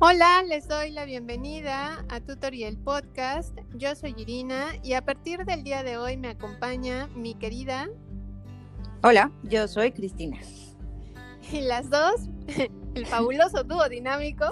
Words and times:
Hola, 0.00 0.44
les 0.46 0.68
doy 0.68 0.92
la 0.92 1.04
bienvenida 1.04 2.04
a 2.08 2.20
Tutorial 2.20 2.76
Podcast. 2.76 3.58
Yo 3.74 3.96
soy 3.96 4.14
Irina 4.16 4.76
y 4.84 4.92
a 4.92 5.04
partir 5.04 5.44
del 5.44 5.64
día 5.64 5.82
de 5.82 5.96
hoy 5.96 6.16
me 6.16 6.28
acompaña 6.28 7.08
mi 7.16 7.34
querida. 7.34 7.88
Hola, 9.02 9.32
yo 9.42 9.66
soy 9.66 9.90
Cristina. 9.90 10.38
Y 11.50 11.62
las 11.62 11.90
dos, 11.90 12.28
el 12.94 13.06
fabuloso 13.06 13.64
dúo 13.64 13.88
dinámico, 13.88 14.44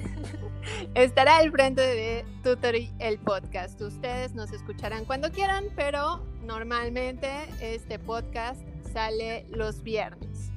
estará 0.94 1.36
al 1.36 1.50
frente 1.50 1.82
de 1.82 2.24
Tutorial 2.42 3.18
Podcast. 3.18 3.78
Ustedes 3.82 4.34
nos 4.34 4.50
escucharán 4.52 5.04
cuando 5.04 5.30
quieran, 5.30 5.66
pero 5.76 6.24
normalmente 6.42 7.28
este 7.60 7.98
podcast 7.98 8.62
sale 8.94 9.44
los 9.50 9.82
viernes. 9.82 10.52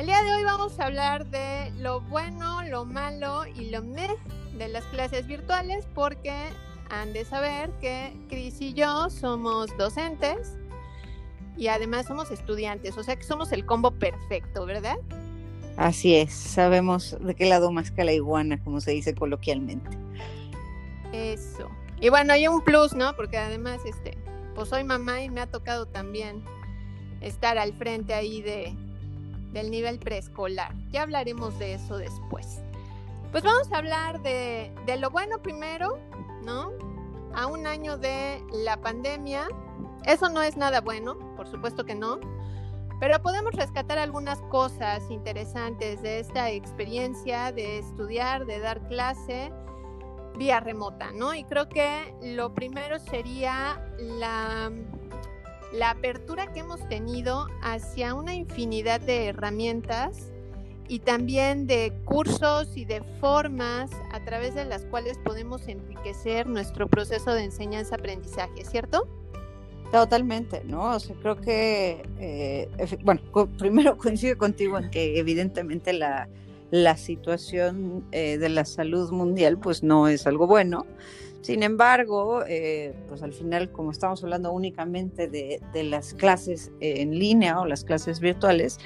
El 0.00 0.06
día 0.06 0.22
de 0.22 0.32
hoy 0.32 0.44
vamos 0.44 0.80
a 0.80 0.86
hablar 0.86 1.26
de 1.26 1.72
lo 1.76 2.00
bueno, 2.00 2.62
lo 2.62 2.86
malo 2.86 3.44
y 3.44 3.68
lo 3.68 3.82
meh 3.82 4.08
de 4.56 4.68
las 4.68 4.82
clases 4.84 5.26
virtuales 5.26 5.86
porque 5.94 6.32
han 6.88 7.12
de 7.12 7.26
saber 7.26 7.68
que 7.82 8.16
Cris 8.30 8.62
y 8.62 8.72
yo 8.72 9.10
somos 9.10 9.76
docentes 9.76 10.56
y 11.58 11.68
además 11.68 12.06
somos 12.06 12.30
estudiantes, 12.30 12.96
o 12.96 13.02
sea 13.02 13.16
que 13.16 13.24
somos 13.24 13.52
el 13.52 13.66
combo 13.66 13.90
perfecto, 13.90 14.64
¿verdad? 14.64 14.96
Así 15.76 16.14
es, 16.16 16.32
sabemos 16.32 17.18
de 17.20 17.34
qué 17.34 17.44
lado 17.44 17.70
más 17.70 17.90
que 17.90 18.02
la 18.02 18.14
iguana, 18.14 18.58
como 18.64 18.80
se 18.80 18.92
dice 18.92 19.14
coloquialmente. 19.14 19.98
Eso. 21.12 21.68
Y 22.00 22.08
bueno, 22.08 22.32
hay 22.32 22.48
un 22.48 22.64
plus, 22.64 22.94
¿no? 22.94 23.14
Porque 23.16 23.36
además, 23.36 23.82
este, 23.84 24.16
pues 24.54 24.70
soy 24.70 24.82
mamá 24.82 25.20
y 25.20 25.28
me 25.28 25.42
ha 25.42 25.46
tocado 25.46 25.84
también 25.84 26.42
estar 27.20 27.58
al 27.58 27.74
frente 27.74 28.14
ahí 28.14 28.40
de, 28.40 28.74
del 29.52 29.70
nivel 29.70 29.98
preescolar. 29.98 30.74
Ya 30.90 31.02
hablaremos 31.02 31.58
de 31.58 31.74
eso 31.74 31.98
después. 31.98 32.60
Pues 33.30 33.44
vamos 33.44 33.70
a 33.72 33.78
hablar 33.78 34.22
de, 34.22 34.72
de, 34.86 34.96
lo 34.96 35.10
bueno 35.10 35.40
primero, 35.40 35.98
¿no? 36.42 36.72
A 37.34 37.46
un 37.46 37.66
año 37.66 37.96
de 37.96 38.42
la 38.52 38.80
pandemia. 38.80 39.48
Eso 40.04 40.28
no 40.28 40.42
es 40.42 40.56
nada 40.56 40.80
bueno, 40.80 41.16
por 41.36 41.46
supuesto 41.46 41.84
que 41.84 41.94
no. 41.94 42.18
Pero 42.98 43.22
podemos 43.22 43.54
rescatar 43.54 43.98
algunas 43.98 44.40
cosas 44.42 45.10
interesantes 45.10 46.02
de 46.02 46.20
esta 46.20 46.50
experiencia 46.50 47.50
de 47.50 47.78
estudiar, 47.78 48.44
de 48.46 48.58
dar 48.58 48.86
clase 48.88 49.50
vía 50.36 50.60
remota, 50.60 51.10
¿no? 51.12 51.34
Y 51.34 51.44
creo 51.44 51.68
que 51.68 52.14
lo 52.22 52.54
primero 52.54 52.98
sería 52.98 53.82
la 53.98 54.70
la 55.72 55.90
apertura 55.90 56.52
que 56.52 56.60
hemos 56.60 56.86
tenido 56.88 57.46
hacia 57.62 58.14
una 58.14 58.34
infinidad 58.34 59.00
de 59.00 59.26
herramientas 59.26 60.30
y 60.88 60.98
también 60.98 61.68
de 61.68 61.92
cursos 62.04 62.76
y 62.76 62.84
de 62.84 63.02
formas 63.20 63.90
a 64.12 64.24
través 64.24 64.54
de 64.54 64.64
las 64.64 64.84
cuales 64.86 65.18
podemos 65.18 65.68
enriquecer 65.68 66.48
nuestro 66.48 66.88
proceso 66.88 67.32
de 67.32 67.44
enseñanza-aprendizaje, 67.44 68.64
¿cierto? 68.64 69.06
Totalmente, 69.92 70.62
¿no? 70.64 70.96
O 70.96 71.00
sea, 71.00 71.14
creo 71.16 71.36
que, 71.40 72.02
eh, 72.18 72.68
bueno, 73.04 73.20
primero 73.56 73.96
coincido 73.98 74.36
contigo 74.36 74.78
en 74.78 74.90
que 74.90 75.18
evidentemente 75.18 75.92
la, 75.92 76.28
la 76.70 76.96
situación 76.96 78.04
eh, 78.12 78.38
de 78.38 78.48
la 78.48 78.64
salud 78.64 79.10
mundial 79.10 79.58
pues 79.58 79.82
no 79.82 80.08
es 80.08 80.26
algo 80.26 80.46
bueno. 80.46 80.86
Sin 81.40 81.62
embargo, 81.62 82.44
eh, 82.46 82.94
pues 83.08 83.22
al 83.22 83.32
final, 83.32 83.72
como 83.72 83.90
estamos 83.90 84.22
hablando 84.22 84.52
únicamente 84.52 85.28
de, 85.28 85.60
las 85.84 86.12
clases 86.14 86.70
en 86.80 87.18
línea 87.18 87.60
o 87.60 87.66
las 87.66 87.84
clases 87.84 88.20
virtuales, 88.20 88.78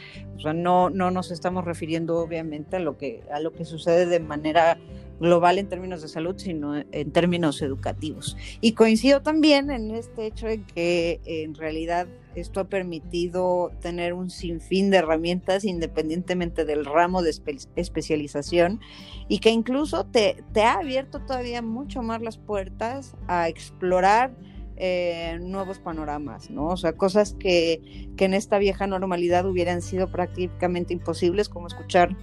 no, 0.54 0.90
no 0.90 1.10
nos 1.10 1.30
estamos 1.30 1.64
refiriendo 1.64 2.18
obviamente 2.18 2.76
a 2.76 2.78
lo 2.78 2.96
que, 2.96 3.22
a 3.32 3.40
lo 3.40 3.52
que 3.52 3.64
sucede 3.64 4.06
de 4.06 4.20
manera 4.20 4.78
global 5.20 5.58
en 5.58 5.68
términos 5.68 6.02
de 6.02 6.08
salud, 6.08 6.34
sino 6.36 6.76
en 6.76 7.12
términos 7.12 7.62
educativos. 7.62 8.36
Y 8.60 8.72
coincido 8.72 9.22
también 9.22 9.70
en 9.70 9.90
este 9.90 10.26
hecho 10.26 10.48
en 10.48 10.64
que 10.64 11.20
en 11.24 11.54
realidad 11.54 12.06
esto 12.34 12.60
ha 12.60 12.64
permitido 12.64 13.70
tener 13.80 14.12
un 14.12 14.30
sinfín 14.30 14.90
de 14.90 14.98
herramientas 14.98 15.64
independientemente 15.64 16.64
del 16.64 16.84
ramo 16.84 17.22
de 17.22 17.34
especialización 17.76 18.80
y 19.28 19.38
que 19.38 19.50
incluso 19.50 20.04
te, 20.04 20.42
te, 20.52 20.62
ha 20.62 20.74
abierto 20.74 21.20
todavía 21.20 21.62
mucho 21.62 22.02
más 22.02 22.22
las 22.22 22.36
puertas 22.36 23.14
a 23.28 23.48
explorar 23.48 24.34
eh, 24.76 25.38
nuevos 25.40 25.78
panoramas, 25.78 26.50
¿no? 26.50 26.66
O 26.66 26.76
sea, 26.76 26.94
cosas 26.94 27.34
que, 27.38 28.10
que 28.16 28.24
en 28.24 28.34
esta 28.34 28.58
vieja 28.58 28.88
normalidad 28.88 29.46
hubieran 29.46 29.82
sido 29.82 30.10
prácticamente 30.10 30.92
imposibles, 30.92 31.48
como 31.48 31.68
escuchar 31.68 32.16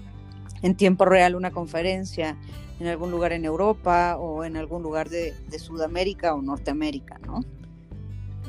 en 0.61 0.75
tiempo 0.75 1.05
real 1.05 1.35
una 1.35 1.51
conferencia 1.51 2.37
en 2.81 2.87
algún 2.87 3.11
lugar 3.11 3.31
en 3.31 3.45
Europa 3.45 4.17
o 4.17 4.43
en 4.43 4.57
algún 4.57 4.81
lugar 4.81 5.07
de, 5.09 5.35
Sudamérica 5.59 6.33
o 6.33 6.41
Norteamérica, 6.41 7.19
¿no? 7.19 7.41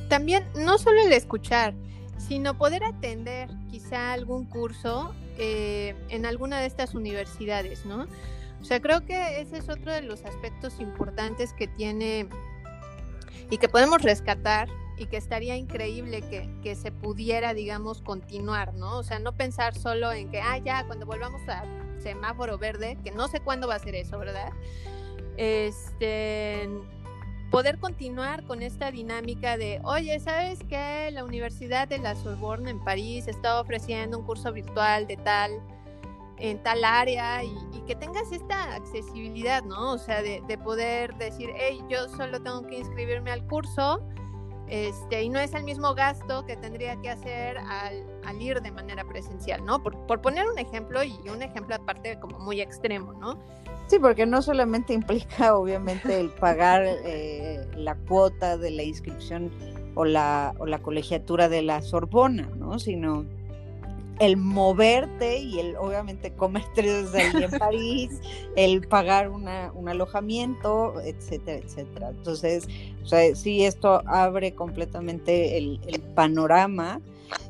También 0.09 0.45
no 0.55 0.79
solo 0.79 1.03
el 1.03 1.13
escuchar, 1.13 1.75
sino 2.17 2.57
poder 2.57 2.83
atender 2.83 3.51
quizá 3.71 4.15
algún 4.15 4.47
curso 4.47 5.15
eh, 5.37 5.95
en 6.09 6.25
alguna 6.25 6.61
de 6.61 6.67
estas 6.67 6.95
universidades, 6.95 7.85
¿no? 7.85 8.07
O 8.61 8.65
sea, 8.65 8.81
creo 8.81 9.05
que 9.05 9.41
ese 9.41 9.59
es 9.59 9.69
otro 9.69 9.93
de 9.93 10.01
los 10.01 10.25
aspectos 10.25 10.81
importantes 10.81 11.53
que 11.53 11.67
tiene 11.67 12.29
y 13.51 13.59
que 13.59 13.69
podemos 13.69 14.01
rescatar 14.01 14.69
y 14.97 15.07
que 15.07 15.19
estaría 15.19 15.57
increíble 15.57 16.23
que, 16.23 16.49
que, 16.63 16.75
se 16.75 16.91
pudiera, 16.91 17.53
digamos, 17.53 18.01
continuar, 18.01 18.73
¿no? 18.73 18.99
O 18.99 19.03
sea, 19.03 19.19
no 19.19 19.33
pensar 19.33 19.75
solo 19.75 20.11
en 20.13 20.31
que, 20.31 20.41
ah, 20.41 20.57
ya, 20.57 20.87
cuando 20.87 21.05
volvamos 21.05 21.47
a 21.49 21.65
semáforo 22.03 22.59
verde, 22.59 22.99
que 23.05 23.11
no 23.11 23.29
sé 23.29 23.41
cuándo 23.41 23.69
va 23.69 23.77
a 23.77 23.79
ser 23.79 23.95
eso, 23.95 24.19
¿verdad? 24.19 24.53
Este, 25.37 26.69
poder 27.51 27.79
continuar 27.79 28.45
con 28.45 28.63
esta 28.63 28.91
dinámica 28.91 29.57
de, 29.57 29.81
oye, 29.85 30.19
¿sabes 30.21 30.59
qué? 30.69 31.11
La 31.13 31.25
Universidad 31.25 31.89
de 31.89 31.99
la 31.99 32.15
Sorbonne 32.15 32.71
en 32.71 32.81
París 32.81 33.29
está 33.29 33.61
ofreciendo 33.61 34.19
un 34.19 34.27
curso 34.27 34.53
virtual 34.53 35.07
de 35.07 35.17
tal, 35.19 35.53
en 36.39 36.63
tal 36.63 36.85
área 36.85 37.45
y, 37.45 37.55
que 37.87 37.97
tengas 37.97 38.31
esta 38.31 38.77
accesibilidad, 38.77 39.65
¿no? 39.65 39.93
O 39.93 39.99
sea, 39.99 40.23
de, 40.23 40.41
de 40.47 40.57
poder 40.57 41.15
decir, 41.17 41.51
hey, 41.57 41.83
yo 41.89 42.09
solo 42.09 42.41
tengo 42.41 42.65
que 42.67 42.79
inscribirme 42.79 43.33
al 43.33 43.45
curso 43.49 44.01
este, 44.73 45.23
y 45.23 45.29
no 45.29 45.39
es 45.39 45.53
el 45.53 45.65
mismo 45.65 45.95
gasto 45.95 46.47
que 46.47 46.57
tendría 46.57 46.97
que 47.03 47.11
hacer 47.11 47.59
al, 47.59 48.41
ir 48.41 48.63
de 48.63 48.71
manera 48.71 49.05
presencial, 49.05 49.63
¿no? 49.67 49.83
Por, 49.83 50.23
poner 50.23 50.47
un 50.49 50.59
ejemplo 50.59 51.05
y 51.05 51.13
un 51.29 51.43
ejemplo 51.43 51.75
aparte 51.75 52.19
como 52.19 52.39
muy 52.39 52.63
extremo, 52.63 53.13
¿no? 53.13 53.39
Sí, 53.89 53.99
porque 53.99 54.25
no 54.25 54.41
solamente 54.41 54.95
implica 54.95 55.55
obviamente 55.55 56.19
el 56.19 56.31
pagar 56.31 56.85
eh, 56.87 57.69
la 57.77 57.97
cuota 57.97 58.57
de 58.57 58.71
la 58.71 58.83
inscripción 58.83 59.51
o 59.95 60.07
la, 60.07 60.55
o 60.59 60.65
la 60.65 60.79
colegiatura 60.79 61.51
de 61.51 61.61
la 61.61 61.83
Sorbona, 61.83 62.49
¿no? 62.57 62.79
Sino 62.79 63.27
el 64.23 64.37
moverte 64.37 65.41
y 65.41 65.59
el 65.59 65.77
obviamente 65.77 66.33
comer 66.33 66.63
tres 66.77 67.13
días 67.13 67.35
en 67.35 67.51
París, 67.59 68.21
el 68.55 68.87
pagar 68.87 69.29
una, 69.29 69.73
un 69.75 69.89
alojamiento, 69.89 70.95
etcétera, 71.01 71.59
etcétera. 71.59 72.11
Entonces, 72.11 72.69
o 73.03 73.07
sea, 73.07 73.35
sí, 73.35 73.65
esto 73.65 74.01
abre 74.07 74.55
completamente 74.55 75.59
el, 75.59 75.81
el 75.89 76.01
panorama 76.01 77.01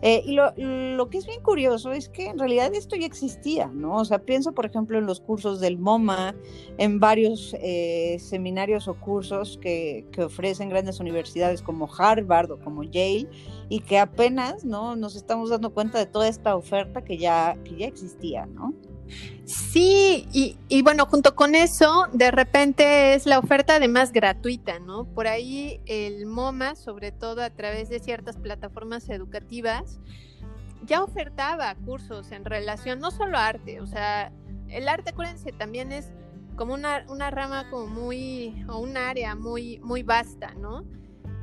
eh, 0.01 0.23
y 0.25 0.33
lo, 0.33 0.53
lo, 0.57 1.09
que 1.11 1.19
es 1.19 1.27
bien 1.27 1.43
curioso 1.43 1.93
es 1.93 2.09
que 2.09 2.27
en 2.27 2.39
realidad 2.39 2.75
esto 2.75 2.97
ya 2.97 3.07
existía, 3.07 3.67
¿no? 3.67 3.97
O 3.97 4.05
sea, 4.05 4.19
pienso, 4.21 4.53
por 4.53 4.67
ejemplo, 4.67 4.99
en 4.99 5.07
los 5.07 5.21
cursos 5.21 5.61
del 5.61 5.79
MoMA, 5.79 6.35
en 6.79 7.01
varios 7.01 7.55
eh, 7.61 8.17
seminarios 8.19 8.89
o 8.89 8.95
cursos 8.95 9.59
que, 9.61 10.07
que, 10.13 10.25
ofrecen 10.25 10.69
grandes 10.69 11.01
universidades 11.01 11.63
como 11.63 11.89
Harvard 11.93 12.51
o 12.51 12.59
como 12.59 12.83
Yale, 12.85 13.29
y 13.73 13.81
que 13.81 13.99
apenas, 13.99 14.67
¿no? 14.67 14.97
Nos 14.97 15.17
estamos 15.17 15.49
dando 15.49 15.73
cuenta 15.73 15.97
de 15.97 16.05
toda 16.05 16.29
esta 16.29 16.57
oferta 16.57 17.03
que 17.03 17.17
ya, 17.17 17.57
que 17.65 17.75
ya 17.75 17.87
existía, 17.87 18.45
¿no? 18.45 18.75
Sí, 19.47 20.29
y, 20.69 20.83
bueno, 20.83 21.07
junto 21.07 21.35
con 21.35 21.55
eso, 21.55 22.07
de 22.13 22.31
repente 22.31 23.15
es 23.15 23.25
la 23.25 23.39
oferta 23.39 23.77
además 23.77 24.13
gratuita, 24.13 24.79
¿no? 24.79 25.07
Por 25.07 25.27
ahí 25.27 25.81
el 25.87 26.27
MoMA, 26.27 26.75
sobre 26.75 27.13
todo 27.13 27.43
a 27.43 27.49
través 27.49 27.89
de 27.89 27.99
ciertas 27.99 28.37
plataformas 28.37 29.09
educativas, 29.09 29.99
ya 30.85 31.03
ofertaba 31.03 31.75
cursos 31.77 32.31
en 32.31 32.45
relación 32.45 33.01
no 33.01 33.11
solo 33.11 33.39
a 33.39 33.47
arte, 33.47 33.81
o 33.81 33.87
sea, 33.87 34.33
el 34.69 34.87
arte, 34.87 35.13
acuérdense, 35.13 35.51
también 35.51 35.93
es 35.93 36.13
como 36.57 36.75
una, 36.75 37.07
una 37.09 37.31
rama 37.31 37.71
como 37.71 37.87
muy, 37.87 38.67
o 38.69 38.81
un 38.81 38.99
área 38.99 39.35
muy, 39.35 39.79
muy 39.79 40.03
vasta, 40.03 40.53
¿no? 40.57 40.85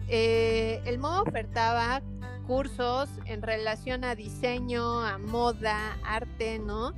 Eh, 0.09 0.81
el 0.85 0.97
MoMA 0.99 1.21
ofertaba 1.21 2.01
cursos 2.47 3.09
en 3.25 3.41
relación 3.41 4.03
a 4.03 4.15
diseño, 4.15 5.01
a 5.05 5.17
moda, 5.17 5.97
arte, 6.03 6.59
¿no? 6.59 6.93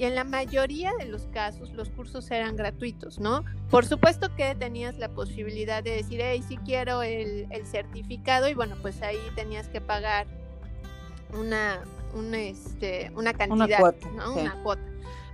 y 0.00 0.04
en 0.04 0.14
la 0.14 0.24
mayoría 0.24 0.92
de 0.98 1.04
los 1.04 1.26
casos 1.26 1.74
los 1.74 1.90
cursos 1.90 2.30
eran 2.30 2.56
gratuitos, 2.56 3.18
¿no? 3.18 3.44
Por 3.68 3.84
supuesto 3.84 4.34
que 4.34 4.54
tenías 4.54 4.96
la 4.96 5.10
posibilidad 5.10 5.82
de 5.82 5.90
decir, 5.90 6.20
hey, 6.22 6.42
sí 6.48 6.56
quiero 6.64 7.02
el, 7.02 7.46
certificado 7.66 8.48
y 8.48 8.54
bueno, 8.54 8.76
pues 8.80 9.02
ahí 9.02 9.18
tenías 9.34 9.68
que 9.68 9.82
pagar 9.82 10.26
una, 11.38 11.80
una, 12.14 12.38
este, 12.38 13.12
una 13.14 13.34
cantidad, 13.34 13.66
una 13.66 13.76
cuota, 13.76 14.08
¿no? 14.16 14.32
Una 14.32 14.62
cuota. 14.62 14.89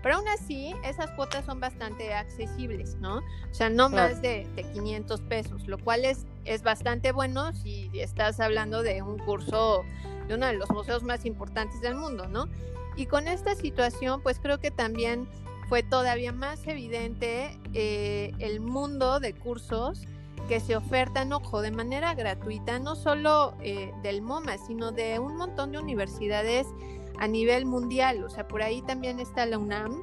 Pero 0.07 0.19
aún 0.19 0.29
así, 0.29 0.73
esas 0.85 1.11
cuotas 1.11 1.45
son 1.47 1.59
bastante 1.59 2.15
accesibles, 2.15 2.95
¿no? 3.01 3.17
O 3.17 3.55
sea, 3.55 3.71
no 3.71 3.89
más 3.89 4.23
de, 4.23 4.47
de, 4.55 4.63
500 4.63 5.21
pesos, 5.23 5.67
lo 5.67 5.79
cual 5.79 6.05
es, 6.05 6.27
es 6.45 6.63
bastante 6.63 7.11
bueno 7.11 7.53
si 7.55 7.91
estás 7.93 8.39
hablando 8.39 8.85
de 8.85 9.03
un 9.03 9.19
curso 9.19 9.85
de 10.29 10.37
uno 10.37 10.47
de 10.47 10.53
los 10.53 10.71
museos 10.71 11.03
más 11.03 11.25
importantes 11.25 11.81
del 11.81 11.97
mundo, 11.97 12.29
¿no? 12.29 12.47
Y 12.95 13.07
con 13.07 13.27
esta 13.27 13.57
situación, 13.57 14.23
pues 14.23 14.39
creo 14.39 14.61
que 14.61 14.71
también 14.71 15.27
fue 15.69 15.83
todavía 15.83 16.31
más 16.31 16.65
evidente 16.69 17.59
eh, 17.75 18.33
el 18.39 18.61
mundo 18.61 19.19
de 19.19 19.33
cursos 19.33 20.07
que 20.49 20.61
se 20.61 20.77
ofertan, 20.77 21.33
ojo, 21.33 21.63
de 21.63 21.73
manera 21.73 22.15
gratuita, 22.15 22.79
no 22.79 22.95
solo 22.95 23.55
eh, 23.61 23.93
del 24.05 24.23
MoMA, 24.23 24.57
sino 24.59 24.93
de 24.93 25.19
un 25.19 25.37
montón 25.37 25.73
de 25.73 25.79
universidades 25.81 26.69
a 27.19 27.29
nivel 27.29 27.67
mundial. 27.67 28.23
O 28.25 28.31
sea, 28.31 28.47
por 28.49 28.63
ahí 28.63 28.83
también 28.83 29.21
está 29.21 29.47
la 29.47 29.59
UNAM, 29.59 30.03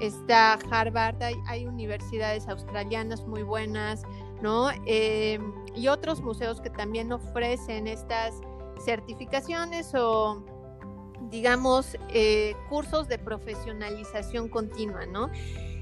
está 0.00 0.58
Harvard, 0.70 1.22
hay, 1.22 1.66
universidades 1.66 2.48
australianas 2.48 3.26
muy 3.26 3.42
buenas, 3.42 4.02
¿no? 4.42 4.70
Eh, 4.86 5.38
y 5.74 5.88
otros 5.88 6.20
museos 6.20 6.60
que 6.60 6.70
también 6.70 7.12
ofrecen 7.12 7.86
estas 7.86 8.34
certificaciones 8.84 9.92
o 9.94 10.44
digamos, 11.30 11.96
eh, 12.10 12.54
cursos 12.68 13.08
de 13.08 13.18
profesionalización 13.18 14.48
continua, 14.48 15.06
¿no? 15.06 15.30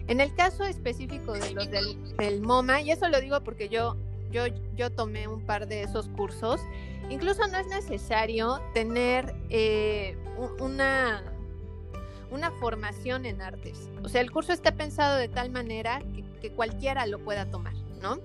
En 0.09 0.21
el 0.21 0.35
caso 0.35 0.65
específico 0.65 1.33
de 1.33 1.53
los 1.53 1.69
del, 1.71 2.41
MoMA, 2.41 2.81
y 2.81 2.91
eso 2.93 3.09
lo 3.09 3.21
digo 3.21 3.41
porque 3.43 3.69
yo, 3.69 3.97
yo, 4.31 4.91
tomé 4.91 5.29
un 5.29 5.45
par 5.45 5.67
de 5.67 5.83
esos 5.83 6.09
cursos, 6.09 6.61
incluso 7.11 7.47
no 7.49 7.59
es 7.59 7.67
necesario 7.69 8.61
tener 8.75 9.35
eh, 9.51 10.17
una, 10.61 11.23
una 12.31 12.51
formación 12.53 13.27
en 13.27 13.43
artes. 13.43 13.89
O 14.03 14.09
sea, 14.09 14.21
el 14.21 14.31
curso 14.31 14.53
está 14.53 14.73
pensado 14.73 15.17
de 15.17 15.29
tal 15.29 15.51
manera 15.51 16.03
que 16.41 16.51
cualquiera 16.53 17.07
lo 17.07 17.19
pueda 17.25 17.47
tomar, 17.47 17.75
¿no? 18.01 18.21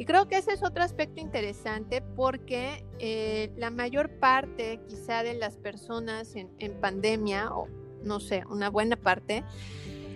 Y 0.00 0.06
creo 0.06 0.28
que 0.28 0.38
ese 0.38 0.54
es 0.54 0.62
otro 0.62 0.82
aspecto 0.82 1.20
interesante 1.20 2.00
porque 2.00 2.86
eh, 2.98 3.52
la 3.58 3.68
mayor 3.68 4.08
parte 4.18 4.80
quizá 4.88 5.22
de 5.22 5.34
las 5.34 5.58
personas 5.58 6.34
en, 6.36 6.80
pandemia, 6.80 7.50
o 7.52 7.68
no 8.02 8.18
sé, 8.18 8.42
una 8.48 8.70
buena 8.70 8.96
parte, 8.96 9.44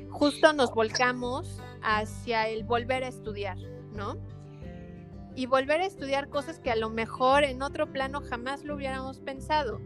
justo 0.08 0.54
nos 0.54 0.72
volcamos 0.72 1.60
hacia 1.82 2.48
el 2.48 2.64
volver 2.64 3.04
a 3.04 3.08
estudiar, 3.08 3.58
¿no? 3.94 4.16
Y 5.34 5.46
volver 5.46 5.80
a 5.80 5.86
estudiar 5.86 6.28
cosas 6.28 6.60
que 6.60 6.70
a 6.70 6.76
lo 6.76 6.90
mejor 6.90 7.44
en 7.44 7.62
otro 7.62 7.92
plano 7.92 8.20
jamás 8.20 8.64
lo 8.64 8.76
hubiéramos 8.76 9.20
pensado. 9.20 9.80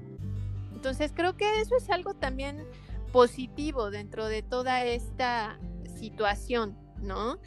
Entonces 0.73 1.12
creo 1.15 1.37
que 1.37 1.61
eso 1.61 1.77
es 1.77 1.89
algo 1.91 2.15
también 2.15 2.67
positivo 3.12 3.91
dentro 3.91 4.27
de 4.27 4.43
toda 4.43 4.85
esta 4.85 5.59
situación, 5.97 6.77
¿no? 7.00 7.39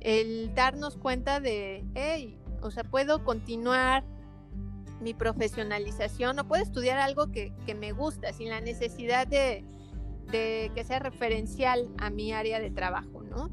el 0.00 0.54
darnos 0.54 0.96
cuenta 0.96 1.40
de, 1.40 1.84
hey, 1.94 2.38
o 2.62 2.70
sea, 2.70 2.84
puedo 2.84 3.22
continuar 3.24 4.04
mi 5.00 5.14
profesionalización 5.14 6.38
o 6.38 6.48
puedo 6.48 6.62
estudiar 6.62 6.98
algo 6.98 7.30
que, 7.30 7.52
me 7.78 7.92
gusta 7.92 8.32
sin 8.32 8.48
la 8.48 8.60
necesidad 8.60 9.26
de, 9.26 9.64
que 10.30 10.84
sea 10.84 10.98
referencial 10.98 11.88
a 11.98 12.10
mi 12.10 12.32
área 12.32 12.60
de 12.60 12.70
trabajo, 12.70 13.22
¿no? 13.22 13.50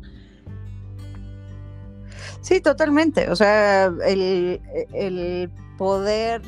Sí, 2.42 2.62
totalmente. 2.62 3.30
O 3.30 3.36
sea, 3.36 3.92
el, 4.06 4.62
el 4.94 5.50
poder 5.78 6.42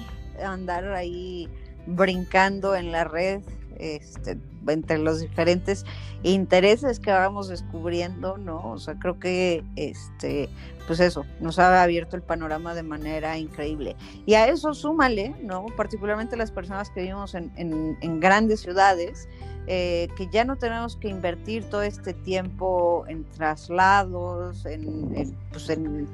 andar 0.44 0.92
ahí 0.94 1.50
brincando 1.86 2.75
en 2.75 2.92
la 2.92 3.04
red 3.04 3.42
este, 3.80 4.38
entre 4.68 4.98
los 5.00 5.22
diferentes 5.22 5.86
intereses 6.24 7.00
que 7.00 7.12
vamos 7.12 7.48
descubriendo, 7.48 8.38
¿no? 8.38 8.72
O 8.72 8.78
sea, 8.78 8.96
creo 9.00 9.20
que, 9.20 9.64
este, 9.76 10.50
pues 10.86 11.00
eso, 11.00 11.26
nos 11.40 11.60
ha 11.60 11.81
abierto 11.81 12.16
el 12.16 12.22
panorama 12.22 12.74
de 12.74 12.84
manera 12.84 13.38
increíble. 13.38 13.96
Y 14.26 14.34
a 14.34 14.48
eso 14.48 14.74
súmale, 14.74 15.36
¿no? 15.42 15.66
Particularmente 15.78 16.36
las 16.36 16.52
personas 16.52 16.90
que 16.90 17.02
vivimos 17.02 17.36
en, 17.36 17.52
en, 17.56 18.20
grandes 18.20 18.62
ciudades, 18.62 19.30
eh, 19.68 20.10
que 20.18 20.28
ya 20.31 20.44
no 20.44 20.58
tenemos 20.58 20.96
que 20.96 21.08
invertir 21.08 21.64
todo 21.70 21.84
este 21.84 22.14
tiempo 22.14 23.06
en 23.08 23.24
traslados, 23.24 24.66
en, 24.66 25.16
en 25.16 25.38
pues 25.52 25.70
en, 25.70 26.08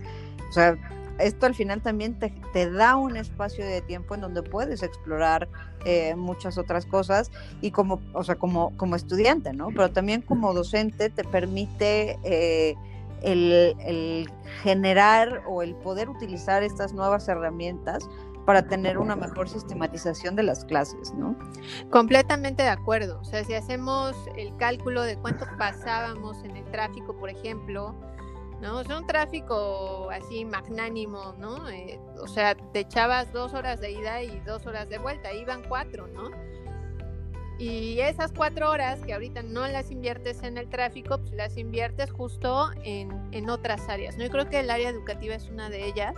o 0.50 0.54
sea, 0.54 0.78
esto 1.20 1.46
al 1.46 1.56
final 1.56 1.82
también 1.82 2.18
te, 2.54 2.72
da 2.72 2.96
un 2.96 3.18
espacio 3.18 3.66
de 3.66 3.82
tiempo 3.82 4.16
en 4.16 4.22
donde 4.22 4.44
puedes 4.44 4.84
explorar 4.84 5.48
eh, 5.86 6.16
muchas 6.16 6.58
otras 6.58 6.86
cosas 6.86 7.32
y 7.62 7.72
como, 7.72 8.02
o 8.14 8.24
sea, 8.24 8.36
como, 8.36 8.76
como 8.78 8.96
estudiante, 8.96 9.54
¿no? 9.54 9.68
Pero 9.70 9.92
también 9.92 10.22
como 10.22 10.54
docente 10.54 11.10
te 11.10 11.24
permite 11.24 12.20
eh, 12.24 12.76
el, 13.22 13.76
el, 13.80 14.30
generar 14.64 15.44
o 15.48 15.62
el 15.62 15.76
poder 15.76 16.10
utilizar 16.10 16.64
estas 16.64 16.94
nuevas 16.94 17.28
herramientas 17.28 18.08
para 18.46 18.68
tener 18.68 18.98
una 19.00 19.16
mejor 19.16 19.50
sistematización 19.50 20.36
de 20.36 20.44
las 20.44 20.66
clases, 20.66 21.14
¿no? 21.16 21.36
Completamente 21.90 22.64
de 22.64 22.70
acuerdo. 22.70 23.20
O 23.20 23.26
sea, 23.26 23.44
si 23.44 23.56
hacemos 23.56 24.16
el 24.38 24.56
cálculo 24.58 25.02
de 25.02 25.18
cuánto 25.18 25.46
pasábamos 25.58 26.44
en 26.44 26.56
el 26.56 26.66
tráfico, 26.66 27.16
por 27.18 27.30
ejemplo, 27.30 27.96
¿no? 28.62 28.82
Es 28.82 28.88
un 28.90 29.06
tráfico 29.06 30.10
así 30.12 30.46
magnánimo, 30.46 31.36
¿no? 31.40 31.70
Eh, 31.70 32.00
o 32.20 32.28
sea, 32.28 32.56
te 32.56 32.82
echabas 32.82 33.32
dos 33.34 33.54
horas 33.54 33.80
de 33.80 33.92
ida 33.92 34.24
y 34.24 34.40
dos 34.42 34.66
horas 34.66 34.90
de 34.90 34.98
vuelta, 34.98 35.34
iban 35.34 35.64
cuatro, 35.68 36.08
¿no? 36.08 36.32
Y 37.58 38.00
esas 38.00 38.34
cuatro 38.34 38.70
horas 38.70 39.00
que 39.06 39.14
ahorita 39.14 39.42
no 39.42 39.66
las 39.68 39.90
inviertes 39.90 40.44
en 40.44 40.58
el 40.58 40.70
tráfico, 40.70 41.20
pues 41.20 41.32
las 41.32 41.58
inviertes 41.58 42.12
justo 42.12 42.70
en, 42.84 43.50
otras 43.50 43.88
áreas, 43.88 44.18
¿no? 44.18 44.26
Yo 44.26 44.32
creo 44.32 44.50
que 44.50 44.60
el 44.60 44.70
área 44.70 44.90
educativa 44.90 45.36
es 45.36 45.50
una 45.50 45.70
de 45.70 45.86
ellas 45.86 46.16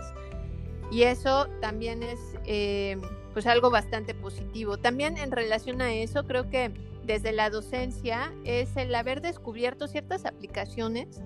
y 0.90 1.02
eso 1.02 1.46
también 1.60 2.02
es 2.02 2.18
eh, 2.44 2.96
pues 3.34 3.46
algo 3.46 3.70
bastante 3.70 4.14
positivo. 4.14 4.78
También 4.78 5.16
en 5.18 5.30
relación 5.30 5.80
a 5.80 5.92
eso, 5.92 6.24
creo 6.24 6.48
que 6.48 6.72
desde 7.04 7.32
la 7.32 7.50
docencia 7.50 8.32
es 8.44 8.76
el 8.76 8.94
haber 8.94 9.20
descubierto 9.20 9.86
ciertas 9.86 10.24
aplicaciones 10.24 11.20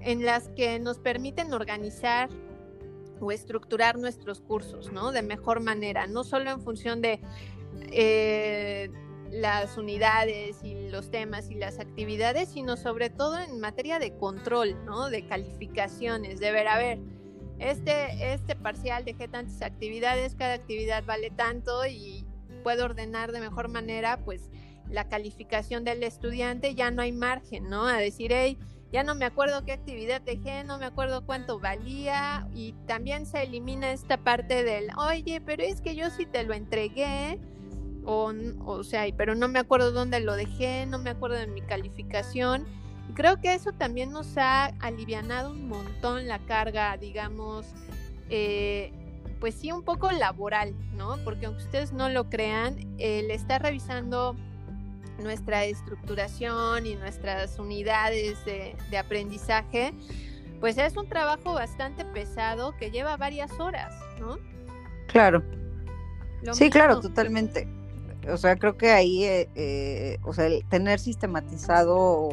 en 0.00 0.24
las 0.24 0.48
que 0.48 0.78
nos 0.78 0.98
permiten 0.98 1.52
organizar 1.52 2.28
o 3.20 3.32
estructurar 3.32 3.98
nuestros 3.98 4.40
cursos, 4.40 4.92
¿no? 4.92 5.12
De 5.12 5.22
mejor 5.22 5.60
manera, 5.60 6.06
no 6.06 6.24
solo 6.24 6.50
en 6.50 6.60
función 6.60 7.02
de 7.02 7.20
eh, 7.92 8.90
las 9.30 9.76
unidades 9.76 10.62
y 10.64 10.88
los 10.88 11.10
temas 11.10 11.50
y 11.50 11.54
las 11.54 11.78
actividades, 11.78 12.48
sino 12.48 12.76
sobre 12.76 13.10
todo 13.10 13.38
en 13.38 13.60
materia 13.60 13.98
de 13.98 14.16
control, 14.16 14.84
¿no? 14.84 15.10
De 15.10 15.26
calificaciones, 15.26 16.40
de 16.40 16.50
ver, 16.50 16.68
a 16.68 16.78
ver, 16.78 16.98
este, 17.58 18.32
este 18.32 18.56
parcial 18.56 19.04
dejé 19.04 19.28
tantas 19.28 19.60
actividades, 19.62 20.34
cada 20.34 20.54
actividad 20.54 21.04
vale 21.04 21.30
tanto 21.30 21.86
y 21.86 22.24
puedo 22.62 22.86
ordenar 22.86 23.32
de 23.32 23.40
mejor 23.40 23.68
manera, 23.68 24.18
pues, 24.24 24.48
la 24.88 25.08
calificación 25.08 25.84
del 25.84 26.02
estudiante, 26.02 26.74
ya 26.74 26.90
no 26.90 27.02
hay 27.02 27.12
margen, 27.12 27.68
¿no? 27.68 27.86
A 27.86 27.98
decir, 27.98 28.32
hey, 28.32 28.58
ya 28.92 29.04
no 29.04 29.14
me 29.14 29.24
acuerdo 29.24 29.64
qué 29.64 29.72
actividad 29.72 30.20
dejé, 30.20 30.64
no 30.64 30.78
me 30.78 30.86
acuerdo 30.86 31.24
cuánto 31.24 31.60
valía 31.60 32.48
y 32.54 32.72
también 32.86 33.24
se 33.24 33.42
elimina 33.42 33.92
esta 33.92 34.16
parte 34.16 34.64
del, 34.64 34.88
oye, 34.96 35.40
pero 35.40 35.62
es 35.62 35.80
que 35.80 35.94
yo 35.94 36.10
sí 36.10 36.26
te 36.26 36.42
lo 36.42 36.54
entregué, 36.54 37.38
o, 38.04 38.32
o 38.64 38.82
sea, 38.82 39.04
pero 39.16 39.34
no 39.34 39.48
me 39.48 39.58
acuerdo 39.58 39.92
dónde 39.92 40.20
lo 40.20 40.34
dejé, 40.34 40.86
no 40.86 40.98
me 40.98 41.10
acuerdo 41.10 41.36
de 41.36 41.46
mi 41.46 41.60
calificación. 41.62 42.66
Creo 43.14 43.40
que 43.40 43.54
eso 43.54 43.72
también 43.72 44.12
nos 44.12 44.36
ha 44.38 44.66
alivianado 44.80 45.50
un 45.50 45.68
montón 45.68 46.26
la 46.26 46.38
carga, 46.38 46.96
digamos, 46.96 47.66
eh, 48.28 48.92
pues 49.40 49.54
sí, 49.54 49.72
un 49.72 49.82
poco 49.82 50.10
laboral, 50.12 50.74
¿no? 50.92 51.16
Porque 51.24 51.46
aunque 51.46 51.64
ustedes 51.64 51.92
no 51.92 52.08
lo 52.08 52.28
crean, 52.28 52.94
el 52.98 53.30
estar 53.30 53.62
revisando 53.62 54.36
nuestra 55.20 55.64
estructuración 55.64 56.86
y 56.86 56.96
nuestras 56.96 57.58
unidades 57.58 58.44
de, 58.44 58.98
aprendizaje, 58.98 59.92
pues 60.60 60.78
es 60.78 60.96
un 60.96 61.08
trabajo 61.08 61.54
bastante 61.54 62.04
pesado 62.04 62.76
que 62.76 62.90
lleva 62.90 63.16
varias 63.16 63.58
horas, 63.58 63.94
¿no? 64.18 64.38
Claro. 65.08 65.42
sí, 66.52 66.70
claro, 66.70 67.00
totalmente. 67.00 67.66
O 68.28 68.36
sea, 68.36 68.56
creo 68.56 68.76
que 68.76 68.90
ahí, 68.90 69.24
eh, 69.24 69.48
eh, 69.54 70.18
o 70.24 70.32
sea, 70.32 70.46
el 70.46 70.64
tener 70.68 71.00
sistematizado 71.00 72.30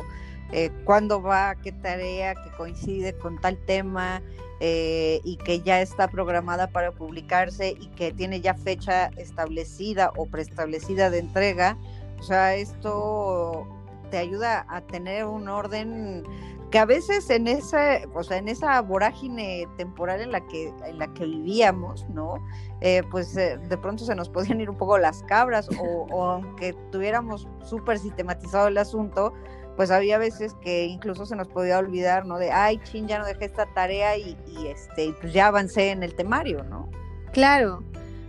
eh, 0.51 0.69
cuándo 0.83 1.21
va, 1.21 1.55
qué 1.55 1.71
tarea 1.71 2.35
que 2.35 2.51
coincide 2.51 3.13
con 3.13 3.39
tal 3.39 3.57
tema 3.57 4.21
y 4.59 5.37
que 5.43 5.61
ya 5.61 5.81
está 5.81 6.07
programada 6.07 6.71
para 6.71 6.91
publicarse 6.91 7.75
y 7.79 7.87
que 7.89 8.11
tiene 8.11 8.41
ya 8.41 8.55
fecha 8.55 9.11
establecida 9.17 10.11
o 10.15 10.25
preestablecida 10.25 11.11
de 11.11 11.19
entrega, 11.19 11.77
o 12.19 12.23
sea, 12.23 12.55
esto 12.55 13.67
te 14.09 14.17
ayuda 14.17 14.65
a 14.69 14.81
tener 14.81 15.25
un 15.25 15.49
orden 15.49 16.23
que 16.71 16.79
a 16.79 16.85
veces 16.85 17.29
en 17.29 17.47
esa, 17.47 18.01
o 18.13 18.23
sea, 18.23 18.37
en 18.37 18.49
esa 18.49 18.81
vorágine 18.81 19.67
temporal 19.77 20.19
en 20.19 20.31
la 20.31 20.45
que, 20.47 20.73
en 20.85 20.99
la 20.99 21.13
que 21.13 21.25
vivíamos, 21.25 22.07
¿no? 22.09 22.45
Eh, 22.81 23.03
pues 23.09 23.35
eh, 23.37 23.57
de 23.57 23.77
pronto 23.77 24.03
se 24.03 24.15
nos 24.15 24.29
podían 24.29 24.59
ir 24.59 24.69
un 24.69 24.77
poco 24.77 24.97
las 24.97 25.23
cabras 25.23 25.69
o, 25.79 26.07
o 26.11 26.23
aunque 26.25 26.73
tuviéramos 26.91 27.47
súper 27.63 27.99
sistematizado 27.99 28.67
el 28.67 28.77
asunto, 28.77 29.33
pues 29.77 29.91
había 29.91 30.17
veces 30.17 30.55
que 30.55 30.85
incluso 30.85 31.25
se 31.25 31.35
nos 31.35 31.47
podía 31.47 31.77
olvidar, 31.77 32.25
¿no? 32.25 32.37
De, 32.37 32.51
ay, 32.51 32.79
chin, 32.83 33.07
ya 33.07 33.19
no 33.19 33.25
dejé 33.25 33.45
esta 33.45 33.65
tarea 33.73 34.17
y, 34.17 34.35
y 34.47 34.67
este, 34.67 35.13
pues 35.21 35.31
ya 35.31 35.47
avancé 35.47 35.91
en 35.91 36.03
el 36.03 36.15
temario, 36.15 36.63
¿no? 36.63 36.89
Claro, 37.31 37.83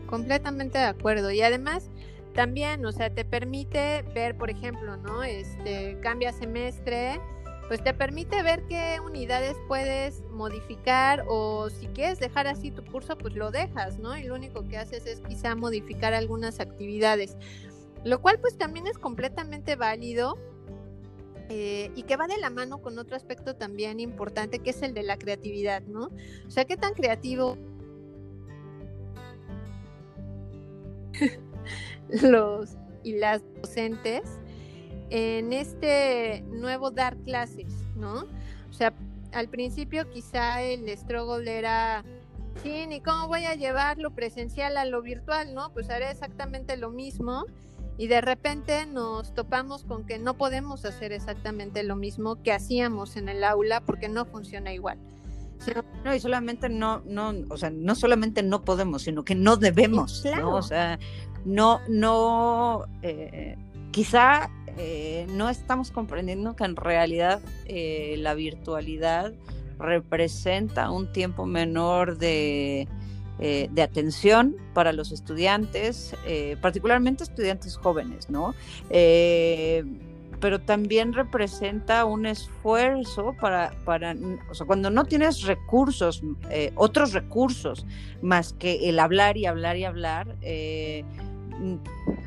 completamente 0.06 0.78
de 0.78 0.84
acuerdo. 0.84 1.30
Y 1.30 1.40
además, 1.42 1.90
también, 2.38 2.86
o 2.86 2.92
sea, 2.92 3.12
te 3.12 3.24
permite 3.24 4.02
ver, 4.14 4.36
por 4.36 4.48
ejemplo, 4.48 4.96
¿no? 4.96 5.24
Este, 5.24 5.98
cambia 6.00 6.32
semestre, 6.32 7.20
pues 7.66 7.82
te 7.82 7.92
permite 7.92 8.44
ver 8.44 8.62
qué 8.68 9.00
unidades 9.04 9.56
puedes 9.66 10.22
modificar 10.30 11.24
o 11.26 11.68
si 11.68 11.88
quieres 11.88 12.20
dejar 12.20 12.46
así 12.46 12.70
tu 12.70 12.84
curso, 12.84 13.18
pues 13.18 13.34
lo 13.34 13.50
dejas, 13.50 13.98
¿no? 13.98 14.16
Y 14.16 14.22
lo 14.22 14.36
único 14.36 14.68
que 14.68 14.78
haces 14.78 15.04
es 15.06 15.20
quizá 15.22 15.56
modificar 15.56 16.14
algunas 16.14 16.60
actividades, 16.60 17.36
lo 18.04 18.22
cual 18.22 18.38
pues 18.38 18.56
también 18.56 18.86
es 18.86 18.98
completamente 18.98 19.74
válido 19.74 20.38
eh, 21.48 21.90
y 21.96 22.04
que 22.04 22.16
va 22.16 22.28
de 22.28 22.38
la 22.38 22.50
mano 22.50 22.80
con 22.80 23.00
otro 23.00 23.16
aspecto 23.16 23.56
también 23.56 23.98
importante 23.98 24.60
que 24.60 24.70
es 24.70 24.80
el 24.82 24.94
de 24.94 25.02
la 25.02 25.18
creatividad, 25.18 25.82
¿no? 25.88 26.10
O 26.46 26.50
sea, 26.52 26.66
qué 26.66 26.76
tan 26.76 26.94
creativo 26.94 27.58
los 32.22 32.76
y 33.02 33.16
las 33.18 33.42
docentes 33.62 34.22
en 35.10 35.52
este 35.52 36.42
nuevo 36.48 36.90
dar 36.90 37.16
clases, 37.18 37.72
¿no? 37.96 38.26
O 38.68 38.72
sea, 38.72 38.92
al 39.32 39.48
principio 39.48 40.08
quizá 40.10 40.62
el 40.62 40.88
struggle 40.96 41.50
era, 41.50 42.04
sí, 42.62 42.86
¿y 42.90 43.00
cómo 43.00 43.28
voy 43.28 43.44
a 43.44 43.54
llevar 43.54 43.98
lo 43.98 44.10
presencial 44.10 44.76
a 44.76 44.84
lo 44.84 45.02
virtual, 45.02 45.54
no? 45.54 45.72
Pues 45.72 45.88
haré 45.90 46.10
exactamente 46.10 46.76
lo 46.76 46.90
mismo 46.90 47.46
y 47.96 48.06
de 48.06 48.20
repente 48.20 48.86
nos 48.86 49.34
topamos 49.34 49.84
con 49.84 50.04
que 50.06 50.18
no 50.18 50.34
podemos 50.34 50.84
hacer 50.84 51.12
exactamente 51.12 51.82
lo 51.82 51.96
mismo 51.96 52.42
que 52.42 52.52
hacíamos 52.52 53.16
en 53.16 53.28
el 53.28 53.42
aula 53.44 53.80
porque 53.80 54.08
no 54.08 54.24
funciona 54.24 54.72
igual. 54.72 54.98
No, 56.04 56.14
y 56.14 56.20
solamente 56.20 56.68
no, 56.68 57.02
no, 57.04 57.34
o 57.50 57.56
sea, 57.56 57.70
no 57.70 57.94
solamente 57.94 58.42
no 58.42 58.62
podemos, 58.62 59.02
sino 59.02 59.24
que 59.24 59.34
no 59.34 59.56
debemos, 59.56 60.24
¿no? 60.36 60.54
O 60.54 60.62
sea, 60.62 60.98
no, 61.48 61.80
no, 61.88 62.84
eh, 63.02 63.56
quizá 63.90 64.50
eh, 64.76 65.26
no 65.30 65.48
estamos 65.48 65.90
comprendiendo 65.90 66.54
que 66.54 66.64
en 66.64 66.76
realidad 66.76 67.40
eh, 67.64 68.16
la 68.18 68.34
virtualidad 68.34 69.32
representa 69.78 70.90
un 70.90 71.10
tiempo 71.10 71.46
menor 71.46 72.18
de, 72.18 72.86
de 73.38 73.82
atención 73.82 74.56
para 74.74 74.92
los 74.92 75.12
estudiantes, 75.12 76.16
particularmente 76.60 77.22
estudiantes 77.22 77.76
jóvenes, 77.76 78.28
¿no? 78.28 78.56
pero 80.40 80.60
también 80.60 81.12
representa 81.12 82.04
un 82.04 82.26
esfuerzo 82.26 83.36
para, 83.40 83.72
para, 83.84 84.16
o 84.50 84.54
sea, 84.54 84.66
cuando 84.66 84.90
no 84.90 85.04
tienes 85.04 85.42
recursos, 85.42 86.22
otros 86.74 87.12
recursos 87.12 87.86
más 88.20 88.52
que 88.52 88.88
el 88.88 88.98
hablar 88.98 89.36
y 89.36 89.46
hablar 89.46 89.76
y 89.76 89.84
hablar, 89.84 90.36
eh, 90.42 91.04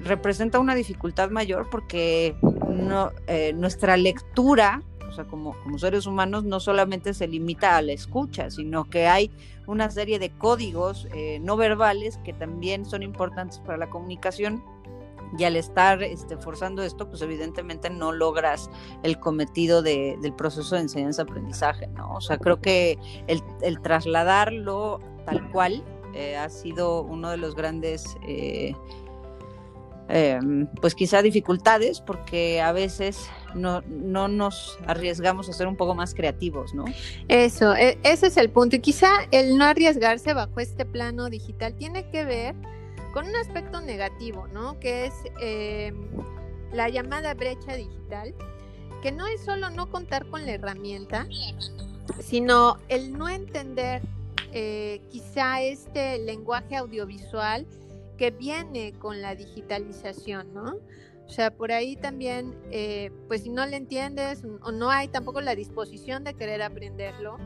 representa 0.03 0.59
una 0.59 0.75
dificultad 0.75 1.29
mayor 1.29 1.69
porque 1.69 2.35
no, 2.69 3.11
eh, 3.27 3.53
nuestra 3.53 3.97
lectura, 3.97 4.81
o 5.07 5.13
sea, 5.13 5.25
como, 5.25 5.55
como 5.63 5.77
seres 5.77 6.05
humanos, 6.05 6.43
no 6.43 6.59
solamente 6.59 7.13
se 7.13 7.27
limita 7.27 7.77
a 7.77 7.81
la 7.81 7.93
escucha, 7.93 8.49
sino 8.49 8.89
que 8.89 9.07
hay 9.07 9.31
una 9.67 9.89
serie 9.89 10.19
de 10.19 10.31
códigos 10.31 11.07
eh, 11.13 11.39
no 11.39 11.55
verbales 11.57 12.19
que 12.23 12.33
también 12.33 12.85
son 12.85 13.03
importantes 13.03 13.59
para 13.59 13.77
la 13.77 13.89
comunicación 13.89 14.63
y 15.37 15.45
al 15.45 15.55
estar 15.55 16.03
este, 16.03 16.35
forzando 16.35 16.83
esto, 16.83 17.07
pues 17.07 17.21
evidentemente 17.21 17.89
no 17.89 18.11
logras 18.11 18.69
el 19.03 19.17
cometido 19.17 19.81
de, 19.81 20.17
del 20.21 20.33
proceso 20.33 20.75
de 20.75 20.81
enseñanza-aprendizaje, 20.81 21.87
¿no? 21.87 22.13
O 22.15 22.21
sea, 22.21 22.37
creo 22.37 22.59
que 22.59 22.99
el, 23.27 23.41
el 23.61 23.81
trasladarlo 23.81 24.99
tal 25.25 25.49
cual 25.51 25.83
eh, 26.13 26.35
ha 26.35 26.49
sido 26.49 27.03
uno 27.03 27.29
de 27.29 27.37
los 27.37 27.55
grandes 27.55 28.17
Em, 30.13 30.67
pues 30.81 30.93
quizá 30.93 31.21
dificultades 31.21 32.01
porque 32.01 32.59
a 32.59 32.73
veces 32.73 33.29
no, 33.55 33.81
no, 33.87 34.27
nos 34.27 34.77
arriesgamos 34.85 35.47
a 35.47 35.53
ser 35.53 35.67
un 35.67 35.77
poco 35.77 35.95
más 35.95 36.13
creativos, 36.13 36.73
¿no? 36.73 36.83
Eso, 37.29 37.73
e, 37.75 37.97
ese 38.03 38.27
es 38.27 38.35
el 38.35 38.49
punto. 38.49 38.75
Y 38.75 38.79
quizá 38.79 39.09
el 39.31 39.57
no 39.57 39.63
arriesgarse 39.63 40.33
bajo 40.33 40.59
este 40.59 40.85
plano 40.85 41.29
digital 41.29 41.75
tiene 41.75 42.09
que 42.09 42.25
ver 42.25 42.55
con 43.13 43.25
un 43.25 43.35
aspecto 43.37 43.79
negativo, 43.79 44.47
¿no? 44.47 44.77
Que 44.81 45.05
es 45.05 45.13
em, 45.39 45.95
la 46.73 46.89
llamada 46.89 47.33
brecha 47.33 47.77
digital, 47.77 48.33
que 49.01 49.13
no 49.13 49.27
es 49.27 49.39
solo 49.39 49.69
no 49.69 49.89
contar 49.89 50.25
con 50.25 50.45
la 50.45 50.51
herramienta, 50.51 51.25
sino 52.19 52.79
el 52.89 53.13
no 53.17 53.29
entender 53.29 54.01
eh, 54.51 54.99
quizá 55.09 55.61
este 55.61 56.17
lenguaje 56.17 56.75
audiovisual 56.75 57.65
que 58.17 58.31
viene 58.31 58.93
con 58.93 59.21
la 59.21 59.35
digitalización, 59.35 60.53
¿no? 60.53 60.77
O 61.25 61.29
sea, 61.33 61.51
por 61.51 61.71
ahí 61.71 61.95
también, 61.95 62.55
eh, 62.71 63.09
pues 63.27 63.43
si 63.43 63.49
no 63.49 63.65
le 63.65 63.77
entiendes 63.77 64.43
o 64.63 64.71
no 64.71 64.89
hay 64.89 65.07
tampoco 65.07 65.39
la 65.39 65.55
disposición 65.55 66.23
de 66.23 66.33
querer 66.33 66.61
aprenderlo, 66.61 67.37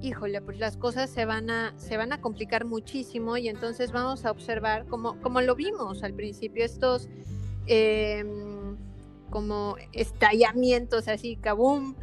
híjole, 0.00 0.40
pues 0.40 0.58
las 0.58 0.76
cosas 0.76 1.10
se 1.10 1.24
van 1.24 1.50
a, 1.50 1.74
se 1.76 1.96
van 1.96 2.12
a 2.12 2.20
complicar 2.20 2.64
muchísimo 2.64 3.36
y 3.36 3.48
entonces 3.48 3.92
vamos 3.92 4.24
a 4.24 4.30
observar, 4.30 4.86
como, 4.86 5.20
como 5.20 5.40
lo 5.40 5.54
vimos 5.54 6.02
al 6.02 6.14
principio, 6.14 6.64
estos 6.64 7.08
em, 7.66 8.76
como 9.30 9.76
estallamientos 9.92 11.08
así, 11.08 11.36
kabum, 11.36 11.96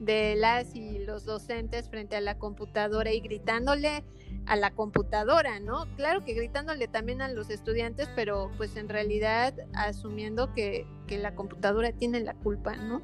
de 0.00 0.36
las 0.36 0.74
y 0.74 0.98
los 0.98 1.24
docentes 1.24 1.88
frente 1.88 2.16
a 2.16 2.20
la 2.20 2.38
computadora 2.38 3.12
y 3.12 3.20
gritándole 3.20 4.04
a 4.46 4.56
la 4.56 4.70
computadora, 4.70 5.60
¿no? 5.60 5.86
Claro 5.96 6.24
que 6.24 6.32
gritándole 6.32 6.88
también 6.88 7.20
a 7.20 7.28
los 7.28 7.50
estudiantes, 7.50 8.08
pero 8.14 8.50
pues 8.56 8.76
en 8.76 8.88
realidad 8.88 9.54
asumiendo 9.74 10.52
que, 10.54 10.86
la 11.08 11.34
computadora 11.34 11.92
tiene 11.92 12.20
la 12.20 12.34
culpa, 12.34 12.76
¿no? 12.76 13.00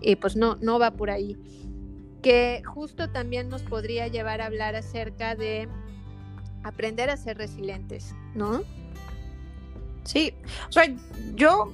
Y 0.00 0.14
pues 0.14 0.36
no, 0.36 0.56
no 0.60 0.78
va 0.78 0.92
por 0.92 1.10
ahí. 1.10 1.36
Que 2.22 2.62
justo 2.64 3.10
también 3.10 3.48
nos 3.48 3.62
podría 3.62 4.06
llevar 4.06 4.40
a 4.40 4.46
hablar 4.46 4.76
acerca 4.76 5.34
de 5.34 5.68
aprender 6.62 7.10
a 7.10 7.16
ser 7.16 7.36
resilientes, 7.36 8.14
¿no? 8.34 8.62
Sí, 10.04 10.34
o 10.68 10.72
sea, 10.72 10.84
yo 11.34 11.72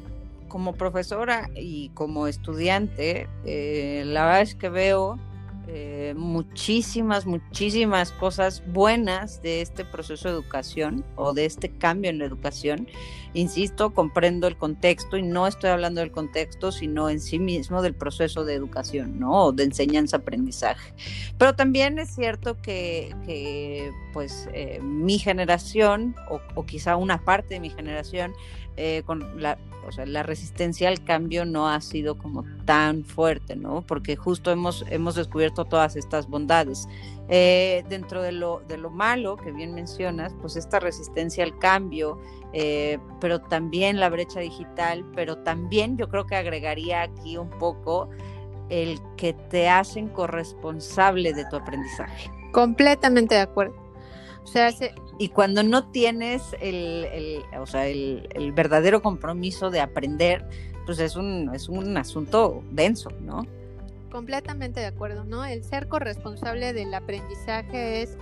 como 0.54 0.74
profesora 0.74 1.50
y 1.56 1.88
como 1.94 2.28
estudiante, 2.28 3.28
eh, 3.44 4.04
la 4.06 4.24
verdad 4.24 4.42
es 4.42 4.54
que 4.54 4.68
veo 4.68 5.18
eh, 5.66 6.14
muchísimas, 6.16 7.26
muchísimas 7.26 8.12
cosas 8.12 8.62
buenas 8.72 9.42
de 9.42 9.62
este 9.62 9.84
proceso 9.84 10.28
de 10.28 10.34
educación 10.34 11.04
o 11.16 11.32
de 11.32 11.46
este 11.46 11.70
cambio 11.70 12.08
en 12.08 12.20
la 12.20 12.26
educación. 12.26 12.86
Insisto, 13.32 13.92
comprendo 13.92 14.46
el 14.46 14.56
contexto 14.56 15.16
y 15.16 15.22
no 15.22 15.48
estoy 15.48 15.70
hablando 15.70 16.00
del 16.00 16.12
contexto, 16.12 16.70
sino 16.70 17.10
en 17.10 17.18
sí 17.18 17.40
mismo 17.40 17.82
del 17.82 17.94
proceso 17.94 18.44
de 18.44 18.54
educación, 18.54 19.18
¿no? 19.18 19.46
O 19.46 19.52
de 19.52 19.64
enseñanza-aprendizaje. 19.64 20.94
Pero 21.36 21.56
también 21.56 21.98
es 21.98 22.14
cierto 22.14 22.62
que, 22.62 23.90
pues, 24.12 24.48
eh, 24.52 24.78
mi 24.80 25.18
generación, 25.18 26.14
o, 26.30 26.40
o 26.54 26.64
quizá 26.64 26.94
una 26.94 27.24
parte 27.24 27.54
de 27.54 27.60
mi 27.60 27.70
generación, 27.70 28.32
eh, 28.76 29.02
con 29.06 29.40
la, 29.40 29.58
o 29.86 29.92
sea, 29.92 30.06
la 30.06 30.22
resistencia 30.22 30.88
al 30.88 31.04
cambio 31.04 31.44
no 31.44 31.68
ha 31.68 31.80
sido 31.80 32.16
como 32.18 32.44
tan 32.64 33.04
fuerte, 33.04 33.56
¿no? 33.56 33.82
Porque 33.82 34.16
justo 34.16 34.50
hemos, 34.50 34.84
hemos 34.90 35.14
descubierto 35.14 35.64
todas 35.64 35.96
estas 35.96 36.28
bondades. 36.28 36.88
Eh, 37.28 37.84
dentro 37.88 38.22
de 38.22 38.32
lo, 38.32 38.62
de 38.68 38.76
lo 38.76 38.90
malo 38.90 39.36
que 39.36 39.52
bien 39.52 39.74
mencionas, 39.74 40.34
pues 40.40 40.56
esta 40.56 40.80
resistencia 40.80 41.44
al 41.44 41.58
cambio, 41.58 42.18
eh, 42.52 42.98
pero 43.20 43.40
también 43.40 43.98
la 43.98 44.08
brecha 44.10 44.40
digital, 44.40 45.04
pero 45.14 45.38
también 45.38 45.96
yo 45.96 46.08
creo 46.08 46.26
que 46.26 46.36
agregaría 46.36 47.02
aquí 47.02 47.36
un 47.36 47.50
poco 47.50 48.10
el 48.68 48.98
que 49.16 49.32
te 49.32 49.68
hacen 49.68 50.08
corresponsable 50.08 51.32
de 51.32 51.44
tu 51.46 51.56
aprendizaje. 51.56 52.30
Completamente 52.52 53.34
de 53.34 53.42
acuerdo. 53.42 53.83
O 54.44 54.46
sea, 54.46 54.70
y 55.18 55.28
cuando 55.30 55.62
no 55.62 55.90
tienes 55.90 56.42
el, 56.60 57.42
o 57.58 57.66
sea, 57.66 57.86
el, 57.86 58.52
verdadero 58.54 59.02
compromiso 59.02 59.70
de 59.70 59.80
aprender, 59.80 60.44
pues 60.86 60.98
es 60.98 61.16
un, 61.16 61.50
es 61.54 61.68
un 61.68 61.96
asunto 61.96 62.62
denso, 62.70 63.10
¿no? 63.20 63.46
Completamente 64.12 64.80
de 64.80 64.86
acuerdo, 64.86 65.24
¿no? 65.24 65.44
El 65.44 65.64
ser 65.64 65.88
corresponsable 65.88 66.72
del 66.72 66.92
aprendizaje 66.92 68.02
es 68.02 68.18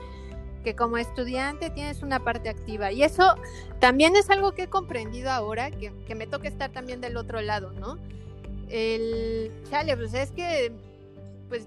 que 0.64 0.76
como 0.76 0.97
estudiante 0.97 1.71
tienes 1.71 2.02
una 2.02 2.21
parte 2.21 2.49
activa. 2.49 2.93
Y 2.93 3.02
eso 3.02 3.35
también 3.81 4.14
es 4.14 4.31
algo 4.31 4.52
que 4.52 4.64
he 4.64 4.69
comprendido 4.69 5.31
ahora, 5.31 5.73
que, 5.73 5.93
que 6.07 6.14
me 6.14 6.29
toca 6.29 6.47
estar 6.47 6.71
también 6.71 7.00
del 7.00 7.17
otro 7.17 7.41
lado, 7.41 7.73
¿no? 7.73 7.99
El, 8.69 9.50
chale, 9.69 9.97
pues 9.97 10.14
es 10.14 10.31
que, 10.31 10.73
pues, 11.49 11.67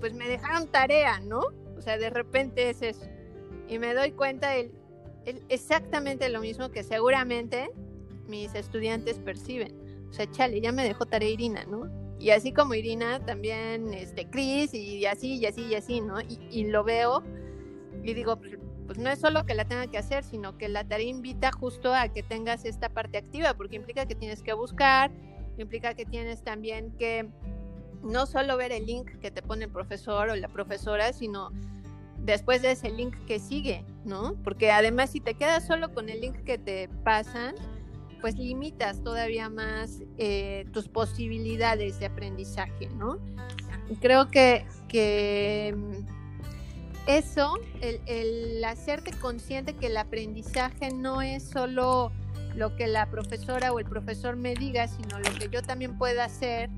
pues 0.00 0.14
me 0.14 0.26
dejaron 0.26 0.68
tarea, 0.68 1.20
¿no? 1.20 1.42
O 1.76 1.82
sea, 1.82 1.98
de 1.98 2.08
repente 2.10 2.70
es 2.70 2.82
eso 2.82 3.06
y 3.70 3.78
me 3.78 3.94
doy 3.94 4.10
cuenta 4.10 4.50
de 4.50 4.72
exactamente 5.48 6.28
lo 6.28 6.40
mismo 6.40 6.70
que 6.70 6.82
seguramente 6.82 7.70
mis 8.26 8.54
estudiantes 8.54 9.18
perciben. 9.20 9.72
O 10.10 10.12
sea, 10.12 10.28
chale, 10.30 10.60
ya 10.60 10.72
me 10.72 10.82
dejó 10.82 11.06
tarea 11.06 11.28
Irina, 11.28 11.64
¿no? 11.64 11.88
Y 12.18 12.30
así 12.30 12.52
como 12.52 12.74
Irina, 12.74 13.24
también 13.24 13.94
este, 13.94 14.28
Chris 14.28 14.74
y 14.74 15.06
así, 15.06 15.36
y 15.36 15.46
así, 15.46 15.62
y 15.66 15.74
así, 15.76 16.00
¿no? 16.00 16.20
Y, 16.20 16.64
lo 16.64 16.82
veo 16.82 17.22
y 18.02 18.12
digo, 18.12 18.36
pues, 18.36 18.58
pues, 18.86 18.98
no 18.98 19.08
es 19.08 19.20
solo 19.20 19.46
que 19.46 19.54
la 19.54 19.64
tenga 19.64 19.86
que 19.86 19.98
hacer, 19.98 20.24
sino 20.24 20.58
que 20.58 20.68
la 20.68 20.82
tarea 20.82 21.06
invita 21.06 21.52
justo 21.52 21.94
a 21.94 22.08
que 22.08 22.24
tengas 22.24 22.64
esta 22.64 22.88
parte 22.88 23.18
activa, 23.18 23.54
porque 23.54 23.76
implica 23.76 24.04
que 24.06 24.16
tienes 24.16 24.42
que 24.42 24.52
buscar, 24.52 25.12
implica 25.58 25.94
que 25.94 26.04
tienes 26.04 26.42
también 26.42 26.90
que 26.98 27.28
no 28.02 28.26
solo 28.26 28.56
ver 28.56 28.72
el 28.72 28.86
link 28.86 29.12
que 29.20 29.30
te 29.30 29.42
pone 29.42 29.66
el 29.66 29.70
profesor 29.70 30.30
o 30.30 30.36
la 30.36 30.48
profesora, 30.48 31.12
sino 31.12 31.52
después 32.24 32.62
de 32.62 32.72
ese 32.72 32.90
link 32.90 33.14
que 33.26 33.38
sigue, 33.38 33.84
¿no? 34.04 34.34
Porque 34.44 34.70
además 34.70 35.10
si 35.10 35.20
te 35.20 35.34
quedas 35.34 35.66
solo 35.66 35.92
con 35.92 36.08
el 36.08 36.20
link 36.20 36.36
que 36.44 36.58
te 36.58 36.88
pasan, 37.04 37.54
pues 38.20 38.36
limitas 38.36 39.02
todavía 39.02 39.48
más 39.48 40.02
eh, 40.18 40.66
tus 40.72 40.88
posibilidades 40.88 41.98
de 41.98 42.06
aprendizaje, 42.06 42.88
¿no? 42.96 43.18
Creo 44.00 44.28
que, 44.28 44.66
que 44.88 45.74
mm, 45.76 46.20
eso, 47.06 47.58
el, 47.80 48.00
el, 48.06 48.64
hacerte 48.64 49.12
consciente 49.12 49.74
que 49.74 49.86
el 49.86 49.96
aprendizaje 49.96 50.92
no 50.92 51.22
es 51.22 51.42
solo 51.42 52.12
lo 52.54 52.76
que 52.76 52.86
la 52.86 53.10
profesora 53.10 53.72
o 53.72 53.78
el 53.78 53.86
profesor 53.86 54.36
me 54.36 54.54
diga, 54.54 54.86
sino 54.86 55.18
lo 55.18 55.32
que 55.38 55.48
yo 55.48 55.62
también 55.62 55.96
pueda 55.98 56.24
hacer 56.24 56.68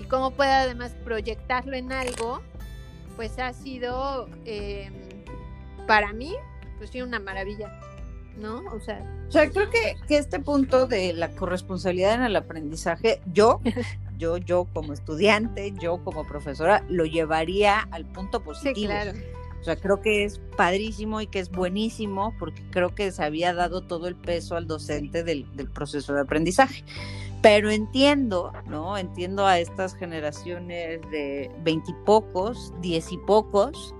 y 0.00 0.04
cómo 0.04 0.30
pueda 0.30 0.62
además 0.62 0.94
proyectarlo 1.04 1.76
en 1.76 1.92
algo, 1.92 2.40
pues 3.20 3.38
ha 3.38 3.52
sido 3.52 4.30
em, 4.46 4.94
para 5.86 6.14
mí, 6.14 6.34
pues 6.78 6.88
sí, 6.88 7.02
una 7.02 7.20
maravilla, 7.20 7.78
¿no? 8.38 8.62
O 8.72 8.80
sea, 8.80 9.04
o 9.28 9.30
sea 9.30 9.50
creo 9.50 9.68
que, 9.68 9.96
que 10.08 10.16
este 10.16 10.38
punto 10.38 10.86
de 10.86 11.12
la 11.12 11.30
corresponsabilidad 11.32 12.14
en 12.14 12.22
el 12.22 12.34
aprendizaje, 12.34 13.20
yo, 13.30 13.60
yo, 14.16 14.38
yo 14.38 14.66
como 14.72 14.94
estudiante, 14.94 15.74
yo 15.78 16.02
como 16.02 16.26
profesora, 16.26 16.82
lo 16.88 17.04
llevaría 17.04 17.80
al 17.90 18.06
punto 18.06 18.42
positivo. 18.42 18.74
Sí, 18.74 18.86
claro. 18.86 19.12
O 19.60 19.64
sea, 19.64 19.76
creo 19.76 20.00
que 20.00 20.24
es 20.24 20.40
padrísimo 20.56 21.20
y 21.20 21.26
que 21.26 21.40
es 21.40 21.50
buenísimo 21.50 22.34
porque 22.38 22.62
creo 22.70 22.94
que 22.94 23.12
se 23.12 23.22
había 23.22 23.52
dado 23.52 23.82
todo 23.82 24.08
el 24.08 24.16
peso 24.16 24.56
al 24.56 24.66
docente 24.66 25.24
del, 25.24 25.44
del 25.54 25.68
proceso 25.68 26.14
de 26.14 26.22
aprendizaje. 26.22 26.84
Pero 27.42 27.70
entiendo, 27.70 28.52
¿no? 28.66 28.98
Entiendo 28.98 29.46
a 29.46 29.58
estas 29.58 29.94
generaciones 29.94 31.00
de 31.10 31.50
veintipocos, 31.62 32.74
diez 32.80 33.10
y 33.12 33.18
pocos, 33.18 33.94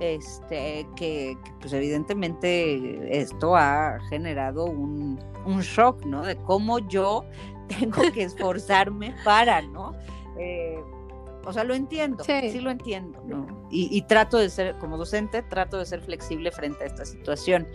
este, 0.00 0.88
que, 0.96 1.36
pues 1.60 1.72
evidentemente 1.72 3.20
esto 3.20 3.54
ha 3.54 3.98
generado 4.08 4.64
un, 4.64 5.20
un, 5.44 5.60
shock, 5.60 6.04
¿no? 6.04 6.24
De 6.24 6.36
cómo 6.36 6.78
yo 6.80 7.24
tengo 7.78 8.02
que 8.12 8.24
esforzarme 8.24 9.14
para, 9.24 9.62
¿no? 9.62 9.94
Eh, 10.38 10.80
o 11.46 11.52
sea, 11.52 11.64
lo 11.64 11.74
entiendo, 11.74 12.24
sí, 12.24 12.60
lo 12.60 12.70
entiendo, 12.70 13.22
¿no? 13.26 13.46
Y, 13.70 13.88
y, 13.96 14.02
trato 14.02 14.36
de 14.36 14.50
ser, 14.50 14.76
como 14.78 14.98
docente, 14.98 15.42
trato 15.42 15.78
de 15.78 15.86
ser 15.86 16.00
flexible 16.02 16.50
frente 16.50 16.84
a 16.84 16.86
esta 16.86 17.04
situación 17.04 17.66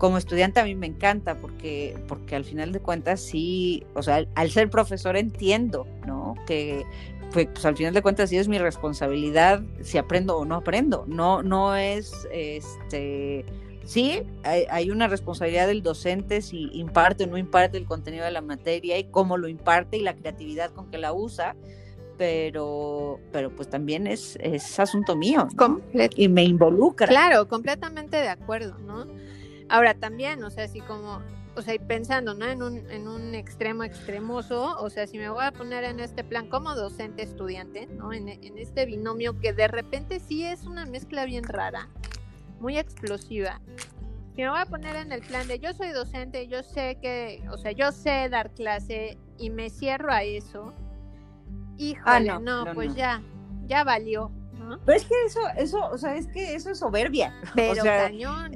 como 0.00 0.16
estudiante 0.16 0.58
a 0.60 0.64
mí 0.64 0.74
me 0.74 0.86
encanta 0.86 1.36
porque, 1.36 1.94
porque 2.08 2.34
al 2.34 2.46
final 2.46 2.72
de 2.72 2.80
cuentas 2.80 3.20
sí, 3.20 3.84
o 3.94 4.02
sea, 4.02 4.24
al, 4.34 4.50
ser 4.50 4.70
profesor 4.70 5.14
entiendo, 5.14 5.86
¿no? 6.06 6.36
Que 6.46 6.86
pues, 7.32 7.48
pues, 7.52 7.66
al 7.66 7.76
final 7.76 7.92
de 7.92 8.00
cuentas 8.00 8.30
sí 8.30 8.38
es 8.38 8.48
mi 8.48 8.58
responsabilidad 8.58 9.62
si 9.82 9.98
aprendo 9.98 10.38
o 10.38 10.46
no 10.46 10.54
aprendo. 10.56 11.04
No, 11.06 11.42
no 11.42 11.76
es 11.76 12.26
este 12.32 13.44
sí, 13.84 14.22
hay, 14.42 14.64
hay, 14.70 14.90
una 14.90 15.06
responsabilidad 15.06 15.66
del 15.66 15.82
docente 15.82 16.40
si 16.40 16.70
imparte 16.72 17.24
o 17.24 17.26
no 17.26 17.36
imparte 17.36 17.76
el 17.76 17.84
contenido 17.84 18.24
de 18.24 18.30
la 18.30 18.40
materia 18.40 18.98
y 18.98 19.04
cómo 19.04 19.36
lo 19.36 19.48
imparte 19.48 19.98
y 19.98 20.00
la 20.00 20.14
creatividad 20.14 20.70
con 20.70 20.90
que 20.90 20.96
la 20.96 21.12
usa, 21.12 21.56
pero, 22.16 23.20
pero 23.32 23.50
pues 23.54 23.68
también 23.68 24.06
es, 24.06 24.38
es 24.40 24.80
asunto 24.80 25.14
mío 25.14 25.46
y 26.16 26.28
me 26.28 26.44
involucra. 26.44 27.06
Claro, 27.06 27.48
completamente 27.48 28.16
de 28.16 28.28
acuerdo, 28.30 28.78
¿no? 28.78 29.04
Ahora 29.70 29.94
también, 29.94 30.42
o 30.42 30.50
sea, 30.50 30.64
así 30.64 30.80
como, 30.80 31.22
o 31.54 31.62
sea, 31.62 31.74
pensando, 31.86 32.34
¿no? 32.34 32.44
En 32.44 32.60
un, 32.60 32.90
en 32.90 33.06
un 33.06 33.36
extremo 33.36 33.84
extremoso, 33.84 34.76
o 34.80 34.90
sea, 34.90 35.06
si 35.06 35.16
me 35.16 35.30
voy 35.30 35.44
a 35.44 35.52
poner 35.52 35.84
en 35.84 36.00
este 36.00 36.24
plan 36.24 36.48
como 36.48 36.74
docente 36.74 37.22
estudiante, 37.22 37.86
¿no? 37.86 38.12
En, 38.12 38.28
en 38.28 38.58
este 38.58 38.84
binomio 38.84 39.38
que 39.38 39.52
de 39.52 39.68
repente 39.68 40.18
sí 40.18 40.44
es 40.44 40.64
una 40.64 40.86
mezcla 40.86 41.24
bien 41.24 41.44
rara, 41.44 41.88
muy 42.58 42.78
explosiva. 42.78 43.60
Si 44.34 44.42
me 44.42 44.50
voy 44.50 44.58
a 44.58 44.66
poner 44.66 44.96
en 44.96 45.12
el 45.12 45.20
plan 45.20 45.46
de 45.46 45.60
yo 45.60 45.72
soy 45.72 45.90
docente, 45.90 46.48
yo 46.48 46.64
sé 46.64 46.98
que, 47.00 47.40
o 47.52 47.56
sea, 47.56 47.70
yo 47.70 47.92
sé 47.92 48.28
dar 48.28 48.50
clase 48.50 49.18
y 49.38 49.50
me 49.50 49.70
cierro 49.70 50.12
a 50.12 50.24
eso, 50.24 50.74
híjole, 51.78 52.30
ah, 52.30 52.40
no, 52.40 52.64
pues 52.74 52.94
ya, 52.96 53.22
ya 53.66 53.84
valió, 53.84 54.32
pero 54.84 54.98
es 54.98 55.04
que 55.04 55.14
eso, 55.26 55.40
eso, 55.56 55.90
o 55.90 55.98
sea, 55.98 56.16
es 56.16 56.26
que 56.26 56.54
eso 56.54 56.70
es 56.70 56.78
soberbia. 56.78 57.34
Pero 57.54 57.82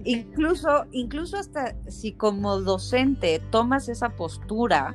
Incluso, 0.04 0.86
incluso 0.92 1.36
hasta 1.36 1.74
si 1.88 2.12
como 2.12 2.60
docente 2.60 3.40
tomas 3.50 3.88
esa 3.88 4.10
postura 4.10 4.94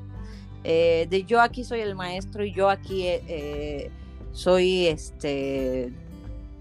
eh, 0.63 1.07
de 1.09 1.23
yo 1.23 1.41
aquí 1.41 1.63
soy 1.63 1.81
el 1.81 1.95
maestro 1.95 2.43
y 2.43 2.53
yo 2.53 2.69
aquí 2.69 3.03
eh, 3.05 3.89
soy 4.31 4.87
este 4.87 5.93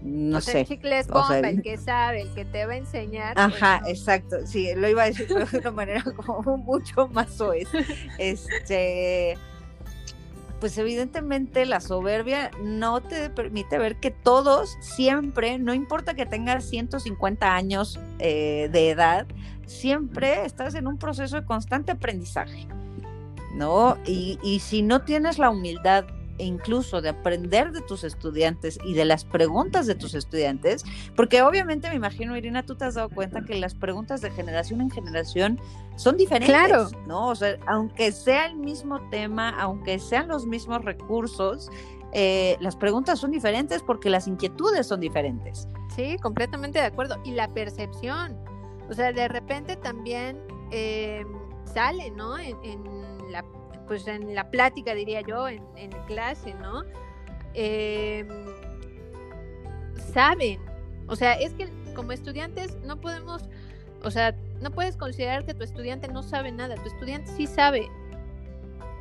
no 0.01 0.39
sé. 0.39 0.61
El 0.61 0.67
chicle 0.67 0.99
es 0.99 1.07
bomba, 1.07 1.39
el 1.39 1.61
que 1.61 1.77
sabe, 1.77 2.21
el 2.21 2.29
que 2.29 2.45
te 2.45 2.65
va 2.65 2.73
a 2.73 2.77
enseñar. 2.77 3.33
Pues 3.35 3.61
Ajá, 3.61 3.81
exacto. 3.85 4.37
Sí, 4.45 4.73
lo 4.73 4.87
iba 4.87 5.03
a 5.03 5.05
decir 5.07 5.27
de 5.27 5.59
una 5.59 5.71
manera 5.71 6.03
como 6.03 6.57
mucho 6.57 7.07
más 7.09 7.33
soez. 7.33 7.67
Este 8.17 9.37
pues 10.59 10.77
evidentemente 10.77 11.65
la 11.65 11.79
soberbia 11.79 12.51
no 12.61 13.01
te 13.01 13.29
permite 13.29 13.77
ver 13.77 13.97
que 13.97 14.11
todos 14.11 14.77
siempre, 14.81 15.57
no 15.57 15.73
importa 15.73 16.13
que 16.13 16.25
tengas 16.25 16.65
150 16.65 17.55
años 17.55 17.99
eh, 18.19 18.69
de 18.71 18.89
edad, 18.89 19.25
siempre 19.65 20.45
estás 20.45 20.75
en 20.75 20.87
un 20.87 20.97
proceso 20.97 21.37
de 21.37 21.45
constante 21.45 21.91
aprendizaje, 21.91 22.67
¿no? 23.55 23.97
Y, 24.05 24.39
y 24.43 24.59
si 24.59 24.81
no 24.81 25.01
tienes 25.01 25.37
la 25.37 25.49
humildad 25.49 26.05
e 26.39 26.45
incluso 26.45 27.01
de 27.01 27.09
aprender 27.09 27.71
de 27.71 27.81
tus 27.81 28.03
estudiantes 28.03 28.79
y 28.83 28.93
de 28.93 29.05
las 29.05 29.25
preguntas 29.25 29.85
de 29.85 29.95
tus 29.95 30.15
estudiantes, 30.15 30.83
porque 31.15 31.41
obviamente 31.41 31.89
me 31.89 31.95
imagino, 31.95 32.35
Irina, 32.35 32.65
tú 32.65 32.75
te 32.75 32.85
has 32.85 32.95
dado 32.95 33.09
cuenta 33.09 33.43
que 33.43 33.55
las 33.55 33.75
preguntas 33.75 34.21
de 34.21 34.31
generación 34.31 34.81
en 34.81 34.89
generación 34.89 35.59
son 35.97 36.17
diferentes, 36.17 36.49
claro. 36.49 36.89
¿no? 37.05 37.27
O 37.27 37.35
sea, 37.35 37.57
aunque 37.67 38.11
sea 38.11 38.45
el 38.45 38.55
mismo 38.55 39.01
tema, 39.09 39.49
aunque 39.59 39.99
sean 39.99 40.29
los 40.29 40.47
mismos 40.47 40.83
recursos, 40.83 41.69
eh, 42.13 42.57
las 42.61 42.75
preguntas 42.75 43.19
son 43.19 43.31
diferentes 43.31 43.83
porque 43.83 44.09
las 44.09 44.27
inquietudes 44.27 44.87
son 44.87 45.01
diferentes. 45.01 45.67
Sí, 45.95 46.17
completamente 46.21 46.79
de 46.79 46.85
acuerdo. 46.85 47.17
Y 47.25 47.31
la 47.31 47.53
percepción, 47.53 48.37
o 48.89 48.93
sea, 48.93 49.11
de 49.11 49.27
repente 49.27 49.75
también 49.75 50.41
eh, 50.71 51.25
sale, 51.65 52.11
¿no? 52.11 52.37
en 52.39 52.53
la 53.31 53.43
pues 53.89 54.07
en 54.07 54.35
la 54.35 54.51
plática, 54.51 54.93
diría 54.93 55.21
yo, 55.21 55.49
en, 55.49 55.59
clase, 56.05 56.53
¿no? 56.53 56.83
Em, 57.55 58.27
saben, 60.13 60.59
o 61.07 61.15
sea, 61.15 61.33
es 61.33 61.53
que 61.53 61.67
como 61.95 62.11
estudiantes 62.11 62.77
no 62.85 63.01
podemos, 63.01 63.49
o 64.03 64.11
sea, 64.11 64.35
no 64.61 64.69
puedes 64.69 64.95
considerar 64.95 65.43
que 65.43 65.55
tu 65.55 65.63
estudiante 65.63 66.07
no 66.07 66.21
sabe 66.21 66.51
nada, 66.51 66.75
tu 66.75 66.87
estudiante 66.87 67.31
sí 67.31 67.47
sabe. 67.47 67.89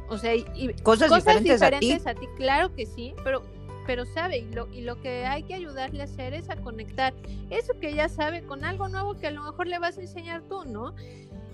O 0.08 0.16
sea, 0.16 0.34
y, 0.34 0.72
cosas, 0.82 1.14
diferentes, 1.14 2.06
a, 2.06 2.14
ti. 2.14 2.26
claro 2.38 2.74
que 2.74 2.86
sí, 2.86 3.14
pero 3.22 3.42
pero 3.86 4.04
sabe 4.04 4.38
y 4.38 4.52
lo, 4.52 4.70
y 4.70 4.82
lo 4.82 5.00
que 5.00 5.24
hay 5.24 5.44
que 5.44 5.54
ayudarle 5.54 6.02
a 6.02 6.04
hacer 6.04 6.34
es 6.34 6.50
a 6.50 6.56
conectar 6.56 7.14
eso 7.48 7.72
que 7.80 7.94
ya 7.94 8.10
sabe 8.10 8.42
con 8.42 8.66
algo 8.66 8.88
nuevo 8.88 9.14
que 9.18 9.28
a 9.28 9.30
lo 9.30 9.42
mejor 9.42 9.66
le 9.66 9.78
vas 9.78 9.96
a 9.96 10.02
enseñar 10.02 10.42
tú, 10.42 10.66
¿no? 10.66 10.94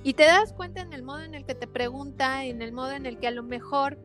Y 0.05 0.13
te 0.13 0.25
das 0.25 0.53
cuenta 0.53 0.83
en 0.83 0.93
el 0.93 1.03
modo 1.03 1.21
en 1.21 1.35
el 1.35 1.47
que 1.47 1.55
te 1.55 1.67
pregunta, 1.67 2.45
en 2.45 2.61
el 2.61 2.73
modo 2.73 2.93
en 2.93 3.07
el 3.07 3.19
que 3.19 3.27
a 3.27 3.31
lo 3.31 3.43
mejor, 3.43 3.99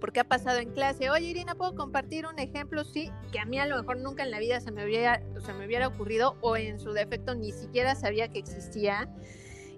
porque 0.00 0.20
ha 0.20 0.24
pasado 0.24 0.60
en 0.60 0.70
clase, 0.70 1.10
oye 1.10 1.26
Irina, 1.26 1.56
¿puedo 1.56 1.74
compartir 1.74 2.24
un 2.24 2.38
ejemplo? 2.38 2.84
Sí, 2.84 3.10
que 3.32 3.40
a 3.40 3.44
mí 3.44 3.58
a 3.58 3.66
lo 3.66 3.76
mejor 3.76 3.98
nunca 3.98 4.22
en 4.22 4.30
la 4.30 4.38
vida 4.38 4.60
se 4.60 4.70
me 4.70 4.84
hubiera, 4.84 5.20
se 5.44 5.52
me 5.54 5.66
hubiera 5.66 5.88
ocurrido 5.88 6.36
o 6.40 6.56
en 6.56 6.78
su 6.78 6.92
defecto 6.92 7.34
ni 7.34 7.50
siquiera 7.50 7.96
sabía 7.96 8.28
que 8.28 8.38
existía. 8.38 9.08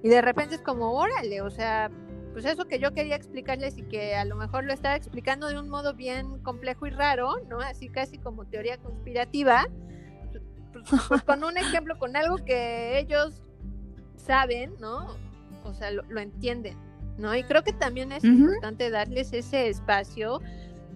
Y 0.02 0.10
de 0.10 0.20
repente 0.20 0.56
es 0.56 0.60
como, 0.60 0.92
órale, 0.92 1.40
o 1.40 1.48
sea, 1.48 1.90
pues 2.34 2.44
eso 2.44 2.66
que 2.66 2.78
yo 2.78 2.92
quería 2.92 3.16
explicarles 3.16 3.78
y 3.78 3.82
que 3.84 4.16
a 4.16 4.26
lo 4.26 4.36
mejor 4.36 4.64
lo 4.64 4.74
estaba 4.74 4.94
explicando 4.94 5.48
de 5.48 5.58
un 5.58 5.70
modo 5.70 5.94
bien 5.94 6.38
complejo 6.42 6.86
y 6.86 6.90
raro, 6.90 7.36
¿no? 7.48 7.60
Así 7.60 7.88
casi 7.88 8.18
como 8.18 8.44
teoría 8.44 8.76
conspirativa, 8.76 9.66
pues, 10.74 11.02
pues 11.08 11.22
con 11.22 11.44
un 11.44 11.56
ejemplo, 11.56 11.98
con 11.98 12.14
algo 12.14 12.36
que 12.44 12.98
ellos 12.98 13.42
saben, 14.16 14.74
¿no? 14.80 15.29
O 15.64 15.74
sea, 15.74 15.90
lo, 15.90 16.20
entienden, 16.20 16.76
¿no? 17.18 17.34
Y 17.34 17.44
creo 17.44 17.62
que 17.64 17.72
también 17.72 18.12
es 18.12 18.24
importante 18.24 18.90
darles 18.90 19.32
ese 19.32 19.68
espacio 19.68 20.40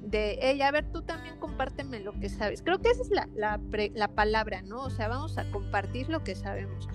de, 0.02 0.38
hey, 0.40 0.60
a 0.62 0.70
ver, 0.70 0.90
tú 0.92 1.02
también 1.02 1.38
compárteme 1.38 2.00
lo 2.00 2.12
que 2.20 2.28
sabes. 2.28 2.62
Creo 2.62 2.80
que 2.80 2.90
esa 2.90 3.02
es 3.02 3.10
la, 3.10 3.28
la, 3.34 3.60
la 3.94 4.08
palabra, 4.08 4.62
¿no? 4.62 4.82
O 4.82 4.90
sea, 4.90 5.08
vamos 5.08 5.38
a 5.38 5.50
compartir 5.50 6.08
lo 6.08 6.22
que 6.22 6.34
sabemos. 6.34 6.88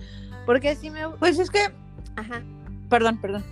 Porque 0.46 0.76
si 0.76 0.90
me... 0.90 1.08
Pues 1.18 1.38
es 1.38 1.50
que... 1.50 1.72
Ajá. 2.16 2.42
Perdón, 2.88 3.20
perdón. 3.20 3.44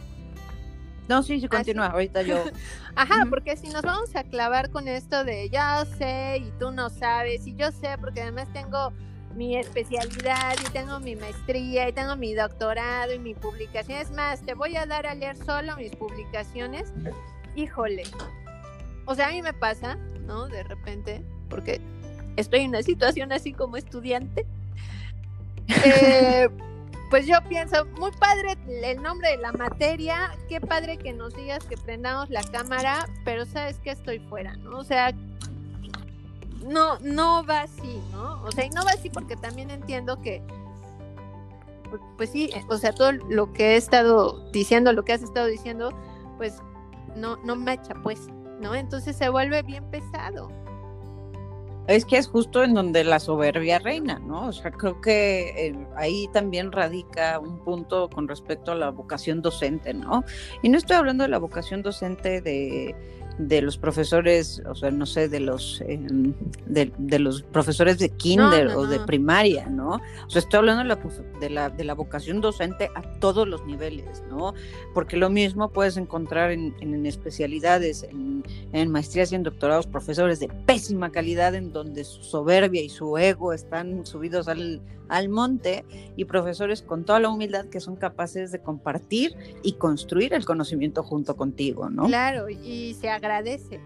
No, 1.09 1.23
sí, 1.23 1.41
sí, 1.41 1.49
continúa, 1.49 1.87
ahorita 1.87 2.23
yo. 2.23 2.45
Ajá, 2.95 3.27
porque 3.31 3.57
si 3.57 3.69
nos 3.69 3.83
vamos 3.83 4.15
a 4.15 4.25
clavar 4.25 4.71
con 4.71 4.89
esto 4.89 5.25
de 5.25 5.49
ya 5.49 5.85
sé 5.97 6.43
y 6.45 6.51
tú 6.59 6.71
no 6.71 6.91
sabes, 6.91 7.47
y 7.47 7.55
yo 7.55 7.73
sé 7.73 7.97
porque 7.99 8.21
además 8.21 8.53
tengo 8.53 8.93
mi 9.39 9.57
especialidad 9.57 10.57
y 10.67 10.71
tengo 10.73 10.99
mi 10.99 11.15
maestría 11.15 11.89
y 11.89 11.93
tengo 11.93 12.17
mi 12.17 12.35
doctorado 12.35 13.15
y 13.15 13.21
mi 13.21 13.35
publicación. 13.35 13.99
Es 13.99 14.11
más, 14.11 14.43
te 14.43 14.55
voy 14.55 14.77
a 14.77 14.85
dar 14.85 15.07
a 15.07 15.15
leer 15.15 15.37
solo 15.37 15.77
mis 15.77 15.95
publicaciones. 15.95 16.93
Híjole. 17.55 18.03
O 19.07 19.15
sea, 19.15 19.29
a 19.29 19.31
mí 19.31 19.41
me 19.41 19.53
pasa, 19.53 19.95
¿no? 20.27 20.49
De 20.49 20.65
repente, 20.65 21.23
porque 21.49 21.81
estoy 22.37 22.63
en 22.63 22.71
una 22.71 22.83
situación 22.83 23.33
así 23.33 23.53
como 23.53 23.77
estudiante. 23.77 24.45
Eh, 25.85 26.49
pues 27.11 27.25
yo 27.25 27.37
pienso, 27.49 27.87
muy 27.97 28.11
padre 28.11 28.57
el 28.67 29.01
nombre 29.01 29.31
de 29.31 29.37
la 29.37 29.53
materia, 29.53 30.37
qué 30.49 30.61
padre 30.61 30.99
que 30.99 31.13
nos 31.13 31.33
digas 31.37 31.65
que 31.65 31.77
prendamos 31.77 32.29
la 32.29 32.43
cámara, 32.43 33.09
pero 33.25 33.47
sabes 33.47 33.79
que 33.79 33.91
estoy 33.91 34.19
fuera, 34.19 34.57
¿no? 34.57 34.79
O 34.79 34.85
sea, 34.85 35.15
no, 36.67 36.99
no 37.01 37.45
va 37.45 37.63
así, 37.63 38.01
¿no? 38.13 38.43
O 38.45 38.53
sea, 38.53 38.65
y 38.65 38.71
no 38.71 38.85
va 38.85 38.93
así 38.93 39.11
porque 39.11 39.37
también 39.37 39.71
entiendo 39.71 40.19
que, 40.21 40.43
pues, 41.89 42.03
pues 42.17 42.31
sí, 42.31 42.51
o 42.69 42.77
sea, 42.79 42.93
todo 42.93 43.13
lo 43.13 43.53
que 43.53 43.75
he 43.75 43.77
estado 43.77 44.51
diciendo, 44.51 44.93
lo 44.93 45.05
que 45.05 45.13
has 45.13 45.23
estado 45.23 45.47
diciendo, 45.47 45.91
pues 46.37 46.61
no, 47.17 47.37
no 47.39 47.71
echa, 47.71 47.95
pues, 48.03 48.29
¿no? 48.61 48.75
Entonces 48.75 49.17
se 49.17 49.29
vuelve 49.29 49.63
bien 49.63 49.85
pesado. 49.91 50.51
Es 51.89 52.05
que 52.05 52.19
es 52.19 52.29
justo 52.29 52.63
en 52.63 52.75
donde 52.75 53.03
la 53.03 53.19
soberbia 53.19 53.79
reina, 53.79 54.19
¿no? 54.19 54.49
O 54.49 54.53
sea, 54.53 54.71
creo 54.71 55.01
que 55.01 55.69
eh, 55.69 55.87
ahí 55.97 56.29
también 56.35 56.71
radica 56.71 57.39
un 57.39 57.65
punto 57.65 58.11
con 58.11 58.29
respecto 58.29 58.73
a 58.73 58.75
la 58.75 58.91
vocación 58.91 59.41
docente, 59.41 59.95
¿no? 59.95 60.23
Y 60.63 60.69
no 60.69 60.77
estoy 60.77 60.97
hablando 60.97 61.25
de 61.25 61.31
la 61.31 61.39
vocación 61.39 61.81
docente 61.83 62.43
de 62.43 62.95
de 63.39 63.63
los 63.63 63.79
profesores, 63.79 64.63
o 64.69 64.75
sea, 64.75 64.91
no 64.91 65.07
sé, 65.07 65.29
de 65.29 65.41
los 65.41 65.81
em, 65.87 66.35
de, 66.67 67.19
los 67.19 67.43
profesores 67.43 67.99
de 67.99 68.11
kinder 68.11 68.69
o 68.69 68.87
de 68.87 68.99
primaria, 69.01 69.67
¿no? 69.67 70.01
O 70.27 70.31
sea, 70.31 70.41
estoy 70.41 70.59
hablando 70.59 70.97
de 71.41 71.51
la, 71.51 71.71
de 71.71 71.85
la, 71.85 71.95
vocación 71.95 72.41
docente 72.41 72.91
a 72.95 73.03
todos 73.21 73.47
los 73.47 73.65
niveles, 73.65 74.23
¿no? 74.29 74.55
Porque 74.93 75.17
lo 75.17 75.31
mismo 75.31 75.71
puedes 75.71 75.97
encontrar 75.97 76.51
en, 76.51 76.75
en 76.81 77.07
especialidades, 77.07 78.03
en, 78.03 78.45
en, 78.73 78.91
maestrías 78.91 79.33
y 79.33 79.37
en 79.37 79.45
doctorados, 79.45 79.87
profesores 79.87 80.41
de 80.41 80.49
pésima 80.67 81.11
calidad 81.11 81.55
en 81.55 81.73
donde 81.73 82.05
su 82.05 82.23
soberbia 82.23 82.83
y 82.83 82.89
su 82.89 83.17
ego 83.19 83.53
están 83.53 84.05
subidos 84.05 84.49
al, 84.49 84.81
al 85.09 85.29
monte 85.29 85.85
y 86.17 86.25
profesores 86.25 86.83
con 86.83 87.05
toda 87.05 87.21
la 87.21 87.29
humildad 87.29 87.67
que 87.67 87.81
son 87.81 87.97
capaces 87.97 88.53
de 88.53 88.61
compartir 88.61 89.35
y 89.63 89.73
construir 89.75 90.35
el 90.35 90.45
conocimiento 90.45 91.03
junto 91.03 91.37
contigo, 91.37 91.89
¿no? 91.89 92.07
Claro, 92.07 92.49
y 92.49 92.95
se 92.95 93.11
agradece. 93.29 93.81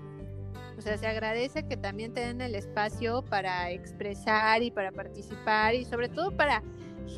O 0.79 0.81
sea, 0.81 0.97
se 0.97 1.07
agradece 1.07 1.67
que 1.67 1.77
también 1.77 2.15
te 2.15 2.21
den 2.21 2.41
el 2.41 2.55
espacio 2.55 3.23
para 3.23 3.71
expresar 3.71 4.63
y 4.63 4.71
para 4.71 4.91
participar 4.93 5.75
y 5.75 5.85
sobre 5.85 6.09
todo 6.09 6.31
para 6.37 6.63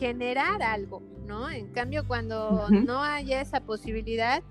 generar 0.00 0.62
algo, 0.62 1.02
¿no? 1.26 1.50
En 1.50 1.72
cambio, 1.72 2.06
cuando 2.06 2.68
no 2.70 3.02
hay 3.02 3.32
esa 3.32 3.60
posibilidad, 3.60 4.42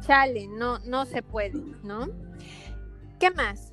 chale, 0.00 0.46
no, 0.48 0.78
no 0.80 1.06
se 1.06 1.22
puede, 1.22 1.62
¿no? 1.82 2.08
¿Qué 3.18 3.30
más? 3.30 3.72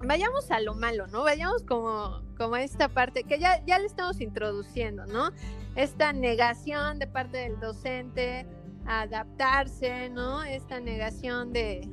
vayamos 0.00 0.50
a 0.50 0.60
lo 0.60 0.74
malo, 0.74 1.06
¿no? 1.08 1.22
Vayamos 1.22 1.62
como, 1.64 2.22
como 2.36 2.54
a 2.54 2.62
esta 2.62 2.88
parte 2.88 3.24
que 3.24 3.38
ya, 3.38 3.64
ya 3.64 3.78
le 3.78 3.86
estamos 3.86 4.20
introduciendo, 4.20 5.06
¿no? 5.06 5.30
Esta 5.74 6.12
negación 6.12 6.98
de 6.98 7.06
parte 7.06 7.38
del 7.38 7.58
docente 7.60 8.46
a 8.86 9.02
adaptarse, 9.02 10.08
¿no? 10.10 10.42
Esta 10.42 10.80
negación 10.80 11.52
de... 11.52 11.88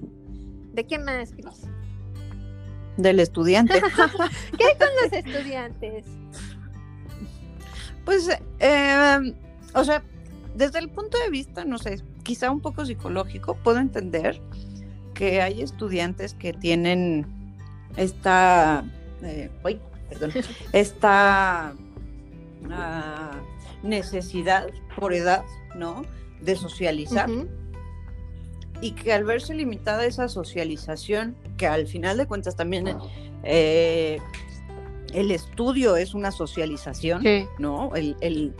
¿De 0.75 0.83
qué 0.83 0.99
más, 0.99 1.31
Cris? 1.31 1.69
Del 2.97 3.21
estudiante. 3.21 3.81
¿Qué 4.57 4.65
hay 4.65 4.77
con 4.77 4.88
los 5.01 5.13
estudiantes? 5.13 6.05
Pues, 8.03 8.29
eh, 8.59 9.33
o 9.73 9.83
sea, 9.85 10.03
desde 10.53 10.79
el 10.79 10.89
punto 10.89 11.17
de 11.17 11.29
vista, 11.29 11.63
no 11.63 11.77
sé, 11.77 12.03
quizá 12.23 12.51
un 12.51 12.59
poco 12.59 12.85
psicológico, 12.85 13.55
puedo 13.55 13.79
entender 13.79 14.41
que 15.13 15.41
hay 15.41 15.61
estudiantes 15.61 16.33
que 16.33 16.51
tienen 16.51 17.25
esta, 17.95 18.83
eh, 19.23 19.49
perdón, 20.09 20.33
esta 20.73 21.73
ah, 22.69 23.31
necesidad 23.81 24.67
por 24.99 25.13
edad, 25.13 25.45
¿no? 25.73 26.01
De 26.41 26.57
socializar. 26.57 27.29
Y 28.81 28.91
que 28.91 29.13
al 29.13 29.23
verse 29.23 29.53
limitada 29.53 30.05
esa 30.05 30.27
socialización, 30.27 31.35
que 31.57 31.67
al 31.67 31.88
final 31.88 32.17
de 32.17 32.27
cuentas 32.27 32.55
también 32.55 32.97
eh, 33.43 34.19
el 35.13 35.31
estudio 35.31 35.95
es 35.95 36.13
una 36.13 36.31
socialización, 36.31 37.23
¿no? 37.57 37.91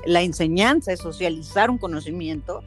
la 0.06 0.22
enseñanza 0.22 0.94
es 0.94 1.00
socializar 1.00 1.70
un 1.70 1.78
conocimiento. 1.78 2.64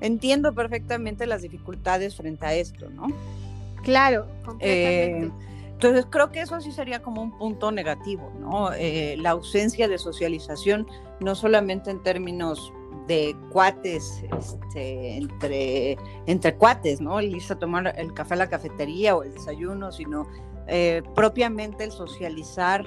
Entiendo 0.00 0.52
perfectamente 0.52 1.26
las 1.26 1.42
dificultades 1.42 2.16
frente 2.16 2.44
a 2.44 2.54
esto, 2.54 2.90
¿no? 2.90 3.06
Claro, 3.84 4.26
completamente. 4.44 5.26
Eh, 5.26 5.30
entonces 5.82 6.06
creo 6.10 6.30
que 6.30 6.40
eso 6.40 6.60
sí 6.60 6.70
sería 6.70 7.02
como 7.02 7.22
un 7.22 7.36
punto 7.36 7.72
negativo, 7.72 8.32
¿no? 8.40 8.72
Eh, 8.72 9.16
la 9.18 9.30
ausencia 9.30 9.88
de 9.88 9.98
socialización, 9.98 10.86
no 11.18 11.34
solamente 11.34 11.90
en 11.90 12.02
términos 12.02 12.72
de 13.06 13.36
cuates, 13.50 14.22
este, 14.38 15.16
entre, 15.16 15.98
entre 16.26 16.54
cuates, 16.56 17.00
¿no? 17.00 17.18
El 17.18 17.34
irse 17.34 17.52
a 17.52 17.58
tomar 17.58 17.94
el 17.96 18.14
café 18.14 18.34
a 18.34 18.38
la 18.38 18.48
cafetería 18.48 19.16
o 19.16 19.22
el 19.22 19.32
desayuno, 19.32 19.92
sino 19.92 20.26
eh, 20.68 21.02
propiamente 21.14 21.84
el 21.84 21.90
socializar 21.90 22.86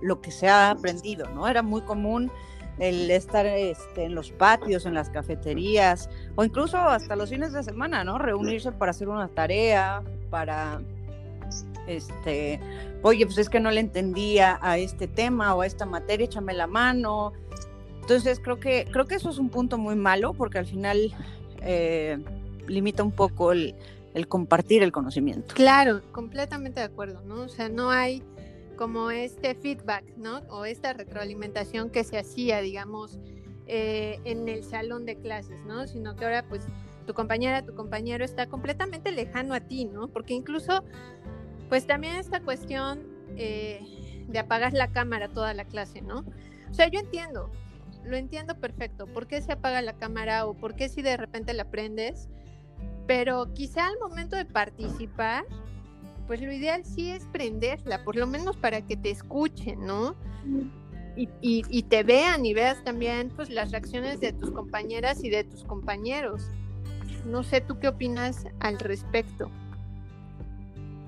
lo 0.00 0.20
que 0.20 0.30
se 0.30 0.48
ha 0.48 0.70
aprendido, 0.70 1.28
¿no? 1.30 1.46
Era 1.46 1.62
muy 1.62 1.82
común 1.82 2.30
el 2.78 3.10
estar 3.10 3.44
este, 3.44 4.04
en 4.04 4.14
los 4.14 4.30
patios, 4.30 4.86
en 4.86 4.94
las 4.94 5.10
cafeterías, 5.10 6.08
o 6.36 6.44
incluso 6.44 6.78
hasta 6.78 7.16
los 7.16 7.30
fines 7.30 7.52
de 7.52 7.62
semana, 7.62 8.04
¿no? 8.04 8.18
Reunirse 8.18 8.72
para 8.72 8.90
hacer 8.90 9.08
una 9.08 9.28
tarea, 9.28 10.02
para 10.30 10.80
este, 11.86 12.60
oye, 13.02 13.24
pues 13.26 13.38
es 13.38 13.48
que 13.48 13.60
no 13.60 13.70
le 13.70 13.80
entendía 13.80 14.58
a 14.62 14.78
este 14.78 15.08
tema 15.08 15.54
o 15.54 15.62
a 15.62 15.66
esta 15.66 15.86
materia, 15.86 16.26
échame 16.26 16.52
la 16.54 16.66
mano. 16.66 17.32
Entonces 18.08 18.40
creo 18.40 18.58
que, 18.58 18.86
creo 18.90 19.04
que 19.04 19.16
eso 19.16 19.28
es 19.28 19.36
un 19.36 19.50
punto 19.50 19.76
muy 19.76 19.94
malo 19.94 20.32
porque 20.32 20.56
al 20.56 20.64
final 20.64 21.14
eh, 21.60 22.16
limita 22.66 23.02
un 23.02 23.12
poco 23.12 23.52
el, 23.52 23.74
compartir 24.28 24.82
el 24.82 24.92
conocimiento. 24.92 25.54
Claro, 25.54 26.00
completamente 26.10 26.80
de 26.80 26.86
acuerdo, 26.86 27.20
¿no? 27.26 27.42
O 27.42 27.48
sea, 27.48 27.68
no 27.68 27.90
hay 27.90 28.22
como 28.76 29.10
este 29.10 29.54
feedback, 29.54 30.04
¿no? 30.16 30.38
O 30.48 30.64
esta 30.64 30.94
retroalimentación 30.94 31.90
que 31.90 32.02
se 32.02 32.16
hacía, 32.16 32.62
digamos, 32.62 33.18
eh, 33.66 34.20
en 34.24 34.48
el 34.48 34.64
salón 34.64 35.04
de 35.04 35.16
clases, 35.16 35.62
¿no? 35.66 35.86
Sino 35.86 36.16
que 36.16 36.24
ahora 36.24 36.46
pues 36.48 36.64
tu 37.06 37.12
compañera, 37.12 37.62
tu 37.62 37.74
compañero 37.74 38.24
está 38.24 38.46
completamente 38.46 39.12
lejano 39.12 39.52
a 39.52 39.60
ti, 39.60 39.84
¿no? 39.84 40.08
Porque 40.08 40.32
incluso 40.32 40.82
pues 41.68 41.86
también 41.86 42.16
esta 42.16 42.40
cuestión 42.40 43.02
eh, 43.36 43.82
de 44.28 44.38
apagar 44.38 44.72
la 44.72 44.92
cámara 44.92 45.28
toda 45.28 45.52
la 45.52 45.66
clase, 45.66 46.00
¿no? 46.00 46.24
O 46.70 46.74
sea, 46.74 46.88
yo 46.88 47.00
entiendo, 47.00 47.50
lo 48.08 48.16
entiendo 48.16 48.58
perfecto, 48.58 49.06
por 49.06 49.26
qué 49.26 49.40
se 49.40 49.52
apaga 49.52 49.82
la 49.82 49.94
cámara 49.94 50.46
o 50.46 50.54
por 50.54 50.74
qué 50.74 50.88
si 50.88 51.02
de 51.02 51.16
repente 51.16 51.52
la 51.52 51.64
prendes, 51.66 52.28
pero 53.06 53.52
quizá 53.54 53.86
al 53.86 53.98
momento 53.98 54.36
de 54.36 54.44
participar, 54.44 55.44
pues 56.26 56.42
lo 56.42 56.52
ideal 56.52 56.84
sí 56.84 57.10
es 57.10 57.24
prenderla, 57.26 58.04
por 58.04 58.16
lo 58.16 58.26
menos 58.26 58.56
para 58.56 58.82
que 58.82 58.96
te 58.96 59.10
escuchen, 59.10 59.86
¿no? 59.86 60.14
Y, 61.16 61.28
y, 61.40 61.82
te 61.82 62.04
vean 62.04 62.46
y 62.46 62.54
veas 62.54 62.84
también 62.84 63.30
pues 63.34 63.50
las 63.50 63.72
reacciones 63.72 64.20
de 64.20 64.32
tus 64.32 64.52
compañeras 64.52 65.24
y 65.24 65.30
de 65.30 65.42
tus 65.42 65.64
compañeros. 65.64 66.48
No 67.26 67.42
sé, 67.42 67.60
¿tú 67.60 67.80
qué 67.80 67.88
opinas 67.88 68.46
al 68.60 68.78
respecto? 68.78 69.50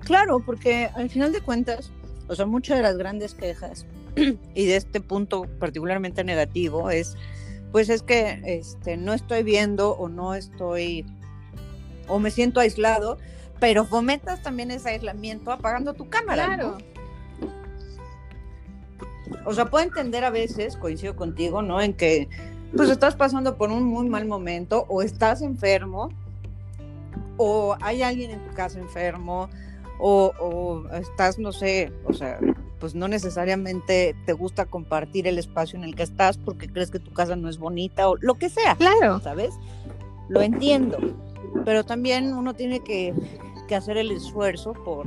Claro, 0.03 0.41
porque 0.41 0.89
al 0.95 1.09
final 1.09 1.31
de 1.31 1.39
cuentas, 1.39 1.91
o 2.27 2.35
sea, 2.35 2.45
muchas 2.45 2.77
de 2.77 2.83
las 2.83 2.97
grandes 2.97 3.33
quejas 3.35 3.85
y 4.55 4.65
de 4.65 4.75
este 4.75 5.01
punto 5.01 5.43
particularmente 5.59 6.23
negativo 6.23 6.89
es, 6.89 7.15
pues 7.71 7.89
es 7.89 8.03
que 8.03 8.41
este, 8.45 8.97
no 8.97 9.13
estoy 9.13 9.43
viendo 9.43 9.91
o 9.91 10.09
no 10.09 10.35
estoy, 10.35 11.05
o 12.07 12.19
me 12.19 12.31
siento 12.31 12.59
aislado, 12.59 13.17
pero 13.59 13.85
fomentas 13.85 14.41
también 14.41 14.71
ese 14.71 14.89
aislamiento 14.89 15.51
apagando 15.51 15.93
tu 15.93 16.09
cámara. 16.09 16.45
Claro. 16.45 16.77
O 19.45 19.53
sea, 19.53 19.65
puedo 19.65 19.83
entender 19.83 20.23
a 20.23 20.29
veces, 20.29 20.75
coincido 20.75 21.15
contigo, 21.15 21.61
¿no? 21.61 21.81
En 21.81 21.93
que 21.93 22.27
pues 22.75 22.89
estás 22.89 23.15
pasando 23.15 23.57
por 23.57 23.69
un 23.69 23.83
muy 23.83 24.07
mal 24.07 24.25
momento 24.25 24.85
o 24.87 25.01
estás 25.01 25.41
enfermo 25.41 26.09
o 27.37 27.75
hay 27.81 28.01
alguien 28.01 28.31
en 28.31 28.39
tu 28.39 28.53
casa 28.53 28.79
enfermo 28.79 29.49
o, 29.99 30.83
estás, 30.93 31.37
no 31.37 31.51
sé, 31.51 31.91
o 32.05 32.13
sea, 32.13 32.39
pues 32.81 32.95
no 32.95 33.07
necesariamente 33.07 34.15
te 34.25 34.33
gusta 34.33 34.65
compartir 34.65 35.27
el 35.27 35.37
espacio 35.37 35.77
en 35.77 35.85
el 35.85 35.95
que 35.95 36.03
estás 36.03 36.37
porque 36.37 36.67
crees 36.67 36.91
que 36.91 36.99
tu 36.99 37.13
casa 37.13 37.37
no 37.37 37.47
es 37.47 37.57
bonita 37.57 38.09
o 38.09 38.17
lo 38.17 38.33
que 38.33 38.49
sea. 38.49 38.75
Claro. 38.75 39.21
¿Sabes? 39.21 39.53
Lo 40.27 40.41
entiendo. 40.41 40.97
pero 41.63 41.85
también 41.85 42.33
uno 42.33 42.53
tiene 42.53 42.81
que, 42.81 43.13
que 43.67 43.75
hacer 43.75 43.97
el 43.97 44.11
esfuerzo 44.11 44.73
por, 44.73 45.05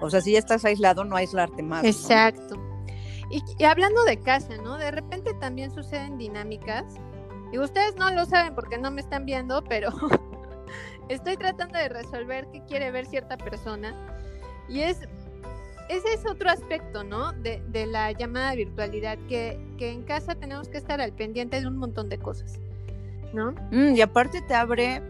o 0.00 0.10
sea, 0.10 0.20
si 0.20 0.32
ya 0.32 0.38
estás 0.38 0.64
aislado, 0.64 1.04
no 1.04 1.16
aislarte 1.16 1.62
más. 1.62 1.84
Exacto. 1.84 2.56
Y, 3.30 3.64
hablando 3.64 4.04
de 4.04 4.20
casa, 4.20 4.56
¿no? 4.62 4.76
De 4.78 4.90
repente 4.90 5.34
también 5.34 5.72
suceden 5.72 6.18
dinámicas. 6.18 6.84
Y 7.52 7.58
ustedes 7.58 7.96
no 7.96 8.10
lo 8.10 8.24
saben 8.26 8.54
porque 8.54 8.78
no 8.78 8.90
me 8.90 9.00
están 9.00 9.24
viendo, 9.24 9.62
pero 9.64 9.90
estoy 11.08 11.36
tratando 11.36 11.78
de 11.78 11.88
resolver 11.88 12.46
qué 12.52 12.62
quiere 12.64 12.90
ver 12.90 13.06
cierta 13.06 13.36
persona. 13.36 13.94
Y 14.68 14.80
es, 14.80 15.00
ese 15.88 16.14
es 16.14 16.26
otro 16.26 16.50
aspecto, 16.50 17.04
¿no? 17.04 17.32
De, 17.32 17.62
de 17.68 17.86
la 17.86 18.12
llamada 18.12 18.54
virtualidad, 18.54 19.18
que, 19.28 19.58
que, 19.78 19.90
en 19.90 20.02
casa 20.02 20.34
tenemos 20.34 20.68
que 20.68 20.78
estar 20.78 21.00
al 21.00 21.12
pendiente 21.12 21.60
de 21.60 21.66
un 21.66 21.76
montón 21.76 22.08
de 22.08 22.18
cosas, 22.18 22.58
¿no? 23.32 23.52
Mm, 23.70 23.94
y 23.94 24.00
aparte 24.00 24.42
te 24.42 24.54
abre, 24.54 25.02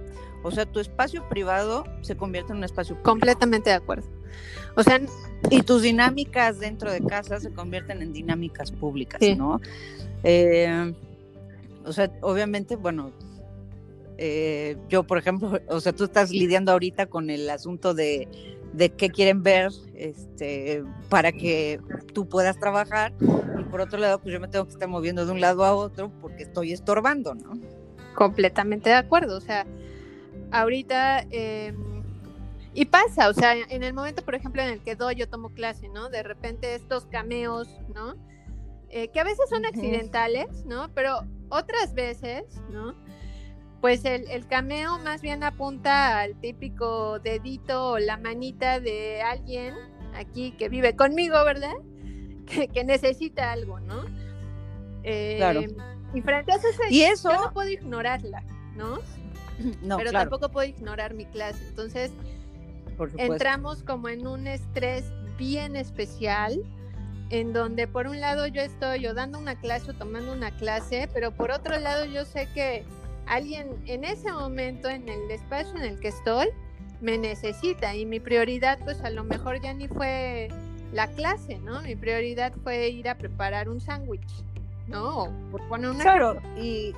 o 0.43 0.51
sea, 0.51 0.67
tu 0.67 0.81
espacio 0.81 1.29
privado 1.29 1.85
se 2.03 2.17
convierte 2.17 2.53
en 2.53 2.59
un 2.59 2.65
espacio 2.65 2.95
público. 2.95 3.11
Completamente 3.11 3.71
de 3.71 3.77
acuerdo. 3.77 4.09
O 4.77 4.83
sea, 4.83 5.01
y 5.51 5.63
tus 5.63 5.83
dinámicas 5.83 6.59
dentro 6.59 6.93
de 6.93 7.01
casa 7.01 7.41
se 7.41 7.51
convierten 7.51 8.03
en 8.03 8.13
dinámicas 8.13 8.71
públicas, 8.71 9.21
¿no? 9.37 9.61
Eh, 10.23 10.93
o 11.85 11.93
sea, 11.93 12.11
obviamente, 12.21 12.77
bueno, 12.77 13.13
eh, 14.19 14.77
yo, 14.89 15.05
por 15.05 15.19
ejemplo, 15.19 15.61
o 15.69 15.81
sea, 15.81 15.93
tú 15.93 16.05
estás 16.05 16.31
lidiando 16.31 16.73
ahorita 16.73 17.07
con 17.07 17.31
el 17.31 17.49
asunto 17.49 17.95
de, 17.95 18.29
de 18.77 18.91
qué 18.91 19.11
quieren 19.11 19.43
ver 19.43 19.73
este, 19.95 20.85
para 21.09 21.33
que 21.33 21.81
tú 22.13 22.29
puedas 22.29 22.59
trabajar 22.59 23.13
y 23.21 23.65
por 23.65 23.81
otro 23.81 23.99
lado, 23.99 24.21
pues 24.21 24.33
yo 24.33 24.41
me 24.41 24.49
tengo 24.49 24.67
que 24.67 24.73
estar 24.73 24.89
moviendo 24.89 25.25
de 25.25 25.33
un 25.33 25.41
lado 25.41 25.65
a 25.65 25.75
otro 25.75 26.11
porque 26.21 26.45
estoy 26.45 26.73
estorbando, 26.73 27.35
¿no? 27.35 27.59
Completamente 28.15 28.91
de 28.91 28.97
acuerdo, 28.97 29.37
o 29.37 29.41
sea, 29.41 29.67
ahorita... 30.51 31.27
Eh 31.31 31.75
y 32.77 32.85
pasa, 32.85 33.31
o 33.31 33.33
sea, 33.33 33.55
en 33.57 33.83
el 33.83 33.95
momento, 33.95 34.23
por 34.23 34.35
ejemplo, 34.35 34.61
en 34.61 34.69
el 34.69 34.81
que 34.83 34.97
doy, 34.97 35.15
yo 35.15 35.31
tomo 35.31 35.49
clase, 35.49 35.89
¿no? 35.89 36.11
De 36.11 36.23
repente 36.23 36.75
estos 36.75 37.07
cameos, 37.07 37.71
¿no? 37.95 38.17
Eh, 38.91 39.09
que 39.09 39.19
a 39.19 39.25
veces 39.25 39.49
son 39.49 39.65
accidentales, 39.65 40.67
¿no? 40.67 40.91
Pero 40.93 41.21
otras 41.49 41.95
veces, 41.95 42.45
¿no? 42.71 42.95
Pues 43.81 44.05
el, 44.05 44.29
el, 44.31 44.47
cameo 44.47 44.99
más 44.99 45.21
bien 45.21 45.45
apunta 45.45 46.21
al 46.21 46.35
típico 46.41 47.19
dedito 47.21 47.91
o 47.91 47.99
la 47.99 48.17
manita 48.17 48.81
de 48.81 49.23
alguien 49.23 49.75
aquí 50.15 50.53
que 50.53 50.69
vive 50.69 50.97
conmigo, 50.97 51.43
¿verdad? 51.45 51.75
Que, 52.47 52.69
que 52.69 52.85
necesita 52.85 53.51
algo, 53.51 53.81
¿no? 53.81 54.05
claro. 55.03 55.61
Eh, 55.61 55.77
y 56.15 56.21
frente 56.23 56.53
a 56.53 56.57
eso, 56.57 56.69
¿Y 56.91 57.03
eso? 57.03 57.31
yo 57.31 57.41
no 57.47 57.53
puedo 57.53 57.69
ignorarla, 57.69 58.43
¿no? 58.77 58.99
No, 59.83 59.97
Pero 59.97 60.13
tampoco 60.13 60.51
puedo 60.51 60.69
ignorar 60.69 61.15
mi 61.15 61.25
clase. 61.25 61.67
Entonces, 61.69 62.13
entramos 63.17 63.83
como 63.83 64.11
en 64.11 64.27
un 64.27 64.47
estrés 64.47 65.11
bien 65.39 65.77
especial, 65.77 66.63
en 67.31 67.55
donde 67.55 67.89
por 67.89 68.07
un 68.07 68.21
lado 68.21 68.47
yo 68.47 68.61
estoy 68.61 69.07
o 69.07 69.15
dando 69.15 69.39
una 69.39 69.59
clase 69.59 69.93
o 69.93 69.95
tomando 69.95 70.33
una 70.33 70.51
clase, 70.51 71.09
pero 71.13 71.33
por 71.33 71.51
otro 71.51 71.79
lado 71.79 72.05
yo 72.05 72.27
sé 72.27 72.49
que 72.55 72.85
alguien 73.27 73.69
en 73.87 74.05
ese 74.05 74.33
momento, 74.33 74.89
en 74.89 75.09
el 75.09 75.31
espacio 75.31 75.77
en 75.77 75.85
el 75.85 76.01
que 76.01 76.09
estoy, 76.09 76.49
me 77.01 77.19
necesita 77.19 77.95
y 77.95 78.07
mi 78.07 78.21
prioridad 78.21 78.79
pues 78.85 79.01
a 79.03 79.11
lo 79.11 79.25
mejor 79.25 79.61
ya 79.61 79.75
ni 79.75 79.89
fue 79.89 80.49
la 80.93 81.09
clase, 81.09 81.59
¿no? 81.59 81.83
Mi 81.83 81.97
prioridad 81.97 82.53
fue 82.63 82.89
ir 82.89 83.09
a 83.09 83.19
preparar 83.19 83.69
un 83.69 83.81
sándwich, 83.81 84.45
¿no? 84.87 85.33
por 85.51 85.67
poner 85.69 85.91
una... 85.91 86.03
Claro, 86.03 86.41
y, 86.57 86.95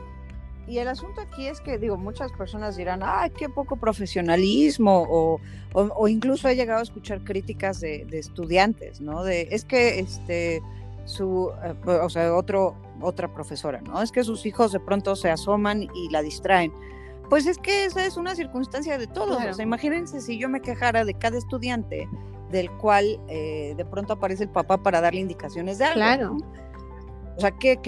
y 0.68 0.78
el 0.78 0.88
asunto 0.88 1.22
aquí 1.22 1.46
es 1.46 1.60
que, 1.60 1.78
digo, 1.78 1.96
muchas 1.96 2.30
personas 2.32 2.76
dirán, 2.76 3.00
ay, 3.02 3.30
qué 3.30 3.48
poco 3.48 3.76
profesionalismo, 3.76 5.06
o, 5.08 5.40
o, 5.72 6.08
incluso 6.08 6.48
he 6.48 6.56
llegado 6.56 6.80
a 6.80 6.82
escuchar 6.82 7.24
críticas 7.24 7.80
de, 7.80 8.06
estudiantes, 8.12 9.00
¿no? 9.00 9.24
De, 9.24 9.48
es 9.50 9.64
que, 9.64 9.98
este, 9.98 10.60
su, 11.08 11.50
eh, 11.64 11.74
o 11.86 12.10
sea, 12.10 12.34
otro, 12.34 12.76
otra 13.00 13.32
profesora, 13.32 13.80
¿no? 13.80 14.02
Es 14.02 14.12
que 14.12 14.22
sus 14.24 14.44
hijos 14.46 14.72
de 14.72 14.80
pronto 14.80 15.16
se 15.16 15.30
asoman 15.30 15.88
y 15.94 16.10
la 16.10 16.22
distraen. 16.22 16.72
Pues 17.30 17.46
es 17.46 17.58
que 17.58 17.84
esa 17.84 18.04
es 18.06 18.16
una 18.16 18.34
circunstancia 18.34 18.98
de 18.98 19.06
todos. 19.06 19.42
O 19.44 19.52
sea, 19.52 19.62
imagínense 19.62 20.20
si 20.20 20.38
yo 20.38 20.48
me 20.48 20.60
quejara 20.60 21.04
de 21.04 21.14
cada 21.14 21.36
estudiante 21.36 22.08
del 22.50 22.70
cual 22.72 23.20
eh, 23.28 23.74
de 23.76 23.84
pronto 23.84 24.14
aparece 24.14 24.44
el 24.44 24.50
papá 24.50 24.82
para 24.82 25.00
darle 25.00 25.20
indicaciones 25.20 25.78
de 25.78 25.84
algo. 25.84 25.96
Claro. 25.96 26.36
O 27.36 27.40
sea, 27.40 27.52
qué, 27.52 27.78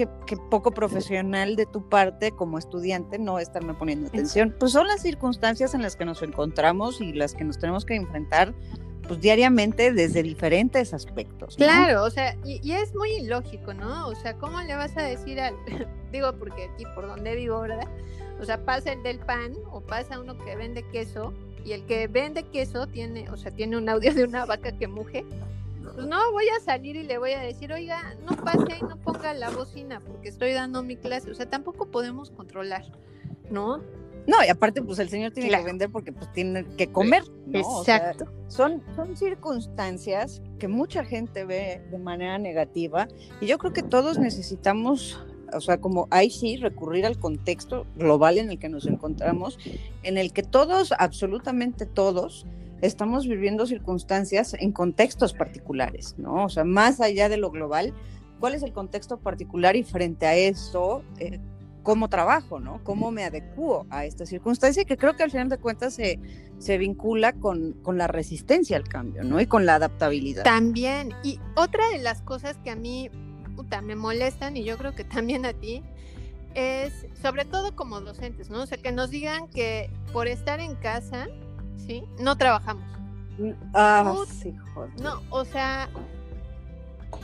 poco 0.49 0.71
profesional 0.71 1.57
de 1.57 1.65
tu 1.65 1.89
parte 1.89 2.31
como 2.31 2.57
estudiante 2.57 3.19
no 3.19 3.37
estarme 3.37 3.73
poniendo 3.73 4.07
atención. 4.07 4.55
Pues 4.57 4.71
son 4.71 4.87
las 4.87 5.01
circunstancias 5.01 5.73
en 5.73 5.81
las 5.81 5.97
que 5.97 6.05
nos 6.05 6.21
encontramos 6.21 7.01
y 7.01 7.11
las 7.11 7.33
que 7.33 7.43
nos 7.43 7.59
tenemos 7.59 7.83
que 7.83 7.95
enfrentar 7.95 8.53
pues 9.07 9.19
diariamente 9.21 9.91
desde 9.91 10.23
diferentes 10.23 10.93
aspectos. 10.93 11.55
Claro, 11.55 12.03
o 12.03 12.09
sea, 12.09 12.35
y, 12.45 12.71
es 12.71 12.93
muy 12.95 13.11
ilógico, 13.11 13.73
¿no? 13.73 14.07
O 14.07 14.15
sea, 14.15 14.35
¿cómo 14.37 14.61
le 14.61 14.75
vas 14.75 14.95
a 14.97 15.03
decir 15.03 15.39
al, 15.39 15.55
digo, 16.11 16.33
porque 16.33 16.69
aquí 16.73 16.83
por 16.95 17.07
donde 17.07 17.35
vivo, 17.35 17.59
¿verdad? 17.61 17.87
O 18.39 18.45
sea, 18.45 18.63
pasa 18.63 18.93
el 18.93 19.03
del 19.03 19.19
pan 19.19 19.53
o 19.71 19.81
pasa 19.81 20.19
uno 20.19 20.37
que 20.37 20.55
vende 20.55 20.83
queso 20.91 21.33
y 21.63 21.73
el 21.73 21.85
que 21.85 22.07
vende 22.07 22.43
queso 22.43 22.87
tiene, 22.87 23.29
o 23.29 23.37
sea, 23.37 23.51
tiene 23.51 23.77
un 23.77 23.87
audio 23.87 24.13
de 24.13 24.23
una 24.23 24.45
vaca 24.45 24.71
que 24.71 24.87
muge 24.87 25.25
pues 25.93 26.05
no 26.05 26.31
voy 26.31 26.45
a 26.49 26.59
salir 26.63 26.95
y 26.95 27.03
le 27.03 27.17
voy 27.17 27.31
a 27.31 27.41
decir, 27.41 27.71
oiga, 27.73 28.15
no 28.23 28.35
pase 28.37 28.77
y 28.79 28.83
no 28.83 28.97
ponga 28.97 29.33
la 29.33 29.49
bocina 29.49 29.99
porque 29.99 30.29
estoy 30.29 30.53
dando 30.53 30.83
mi 30.83 30.95
clase. 30.95 31.31
O 31.31 31.35
sea, 31.35 31.49
tampoco 31.49 31.87
podemos 31.87 32.31
controlar, 32.31 32.85
¿no? 33.49 33.81
No, 34.27 34.37
y 34.45 34.49
aparte, 34.49 34.81
pues 34.81 34.99
el 34.99 35.09
señor 35.09 35.31
tiene 35.31 35.49
que 35.49 35.63
vender 35.63 35.89
porque 35.89 36.11
pues 36.11 36.31
tiene 36.33 36.65
que 36.77 36.91
comer, 36.91 37.23
¿no? 37.47 37.79
Exacto. 37.79 38.25
son, 38.47 38.83
son 38.95 39.17
circunstancias 39.17 40.41
que 40.59 40.67
mucha 40.67 41.03
gente 41.03 41.43
ve 41.43 41.81
de 41.89 41.97
manera 41.97 42.37
negativa 42.37 43.07
y 43.39 43.47
yo 43.47 43.57
creo 43.57 43.73
que 43.73 43.83
todos 43.83 44.19
necesitamos, 44.19 45.19
o 45.53 45.59
sea, 45.59 45.79
como 45.79 46.07
ahí 46.11 46.29
sí, 46.29 46.57
recurrir 46.57 47.05
al 47.05 47.17
contexto 47.17 47.87
global 47.95 48.37
en 48.37 48.51
el 48.51 48.59
que 48.59 48.69
nos 48.69 48.85
encontramos, 48.85 49.57
en 50.03 50.17
el 50.17 50.33
que 50.33 50.43
todos, 50.43 50.93
absolutamente 50.97 51.85
todos, 51.85 52.45
estamos 52.81 53.27
viviendo 53.27 53.65
circunstancias 53.65 54.55
en 54.59 54.71
contextos 54.71 55.33
particulares, 55.33 56.15
¿no? 56.17 56.45
O 56.45 56.49
sea, 56.49 56.63
más 56.63 56.99
allá 56.99 57.29
de 57.29 57.37
lo 57.37 57.51
global, 57.51 57.93
¿cuál 58.39 58.55
es 58.55 58.63
el 58.63 58.73
contexto 58.73 59.19
particular 59.19 59.75
y 59.75 59.83
frente 59.83 60.25
a 60.25 60.35
eso, 60.35 61.03
eh, 61.19 61.39
cómo 61.83 62.09
trabajo, 62.09 62.59
¿no? 62.59 62.83
¿Cómo 62.83 63.11
me 63.11 63.23
adecuo 63.23 63.85
a 63.89 64.05
esta 64.05 64.25
circunstancia? 64.25 64.85
Que 64.85 64.97
creo 64.97 65.15
que 65.15 65.23
al 65.23 65.31
final 65.31 65.49
de 65.49 65.57
cuentas 65.57 65.93
se, 65.93 66.19
se 66.59 66.77
vincula 66.77 67.33
con, 67.33 67.73
con 67.81 67.97
la 67.97 68.07
resistencia 68.07 68.77
al 68.77 68.87
cambio, 68.87 69.23
¿no? 69.23 69.39
Y 69.41 69.47
con 69.47 69.65
la 69.65 69.75
adaptabilidad. 69.75 70.43
También, 70.43 71.13
y 71.23 71.39
otra 71.55 71.89
de 71.89 71.99
las 71.99 72.21
cosas 72.21 72.57
que 72.63 72.71
a 72.71 72.75
mí 72.75 73.09
puta, 73.55 73.81
me 73.81 73.95
molestan, 73.95 74.57
y 74.57 74.63
yo 74.63 74.77
creo 74.77 74.95
que 74.95 75.03
también 75.03 75.45
a 75.45 75.53
ti, 75.53 75.83
es 76.53 77.05
sobre 77.21 77.45
todo 77.45 77.75
como 77.75 78.01
docentes, 78.01 78.49
¿no? 78.49 78.63
O 78.63 78.65
sea, 78.65 78.77
que 78.77 78.91
nos 78.91 79.09
digan 79.09 79.47
que 79.47 79.89
por 80.11 80.27
estar 80.27 80.59
en 80.59 80.75
casa 80.75 81.27
¿sí? 81.85 82.03
No 82.19 82.37
trabajamos. 82.37 82.85
Ah, 83.73 84.13
sí, 84.27 84.55
No, 85.01 85.21
o 85.29 85.45
sea, 85.45 85.89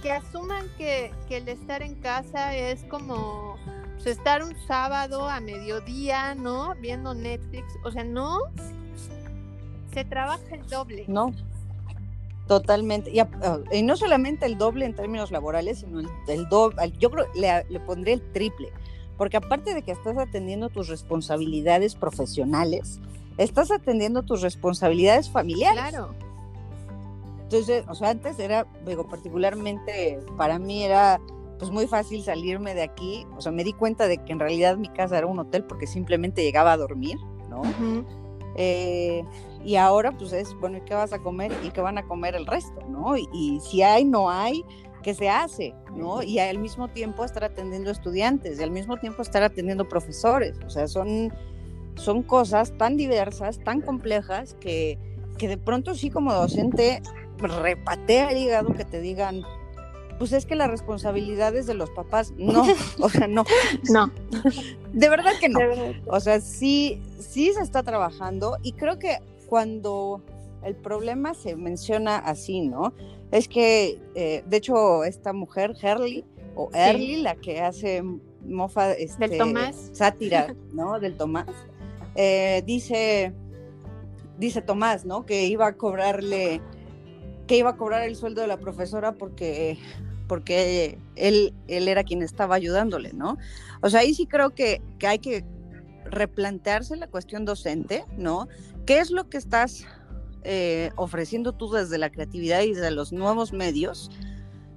que 0.02 0.12
asuman 0.12 0.65
que, 0.78 1.12
el 1.30 1.48
estar 1.48 1.82
en 1.82 1.96
casa 1.96 2.56
es 2.56 2.84
como 2.86 3.58
pues, 4.04 4.18
estar 4.18 4.44
un 4.44 4.56
sábado 4.68 5.28
a 5.28 5.40
mediodía, 5.40 6.36
¿no? 6.36 6.76
Viendo 6.76 7.14
Netflix. 7.14 7.66
O 7.84 7.92
sea, 7.92 8.04
no. 8.04 8.40
Se 9.94 10.06
trabaja 10.06 10.44
el 10.52 10.68
doble. 10.68 11.06
No. 11.08 11.34
Totalmente. 12.48 13.12
Y, 13.12 13.20
ah, 13.20 13.28
no 13.84 13.98
solamente 13.98 14.46
el 14.46 14.58
doble 14.58 14.86
en 14.86 14.96
términos 14.96 15.32
laborales, 15.32 15.80
sino 15.80 16.00
el, 16.28 16.50
doble. 16.50 16.94
Yo 17.00 17.12
creo 17.12 17.26
le, 17.36 17.66
le 17.70 17.80
pondré 17.80 18.14
el 18.14 18.32
triple. 18.32 18.72
Porque 19.18 19.38
aparte 19.38 19.74
de 19.74 19.82
que 19.82 19.92
estás 19.92 20.18
atendiendo 20.18 20.70
tus 20.70 20.88
responsabilidades 20.88 21.96
profesionales, 21.96 23.00
estás 23.38 23.72
atendiendo 23.72 24.22
tus 24.22 24.42
responsabilidades 24.42 25.30
familiares. 25.30 25.80
Claro. 25.80 26.14
Entonces, 27.44 27.86
o 27.88 27.96
sea, 27.96 28.10
antes 28.10 28.38
era, 28.40 28.68
digo, 28.86 29.08
particularmente 29.08 30.20
para 30.36 30.60
mí 30.60 30.84
era 30.84 31.20
pues 31.58 31.72
muy 31.72 31.88
fácil 31.88 32.24
salirme 32.24 32.74
de 32.74 32.84
aquí, 32.84 33.26
o 33.36 33.41
sea, 33.41 33.52
me 33.52 33.63
di 33.63 33.74
cuenta 33.74 34.08
de 34.08 34.17
que 34.17 34.32
en 34.32 34.39
realidad 34.39 34.78
mi 34.78 34.89
casa 34.89 35.17
era 35.17 35.28
un 35.28 35.39
hotel 35.39 35.63
porque 35.63 35.88
simplemente 35.88 36.43
llegaba 36.43 36.74
a 36.74 36.78
dormir, 36.78 37.17
¿no? 37.50 37.62
Eh, 38.56 39.24
y 39.63 39.76
ahora 39.76 40.12
pues 40.17 40.34
es, 40.34 40.54
bueno, 40.60 40.78
¿y 40.78 40.82
qué 40.82 40.93
vas 40.93 41.13
a 41.13 41.20
comer? 41.20 41.52
¿Y 41.63 41.70
qué 41.70 41.82
van 41.82 41.98
a 41.98 42.08
comer 42.08 42.36
el 42.36 42.46
resto, 42.46 42.82
¿no? 42.89 43.17
Y, 43.17 43.28
y 43.34 43.60
si 43.60 43.82
hay, 43.82 44.06
no 44.06 44.30
hay, 44.30 44.63
¿qué 45.04 45.13
se 45.13 45.30
hace? 45.30 45.74
¿no? 45.96 46.24
Y 46.24 46.39
al 46.39 46.60
mismo 46.60 46.88
tiempo 46.89 47.24
estar 47.24 47.43
atendiendo 47.43 47.91
estudiantes, 47.91 48.60
y 48.60 48.63
al 48.63 48.72
mismo 48.72 48.98
tiempo 48.98 49.22
estar 49.22 49.43
atendiendo 49.43 49.88
profesores, 49.88 50.58
o 50.65 50.70
sea, 50.70 50.88
son 50.88 51.32
son 51.98 52.24
cosas 52.24 52.78
tan 52.78 52.96
diversas, 52.96 53.60
tan 53.63 53.82
complejas, 53.82 54.56
que, 54.60 54.98
que 55.38 55.48
de 55.48 55.58
pronto 55.58 55.96
sí 55.96 56.10
como 56.10 56.34
docente 56.34 57.02
repatea 57.38 58.32
el 58.32 58.38
hígado 58.38 58.74
que 58.74 58.86
te 58.86 59.02
digan, 59.02 59.43
pues 60.17 60.34
es 60.34 60.45
que 60.45 60.56
la 60.56 60.67
responsabilidad 60.67 61.56
es 61.56 61.67
de 61.67 61.73
los 61.73 61.89
papás. 61.91 62.34
No, 62.38 62.65
o 62.99 63.10
sea, 63.10 63.27
no. 63.27 63.43
No. 63.89 64.12
De 64.93 65.10
verdad 65.10 65.32
que 65.39 65.49
no. 65.49 65.60
O 66.08 66.19
sea, 66.19 66.39
sí, 66.39 67.01
sí 67.19 67.51
se 67.53 67.62
está 67.62 67.84
trabajando 67.84 68.58
y 68.63 68.73
creo 68.73 68.99
que 68.99 69.17
cuando 69.47 70.21
el 70.63 70.75
problema 70.75 71.34
se 71.34 71.56
menciona 71.56 72.17
así, 72.17 72.62
¿no? 72.62 72.93
Es 73.32 73.47
que, 73.47 73.99
eh, 74.15 74.43
de 74.45 74.58
hecho, 74.58 75.03
esta 75.03 75.34
mujer, 75.34 75.75
Herley, 75.82 76.25
o 76.56 76.69
Early, 76.73 77.17
la 77.17 77.36
que 77.36 77.62
hace 77.62 78.03
mofa, 78.45 78.93
este, 78.93 79.27
del 79.27 79.38
Tomás. 79.38 79.91
sátira, 79.93 80.56
¿no? 80.73 80.99
Del 80.99 81.15
Tomás, 81.15 81.47
eh, 82.15 82.63
dice, 82.65 83.34
dice 84.38 84.62
Tomás, 84.62 85.06
¿no? 85.06 85.25
Que 85.25 85.45
iba 85.45 85.67
a 85.67 85.73
cobrarle, 85.77 86.62
que 87.45 87.58
iba 87.58 87.71
a 87.71 87.77
cobrar 87.77 88.03
el 88.03 88.15
sueldo 88.15 88.41
de 88.41 88.47
la 88.47 88.58
profesora 88.58 89.13
porque 89.13 89.77
porque 90.28 90.98
él, 91.16 91.54
él 91.68 91.88
era 91.88 92.04
quien 92.04 92.22
estaba 92.22 92.56
ayudándole, 92.56 93.13
¿no? 93.13 93.38
O 93.82 93.90
sea, 93.90 94.02
ahí 94.02 94.13
sí 94.13 94.26
creo 94.26 94.52
que, 94.52 94.82
que 95.00 95.08
hay 95.08 95.20
que 95.20 95.46
replantearse 96.06 96.96
la 96.96 97.08
cuestión 97.08 97.46
docente, 97.46 98.06
¿no? 98.18 98.48
¿Qué 98.86 99.00
es 99.00 99.12
lo 99.12 99.30
que 99.30 99.38
estás 99.38 99.86
eh, 100.44 100.92
ofreciendo 100.96 101.54
tú 101.54 101.70
desde 101.72 101.98
la 101.98 102.10
creatividad 102.10 102.62
y 102.62 102.74
desde 102.74 102.92
los 102.92 103.12
nuevos 103.12 103.52
medios 103.52 104.10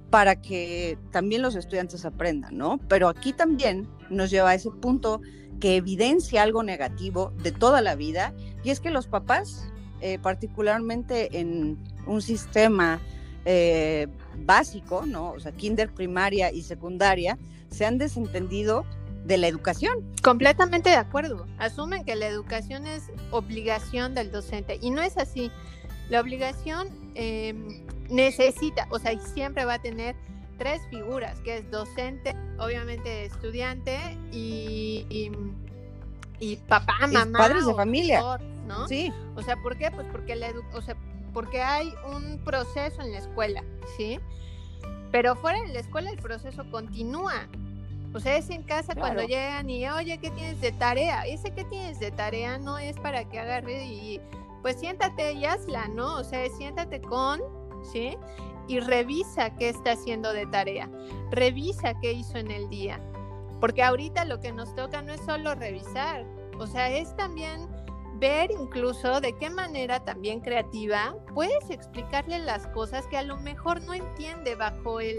para 0.09 0.35
que 0.35 0.97
también 1.11 1.41
los 1.41 1.55
estudiantes 1.55 2.03
aprendan, 2.03 2.57
¿no? 2.57 2.79
Pero 2.89 3.07
aquí 3.07 3.31
también 3.31 3.87
nos 4.09 4.29
lleva 4.29 4.49
a 4.49 4.55
ese 4.55 4.69
punto 4.69 5.21
que 5.61 5.77
evidencia 5.77 6.43
algo 6.43 6.63
negativo 6.63 7.31
de 7.41 7.53
toda 7.53 7.81
la 7.81 7.95
vida 7.95 8.33
y 8.63 8.71
es 8.71 8.81
que 8.81 8.89
los 8.89 9.07
papás, 9.07 9.71
eh, 10.01 10.19
particularmente 10.19 11.39
en 11.39 11.77
un 12.05 12.21
sistema 12.21 12.99
eh, 13.45 14.07
básico, 14.45 15.05
¿no? 15.05 15.31
O 15.31 15.39
sea, 15.39 15.51
kinder, 15.51 15.93
primaria 15.93 16.51
y 16.51 16.63
secundaria, 16.63 17.37
se 17.69 17.85
han 17.85 17.97
desentendido 17.97 18.85
de 19.25 19.37
la 19.37 19.47
educación. 19.47 20.05
Completamente 20.23 20.89
de 20.89 20.95
acuerdo. 20.95 21.45
Asumen 21.57 22.03
que 22.03 22.15
la 22.15 22.27
educación 22.27 22.87
es 22.87 23.11
obligación 23.31 24.13
del 24.15 24.31
docente 24.31 24.79
y 24.81 24.91
no 24.91 25.01
es 25.01 25.17
así. 25.17 25.51
La 26.09 26.19
obligación 26.19 26.89
em, 27.15 27.85
necesita, 28.09 28.87
o 28.89 28.99
sea, 28.99 29.17
siempre 29.19 29.65
va 29.65 29.75
a 29.75 29.81
tener 29.81 30.15
tres 30.57 30.81
figuras, 30.89 31.39
que 31.41 31.57
es 31.57 31.71
docente, 31.71 32.35
obviamente 32.59 33.25
estudiante 33.25 33.97
y, 34.31 35.05
y, 36.39 36.55
papá, 36.67 37.07
mamá. 37.07 37.37
padres 37.37 37.65
de 37.65 37.73
familia. 37.73 38.21
¿no? 38.67 38.87
Sí. 38.87 39.11
O 39.35 39.41
sea, 39.41 39.55
¿por 39.57 39.77
qué? 39.77 39.89
Pues 39.91 40.07
porque 40.11 40.35
la 40.35 40.51
o 40.73 40.81
sea, 40.81 40.95
porque 41.33 41.61
hay 41.61 41.93
un 42.13 42.39
proceso 42.43 43.01
en 43.01 43.11
la 43.11 43.19
escuela, 43.19 43.63
¿sí? 43.97 44.19
Pero 45.11 45.35
fuera 45.35 45.61
de 45.61 45.73
la 45.73 45.79
escuela 45.79 46.09
el 46.09 46.17
proceso 46.17 46.63
continúa. 46.71 47.47
O 48.13 48.19
sea, 48.19 48.35
es 48.37 48.49
en 48.49 48.63
casa 48.63 48.93
cuando 48.93 49.23
llegan 49.23 49.69
y, 49.69 49.87
oye, 49.87 50.17
¿qué 50.17 50.31
tienes 50.31 50.59
de 50.59 50.73
tarea? 50.73 51.25
Ese 51.25 51.51
que 51.51 51.63
tienes 51.65 51.99
de 51.99 52.11
tarea 52.11 52.57
no 52.57 52.77
es 52.77 52.97
para 52.99 53.23
que 53.29 53.39
agarre 53.39 53.85
y, 53.85 54.19
pues 54.61 54.79
siéntate 54.79 55.33
y 55.33 55.45
hazla, 55.45 55.87
¿no? 55.87 56.15
O 56.15 56.23
sea, 56.23 56.47
siéntate 56.49 57.01
con, 57.01 57.41
¿sí? 57.91 58.17
Y 58.67 58.79
revisa 58.79 59.55
qué 59.55 59.69
está 59.69 59.93
haciendo 59.93 60.33
de 60.33 60.45
tarea. 60.45 60.89
Revisa 61.31 61.93
qué 62.01 62.11
hizo 62.11 62.37
en 62.37 62.51
el 62.51 62.69
día. 62.69 62.99
Porque 63.61 63.83
ahorita 63.83 64.25
lo 64.25 64.41
que 64.41 64.51
nos 64.51 64.75
toca 64.75 65.01
no 65.01 65.13
es 65.13 65.21
solo 65.21 65.55
revisar, 65.55 66.25
o 66.57 66.67
sea, 66.67 66.89
es 66.89 67.15
también 67.15 67.67
ver 68.21 68.51
incluso 68.51 69.19
de 69.19 69.35
qué 69.35 69.49
manera 69.49 69.99
también 70.05 70.39
creativa 70.39 71.15
puedes 71.33 71.69
explicarle 71.71 72.39
las 72.39 72.67
cosas 72.67 73.07
que 73.07 73.17
a 73.17 73.23
lo 73.23 73.35
mejor 73.37 73.81
no 73.81 73.95
entiende 73.95 74.55
bajo 74.55 75.01
el, 75.01 75.17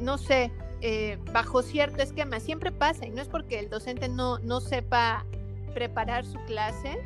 no 0.00 0.18
sé, 0.18 0.52
eh, 0.82 1.18
bajo 1.32 1.62
cierto 1.62 2.02
esquema. 2.02 2.40
Siempre 2.40 2.72
pasa 2.72 3.06
y 3.06 3.10
no 3.10 3.22
es 3.22 3.28
porque 3.28 3.60
el 3.60 3.70
docente 3.70 4.08
no, 4.08 4.40
no 4.40 4.60
sepa 4.60 5.24
preparar 5.72 6.26
su 6.26 6.36
clase, 6.46 7.00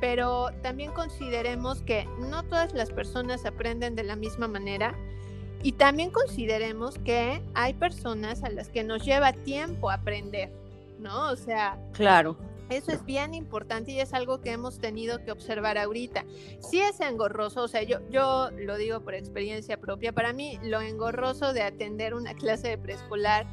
pero 0.00 0.48
también 0.62 0.90
consideremos 0.92 1.82
que 1.82 2.08
no 2.18 2.42
todas 2.44 2.72
las 2.72 2.90
personas 2.90 3.44
aprenden 3.44 3.94
de 3.94 4.04
la 4.04 4.16
misma 4.16 4.48
manera 4.48 4.96
y 5.62 5.72
también 5.72 6.10
consideremos 6.10 6.98
que 6.98 7.42
hay 7.54 7.74
personas 7.74 8.42
a 8.42 8.48
las 8.48 8.70
que 8.70 8.84
nos 8.84 9.04
lleva 9.04 9.34
tiempo 9.34 9.90
aprender, 9.90 10.50
¿no? 10.98 11.28
O 11.30 11.36
sea, 11.36 11.78
claro. 11.92 12.36
Eso 12.70 12.92
es 12.92 13.04
bien 13.04 13.34
importante 13.34 13.92
y 13.92 14.00
es 14.00 14.14
algo 14.14 14.40
que 14.40 14.52
hemos 14.52 14.78
tenido 14.78 15.22
que 15.24 15.32
observar 15.32 15.78
ahorita. 15.78 16.24
Sí 16.60 16.80
es 16.80 17.00
engorroso, 17.00 17.62
o 17.62 17.68
sea, 17.68 17.82
yo, 17.82 17.98
yo 18.10 18.50
lo 18.52 18.76
digo 18.76 19.00
por 19.00 19.14
experiencia 19.14 19.78
propia, 19.78 20.12
para 20.12 20.32
mí 20.32 20.58
lo 20.62 20.80
engorroso 20.80 21.52
de 21.52 21.62
atender 21.62 22.14
una 22.14 22.34
clase 22.34 22.68
de 22.68 22.78
preescolar 22.78 23.46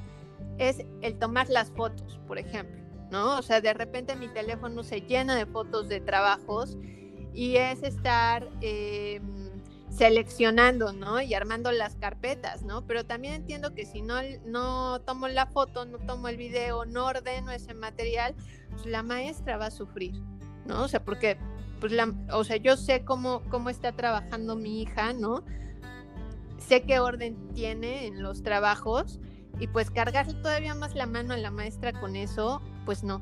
es 0.57 0.83
el 1.01 1.17
tomar 1.17 1.49
las 1.49 1.71
fotos, 1.71 2.19
por 2.27 2.37
ejemplo, 2.37 2.81
¿no? 3.11 3.37
O 3.37 3.41
sea, 3.41 3.61
de 3.61 3.73
repente 3.73 4.15
mi 4.15 4.27
teléfono 4.29 4.83
se 4.83 5.01
llena 5.01 5.35
de 5.35 5.45
fotos 5.45 5.89
de 5.89 5.99
trabajos 5.99 6.77
y 7.33 7.57
es 7.57 7.83
estar... 7.83 8.49
Eh, 8.61 9.21
seleccionando, 9.91 10.93
¿no? 10.93 11.21
Y 11.21 11.33
armando 11.33 11.71
las 11.71 11.95
carpetas, 11.95 12.63
¿no? 12.63 12.85
Pero 12.87 13.05
también 13.05 13.33
entiendo 13.35 13.73
que 13.75 13.85
si 13.85 14.01
no, 14.01 14.15
no 14.45 15.01
tomo 15.01 15.27
la 15.27 15.45
foto, 15.45 15.85
no 15.85 15.99
tomo 15.99 16.29
el 16.29 16.37
video, 16.37 16.85
no 16.85 17.05
ordeno 17.05 17.51
ese 17.51 17.73
material, 17.73 18.33
pues 18.71 18.85
la 18.85 19.03
maestra 19.03 19.57
va 19.57 19.67
a 19.67 19.71
sufrir, 19.71 20.13
¿no? 20.65 20.83
O 20.83 20.87
sea, 20.87 21.03
porque, 21.03 21.37
pues 21.79 21.91
la, 21.91 22.13
o 22.31 22.43
sea, 22.43 22.55
yo 22.55 22.77
sé 22.77 23.03
cómo, 23.03 23.43
cómo 23.49 23.69
está 23.69 23.91
trabajando 23.91 24.55
mi 24.55 24.81
hija, 24.81 25.13
¿no? 25.13 25.43
Sé 26.57 26.83
qué 26.83 26.99
orden 26.99 27.49
tiene 27.53 28.05
en 28.05 28.23
los 28.23 28.43
trabajos 28.43 29.19
y 29.59 29.67
pues 29.67 29.91
cargarle 29.91 30.35
todavía 30.35 30.73
más 30.73 30.95
la 30.95 31.05
mano 31.05 31.33
a 31.33 31.37
la 31.37 31.51
maestra 31.51 31.91
con 31.99 32.15
eso, 32.15 32.61
pues 32.85 33.03
no, 33.03 33.21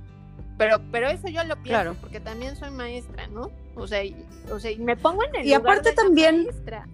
pero, 0.59 0.81
pero 0.91 1.07
eso 1.07 1.29
yo 1.29 1.41
lo 1.45 1.55
pienso, 1.63 1.95
porque 2.01 2.19
también 2.19 2.57
soy 2.57 2.69
maestra, 2.69 3.27
¿no? 3.27 3.49
O 3.79 3.87
sea, 3.87 4.03
y, 4.03 4.15
o 4.51 4.59
sea, 4.59 4.71
y 4.71 4.79
me 4.79 4.95
pongo 4.95 5.23
en 5.23 5.35
el 5.35 5.45
y 5.45 5.55
lugar 5.55 5.61
aparte 5.61 5.89
de 5.89 5.95
también, 5.95 6.37
la 6.37 6.51
maestra. 6.51 6.87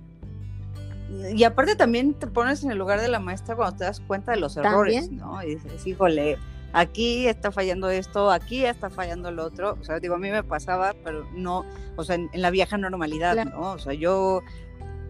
Y 1.33 1.43
aparte 1.43 1.75
también 1.75 2.13
te 2.13 2.27
pones 2.27 2.63
en 2.63 2.71
el 2.71 2.77
lugar 2.77 2.99
de 2.99 3.07
la 3.07 3.19
maestra 3.19 3.55
cuando 3.55 3.77
te 3.77 3.83
das 3.83 3.99
cuenta 3.99 4.31
de 4.31 4.39
los 4.39 4.57
errores, 4.57 5.11
¿no? 5.11 5.41
Y 5.43 5.55
dices, 5.55 5.85
híjole, 5.85 6.37
aquí 6.73 7.27
está 7.27 7.51
fallando 7.51 7.89
esto, 7.89 8.31
aquí 8.31 8.65
está 8.65 8.89
fallando 8.89 9.29
el 9.29 9.39
otro. 9.39 9.77
O 9.79 9.83
sea, 9.83 9.99
digo, 9.99 10.15
a 10.15 10.17
mí 10.17 10.29
me 10.29 10.43
pasaba, 10.43 10.93
pero 11.03 11.25
no, 11.33 11.65
o 11.95 12.03
sea, 12.03 12.15
en, 12.15 12.29
la 12.33 12.49
vieja 12.49 12.77
normalidad, 12.77 13.45
¿no? 13.45 13.73
O 13.73 13.79
sea, 13.79 13.93
yo 13.93 14.41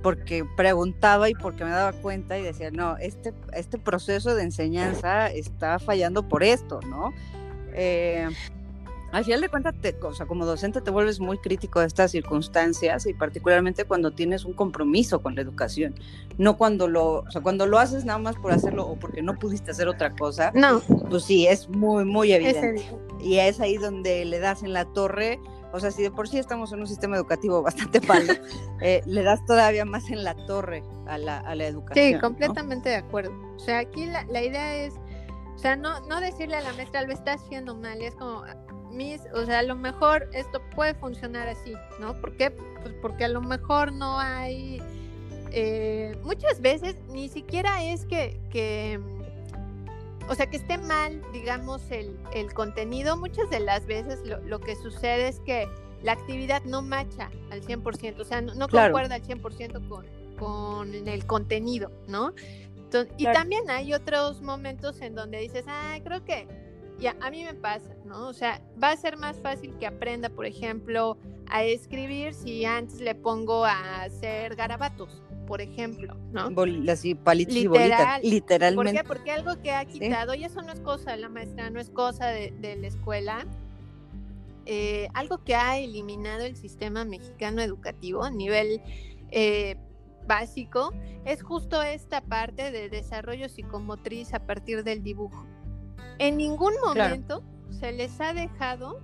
porque 0.03 0.45
preguntaba 0.55 1.29
y 1.29 1.33
porque 1.33 1.63
me 1.63 1.71
daba 1.71 1.93
cuenta 1.93 2.37
y 2.37 2.43
decía, 2.43 2.69
no, 2.69 2.97
este, 2.97 3.33
este 3.53 3.79
proceso 3.79 4.35
de 4.35 4.43
enseñanza 4.43 5.31
está 5.31 5.79
fallando 5.79 6.27
por 6.27 6.43
esto, 6.43 6.79
¿no? 6.87 7.11
eh, 7.75 8.29
al 9.15 9.23
final 9.23 9.39
de 9.39 9.47
cuentas, 9.47 9.73
o 10.03 10.13
sea, 10.13 10.25
como 10.25 10.45
docente 10.45 10.81
te 10.81 10.91
vuelves 10.91 11.21
muy 11.21 11.37
crítico 11.37 11.79
de 11.79 11.87
estas 11.87 12.11
circunstancias 12.11 13.05
y 13.05 13.13
particularmente 13.13 13.85
cuando 13.85 14.11
tienes 14.11 14.43
un 14.43 14.51
compromiso 14.51 15.21
con 15.21 15.35
la 15.35 15.41
educación, 15.41 15.95
no 16.37 16.57
cuando 16.57 16.89
lo, 16.89 17.19
o 17.19 17.31
sea, 17.31 17.39
cuando 17.41 17.65
lo 17.65 17.79
haces 17.79 18.03
nada 18.03 18.19
más 18.19 18.35
por 18.35 18.51
hacerlo 18.51 18.85
o 18.85 18.99
porque 18.99 19.21
no 19.21 19.39
pudiste 19.39 19.71
hacer 19.71 19.87
otra 19.87 20.13
cosa. 20.13 20.51
No. 20.53 20.81
Pues 21.09 21.23
sí, 21.23 21.47
es 21.47 21.69
muy, 21.69 22.03
muy 22.03 22.33
evidente. 22.33 22.85
y 23.21 23.37
es 23.37 23.61
ahí 23.61 23.77
donde 23.77 24.25
le 24.25 24.39
das 24.39 24.63
en 24.63 24.73
la 24.73 24.83
torre, 24.83 25.39
o 25.71 25.79
sea, 25.79 25.91
si 25.91 26.03
de 26.03 26.11
por 26.11 26.27
sí 26.27 26.37
estamos 26.37 26.73
en 26.73 26.81
un 26.81 26.87
sistema 26.87 27.15
educativo 27.15 27.61
bastante 27.61 28.01
palo, 28.01 28.33
eh, 28.81 29.01
le 29.05 29.23
das 29.23 29.45
todavía 29.45 29.85
más 29.85 30.09
en 30.09 30.25
la 30.25 30.35
torre 30.45 30.83
a 31.07 31.17
la, 31.17 31.39
a 31.39 31.55
la 31.55 31.65
educación. 31.67 32.15
Sí, 32.15 32.19
completamente 32.19 32.89
de 32.89 32.95
acuerdo. 32.95 33.31
O 33.55 33.59
sea, 33.59 33.79
aquí 33.79 34.07
la, 34.07 34.25
la 34.25 34.43
idea 34.43 34.75
es 34.75 34.93
o 35.55 35.57
sea, 35.57 35.77
no, 35.77 36.01
no 36.01 36.19
decirle 36.19 36.57
a 36.57 36.61
la 36.61 36.73
maestra, 36.73 37.03
lo 37.03 37.13
está 37.13 37.33
haciendo 37.33 37.75
mal, 37.75 38.01
es 38.01 38.13
como, 38.15 38.43
mis, 38.95 39.21
o 39.33 39.45
sea, 39.45 39.59
a 39.59 39.63
lo 39.63 39.75
mejor 39.75 40.29
esto 40.33 40.61
puede 40.75 40.93
funcionar 40.95 41.47
así, 41.47 41.73
¿no? 41.99 42.19
¿Por 42.19 42.35
qué? 42.37 42.51
Pues 42.51 42.93
porque 43.01 43.25
a 43.25 43.27
lo 43.27 43.41
mejor 43.41 43.91
no 43.91 44.19
hay, 44.19 44.81
eh, 45.51 46.17
muchas 46.23 46.61
veces 46.61 46.95
ni 47.09 47.29
siquiera 47.29 47.83
es 47.83 48.05
que, 48.05 48.39
que, 48.49 48.99
o 50.27 50.35
sea, 50.35 50.47
que 50.47 50.57
esté 50.57 50.77
mal, 50.77 51.21
digamos, 51.33 51.81
el, 51.91 52.17
el 52.33 52.53
contenido, 52.53 53.17
muchas 53.17 53.49
de 53.49 53.59
las 53.59 53.85
veces 53.85 54.25
lo, 54.25 54.39
lo, 54.41 54.59
que 54.59 54.75
sucede 54.75 55.27
es 55.27 55.39
que 55.41 55.67
la 56.01 56.13
actividad 56.13 56.63
no 56.63 56.81
macha 56.81 57.29
al 57.51 57.61
100%, 57.61 58.19
o 58.19 58.23
sea, 58.23 58.41
no, 58.41 58.55
no 58.55 58.67
claro. 58.67 58.93
concuerda 58.93 59.15
al 59.15 59.23
100% 59.23 59.87
con, 59.87 60.05
con 60.37 61.07
el 61.07 61.25
contenido, 61.25 61.91
¿no? 62.07 62.33
y 63.17 63.25
también 63.25 63.69
hay 63.69 63.93
otros 63.93 64.41
momentos 64.41 65.01
en 65.01 65.15
donde 65.15 65.39
dices, 65.39 65.65
ah, 65.67 65.97
creo 66.03 66.23
que 66.23 66.47
ya 66.99 67.15
a 67.21 67.29
mí 67.29 67.43
me 67.43 67.53
pasa, 67.53 67.95
¿no? 68.05 68.27
O 68.27 68.33
sea, 68.33 68.61
va 68.81 68.91
a 68.91 68.97
ser 68.97 69.17
más 69.17 69.37
fácil 69.39 69.75
que 69.77 69.87
aprenda, 69.87 70.29
por 70.29 70.45
ejemplo, 70.45 71.17
a 71.47 71.63
escribir 71.63 72.33
si 72.33 72.65
antes 72.65 72.99
le 72.99 73.15
pongo 73.15 73.65
a 73.65 74.03
hacer 74.03 74.55
garabatos, 74.55 75.21
por 75.47 75.61
ejemplo, 75.61 76.15
¿no? 76.31 76.49
Bol 76.51 76.87
así, 76.89 77.15
palitos 77.15 77.53
Literal. 77.53 77.75
y 77.75 77.89
bolitas, 77.89 78.23
literalmente. 78.23 78.93
¿Por 78.93 79.01
qué? 79.01 79.07
Porque 79.07 79.31
algo 79.31 79.61
que 79.61 79.71
ha 79.71 79.85
quitado, 79.85 80.33
y 80.33 80.43
eso 80.45 80.61
no 80.61 80.71
es 80.71 80.79
cosa 80.79 81.11
de 81.11 81.17
la 81.17 81.29
maestra, 81.29 81.69
no 81.69 81.79
es 81.79 81.89
cosa 81.89 82.27
de, 82.27 82.51
de 82.59 82.75
la 82.75 82.87
escuela, 82.87 83.45
eh, 84.65 85.09
algo 85.13 85.43
que 85.43 85.55
ha 85.55 85.77
eliminado 85.77 86.43
el 86.43 86.55
sistema 86.55 87.05
mexicano 87.05 87.61
educativo 87.61 88.23
a 88.23 88.31
nivel 88.31 88.81
eh, 89.29 89.75
básico, 90.27 90.91
es 91.23 91.43
justo 91.43 91.83
esta 91.83 92.21
parte 92.21 92.71
de 92.71 92.89
desarrollo 92.89 93.47
psicomotriz 93.47 94.33
a 94.33 94.39
partir 94.39 94.83
del 94.83 95.03
dibujo. 95.03 95.45
En 96.19 96.37
ningún 96.37 96.73
momento 96.83 97.43
se 97.79 97.91
les 97.91 98.19
ha 98.21 98.33
dejado 98.33 99.01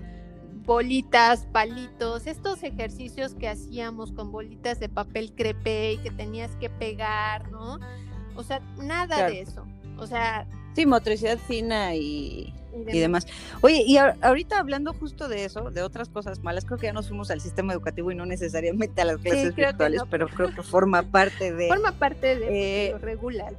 bolitas, 0.65 1.47
palitos, 1.51 2.27
estos 2.27 2.63
ejercicios 2.63 3.33
que 3.33 3.49
hacíamos 3.49 4.11
con 4.11 4.31
bolitas 4.31 4.79
de 4.79 4.89
papel 4.89 5.33
crepé 5.35 5.93
y 5.93 5.97
que 5.97 6.11
tenías 6.11 6.55
que 6.57 6.69
pegar, 6.69 7.51
¿no? 7.51 7.79
O 8.35 8.43
sea, 8.43 8.59
nada 8.77 9.27
de 9.29 9.41
eso. 9.41 9.65
O 9.97 10.07
sea... 10.07 10.47
Sí, 10.75 10.85
motricidad 10.85 11.37
fina 11.37 11.95
y, 11.95 12.53
y 12.73 12.99
demás. 12.99 13.27
Oye, 13.61 13.83
y 13.85 13.97
ahorita 13.97 14.59
hablando 14.59 14.93
justo 14.93 15.27
de 15.27 15.43
eso, 15.45 15.71
de 15.71 15.81
otras 15.81 16.07
cosas 16.07 16.39
malas, 16.39 16.63
creo 16.63 16.77
que 16.77 16.87
ya 16.87 16.93
nos 16.93 17.07
fuimos 17.07 17.29
al 17.31 17.41
sistema 17.41 17.73
educativo 17.73 18.11
y 18.11 18.15
no 18.15 18.25
necesariamente 18.25 19.01
a 19.01 19.05
las 19.05 19.17
clases 19.17 19.53
virtuales, 19.53 20.01
pero 20.09 20.27
creo 20.29 20.55
que 20.55 20.63
forma 20.63 21.03
parte 21.03 21.53
de... 21.53 21.67
Forma 21.67 21.91
parte 21.93 22.37
de 22.37 22.87
eh, 22.87 22.91
lo 22.91 22.99
regular. 22.99 23.53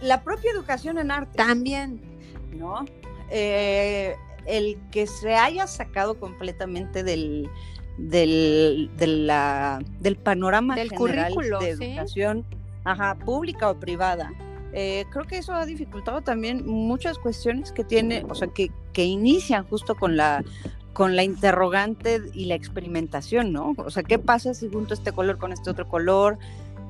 La 0.00 0.22
propia 0.22 0.52
educación 0.52 0.98
en 0.98 1.10
arte. 1.10 1.36
También. 1.36 2.13
¿No? 2.56 2.84
Eh, 3.30 4.14
el 4.46 4.78
que 4.90 5.06
se 5.06 5.34
haya 5.34 5.66
sacado 5.66 6.18
completamente 6.18 7.02
del, 7.02 7.48
del, 7.96 8.90
del 8.96 10.16
panorama 10.16 10.76
general 10.76 11.34
de 11.60 11.70
educación 11.70 12.44
ajá, 12.84 13.16
pública 13.16 13.70
o 13.70 13.78
privada. 13.80 14.32
Eh, 14.72 15.04
creo 15.10 15.24
que 15.24 15.38
eso 15.38 15.54
ha 15.54 15.64
dificultado 15.64 16.20
también 16.22 16.66
muchas 16.66 17.18
cuestiones 17.18 17.70
que 17.72 17.84
tiene, 17.84 18.24
o 18.28 18.34
sea, 18.34 18.48
que, 18.48 18.70
que 18.92 19.04
inician 19.04 19.64
justo 19.64 19.94
con 19.94 20.16
la 20.16 20.44
con 20.92 21.16
la 21.16 21.24
interrogante 21.24 22.22
y 22.34 22.44
la 22.44 22.54
experimentación, 22.54 23.52
¿no? 23.52 23.74
O 23.78 23.90
sea, 23.90 24.04
¿qué 24.04 24.18
pasa 24.20 24.54
si 24.54 24.68
junto 24.68 24.94
este 24.94 25.10
color 25.10 25.38
con 25.38 25.52
este 25.52 25.68
otro 25.68 25.88
color? 25.88 26.38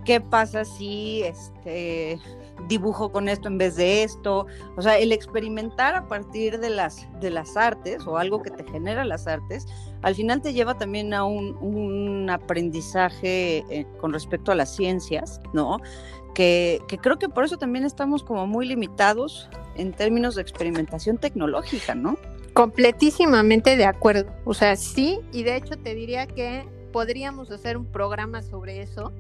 ¿Qué 0.05 0.21
pasa 0.21 0.67
si 0.67 1.23
este 1.23 2.21
dibujo 2.69 3.13
con 3.13 3.29
esto 3.29 3.49
en 3.49 3.59
vez 3.59 3.77
de 3.77 4.03
esto. 4.03 4.47
O 4.77 4.83
sea, 4.83 4.99
el 4.99 5.13
experimentar 5.13 5.95
a 5.95 6.09
partir 6.09 6.59
de 6.59 6.71
las, 6.71 7.07
de 7.21 7.31
las 7.31 7.57
artes 7.57 8.07
o 8.07 8.19
algo 8.19 8.43
que 8.43 8.51
te 8.51 8.65
genera 8.65 9.05
las 9.05 9.27
artes, 9.27 9.67
al 10.03 10.15
final 10.15 10.43
te 10.43 10.53
lleva 10.53 10.77
también 10.77 11.15
a 11.15 11.25
un, 11.25 11.57
un 11.61 12.31
aprendizaje 12.31 13.65
eh, 13.71 13.87
con 14.01 14.13
respecto 14.13 14.53
a 14.53 14.55
las 14.55 14.75
ciencias, 14.75 15.41
¿no? 15.53 15.79
Que, 16.35 16.81
que, 16.89 16.99
creo 16.99 17.19
que 17.19 17.29
por 17.29 17.45
eso 17.45 17.59
también 17.59 17.85
estamos 17.85 18.25
como 18.25 18.47
muy 18.47 18.67
limitados 18.67 19.49
en 19.77 19.93
términos 19.93 20.35
de 20.35 20.43
experimentación 20.43 21.17
tecnológica, 21.19 21.95
¿no? 21.95 22.19
Completísimamente 22.55 23.77
de 23.77 23.85
acuerdo. 23.85 24.33
O 24.45 24.53
sea, 24.53 24.75
sí, 24.77 25.21
y 25.33 25.45
de 25.45 25.57
hecho 25.57 25.77
te 25.77 25.95
diría 25.95 26.27
que 26.27 26.67
podríamos 26.93 27.51
hacer 27.51 27.77
un 27.77 27.87
programa 27.87 28.43
sobre 28.43 28.83
eso 28.83 29.13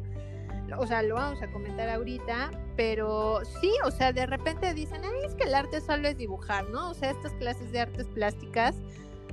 o 0.78 0.86
sea, 0.86 1.02
lo 1.02 1.16
vamos 1.16 1.42
a 1.42 1.50
comentar 1.50 1.88
ahorita, 1.88 2.50
pero 2.76 3.40
sí, 3.60 3.72
o 3.84 3.90
sea, 3.90 4.12
de 4.12 4.26
repente 4.26 4.74
dicen, 4.74 5.02
Ay, 5.04 5.26
es 5.26 5.34
que 5.34 5.44
el 5.44 5.54
arte 5.54 5.80
solo 5.80 6.08
es 6.08 6.16
dibujar, 6.16 6.68
¿no? 6.70 6.90
O 6.90 6.94
sea, 6.94 7.10
estas 7.10 7.32
clases 7.34 7.70
de 7.72 7.80
artes 7.80 8.06
plásticas, 8.08 8.74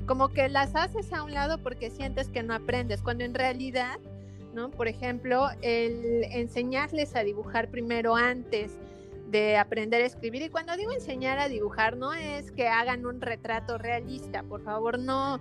como 0.06 0.30
que 0.30 0.50
las 0.50 0.76
haces 0.76 1.12
a 1.14 1.24
un 1.24 1.34
lado 1.34 1.58
porque 1.60 1.90
sientes 1.90 2.30
que 2.30 2.44
no 2.44 2.54
aprendes, 2.54 3.02
cuando 3.02 3.24
en 3.24 3.34
realidad, 3.34 4.00
¿no? 4.54 4.70
Por 4.70 4.88
ejemplo, 4.88 5.48
el 5.62 6.26
enseñarles 6.26 7.16
a 7.16 7.24
dibujar 7.24 7.70
primero 7.70 8.16
antes 8.16 8.78
de 9.30 9.58
aprender 9.58 10.02
a 10.02 10.06
escribir, 10.06 10.42
y 10.42 10.50
cuando 10.50 10.76
digo 10.76 10.92
enseñar 10.92 11.40
a 11.40 11.48
dibujar, 11.48 11.96
no 11.96 12.14
es 12.14 12.52
que 12.52 12.68
hagan 12.68 13.06
un 13.06 13.22
retrato 13.22 13.78
realista, 13.78 14.44
por 14.44 14.62
favor, 14.62 15.00
no 15.00 15.40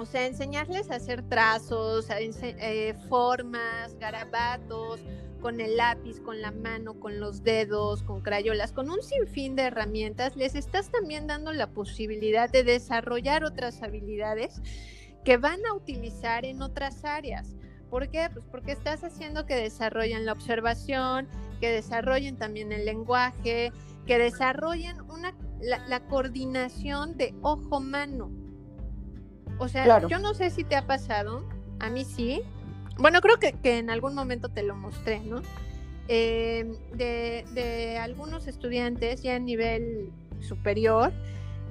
o 0.00 0.06
sea, 0.06 0.26
enseñarles 0.26 0.90
a 0.90 0.96
hacer 0.96 1.22
trazos, 1.28 2.06
eh, 2.10 2.94
formas, 3.08 3.94
garabatos, 3.98 5.00
con 5.40 5.60
el 5.60 5.76
lápiz, 5.76 6.20
con 6.20 6.40
la 6.40 6.52
mano, 6.52 6.98
con 7.00 7.18
los 7.18 7.42
dedos, 7.42 8.02
con 8.02 8.20
crayolas, 8.20 8.72
con 8.72 8.90
un 8.90 9.02
sinfín 9.02 9.56
de 9.56 9.62
herramientas, 9.62 10.36
les 10.36 10.54
estás 10.54 10.90
también 10.90 11.26
dando 11.26 11.52
la 11.52 11.68
posibilidad 11.68 12.50
de 12.50 12.62
desarrollar 12.62 13.44
otras 13.44 13.82
habilidades 13.82 14.60
que 15.24 15.36
van 15.36 15.64
a 15.66 15.74
utilizar 15.74 16.44
en 16.44 16.62
otras 16.62 17.04
áreas. 17.04 17.56
¿Por 17.90 18.08
qué? 18.08 18.28
Pues 18.32 18.44
porque 18.50 18.72
estás 18.72 19.02
haciendo 19.02 19.46
que 19.46 19.56
desarrollen 19.56 20.24
la 20.24 20.32
observación, 20.32 21.28
que 21.60 21.70
desarrollen 21.70 22.36
también 22.36 22.72
el 22.72 22.84
lenguaje, 22.84 23.72
que 24.06 24.18
desarrollen 24.18 25.00
una, 25.02 25.34
la 25.60 26.00
coordinación 26.06 27.16
de 27.16 27.34
ojo-mano. 27.42 28.39
O 29.60 29.68
sea, 29.68 30.08
yo 30.08 30.18
no 30.18 30.32
sé 30.32 30.48
si 30.48 30.64
te 30.64 30.74
ha 30.74 30.86
pasado, 30.86 31.44
a 31.80 31.90
mí 31.90 32.06
sí. 32.06 32.42
Bueno, 32.96 33.20
creo 33.20 33.38
que, 33.38 33.78
en 33.78 33.90
algún 33.90 34.14
momento 34.14 34.48
te 34.48 34.62
lo 34.62 34.74
mostré, 34.74 35.20
¿no? 35.20 35.42
Em, 36.08 36.76
de, 36.94 37.98
algunos 38.00 38.46
estudiantes 38.46 39.22
ya 39.22 39.36
a 39.36 39.38
nivel 39.38 40.12
superior, 40.40 41.12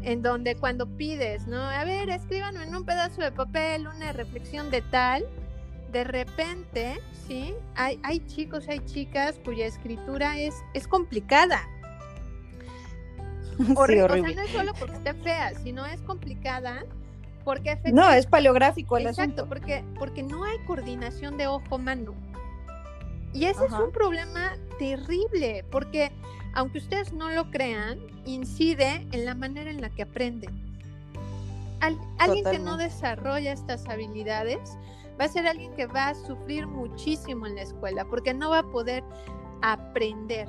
en 0.04 0.22
donde 0.22 0.56
cuando 0.56 0.86
pides, 0.86 1.48
¿no? 1.48 1.60
A 1.60 1.84
ver, 1.84 2.12
escriban 2.12 2.58
en 2.58 2.76
un 2.76 2.86
pedazo 2.86 3.24
de 3.24 3.32
papel 3.32 3.88
una 3.88 4.14
reflexión 4.14 4.70
de 4.70 4.84
tal, 4.84 5.26
de 5.92 6.04
repente, 6.04 7.00
¿sí? 7.28 7.56
Hay, 7.76 8.00
hay 8.04 8.20
chicos, 8.28 8.68
hay 8.68 8.82
chicas 8.86 9.40
cuya 9.44 9.66
escritura 9.66 10.38
es, 10.38 10.54
es 10.76 10.88
complicada. 10.88 11.60
Sí, 13.60 13.74
o 13.76 13.86
sea, 14.08 14.16
no 14.16 14.28
es 14.28 14.52
solo 14.52 14.74
porque 14.80 14.96
esté 14.96 15.14
fea, 15.16 15.54
sino 15.56 15.86
es 15.86 16.00
complicada 16.04 16.86
porque 17.50 17.80
no, 17.92 18.08
es 18.12 18.28
paleográfico 18.28 18.98
el 18.98 19.08
Exacto, 19.08 19.48
Porque, 19.50 19.84
porque 19.98 20.22
no 20.22 20.44
hay 20.44 20.60
coordinación 20.68 21.36
de 21.36 21.48
ojo-mano. 21.48 22.14
Y 23.34 23.46
ese 23.46 23.66
es 23.66 23.72
un 23.72 23.92
problema 23.92 24.52
terrible, 24.78 25.66
porque 25.72 26.12
aunque 26.54 26.78
ustedes 26.78 27.12
no 27.12 27.28
lo 27.32 27.50
crean, 27.50 27.98
incide 28.28 29.08
en 29.12 29.26
la 29.26 29.34
manera 29.34 29.72
en 29.72 29.82
la 29.82 29.90
que 29.90 30.04
aprenden. 30.04 30.62
alguien 32.20 32.46
que 32.46 32.60
no 32.60 32.78
desarrolla 32.78 33.52
estas 33.52 33.90
habilidades 33.90 34.78
va 35.20 35.26
a 35.26 35.28
ser 35.28 35.48
alguien 35.48 35.74
que 35.74 35.88
va 35.88 36.10
a 36.10 36.14
sufrir 36.14 36.68
muchísimo 36.68 37.48
en 37.48 37.56
la 37.56 37.64
escuela, 37.64 38.06
porque 38.06 38.32
no 38.32 38.52
va 38.52 38.60
a 38.60 38.72
poder 38.72 39.04
aprender. 39.64 40.48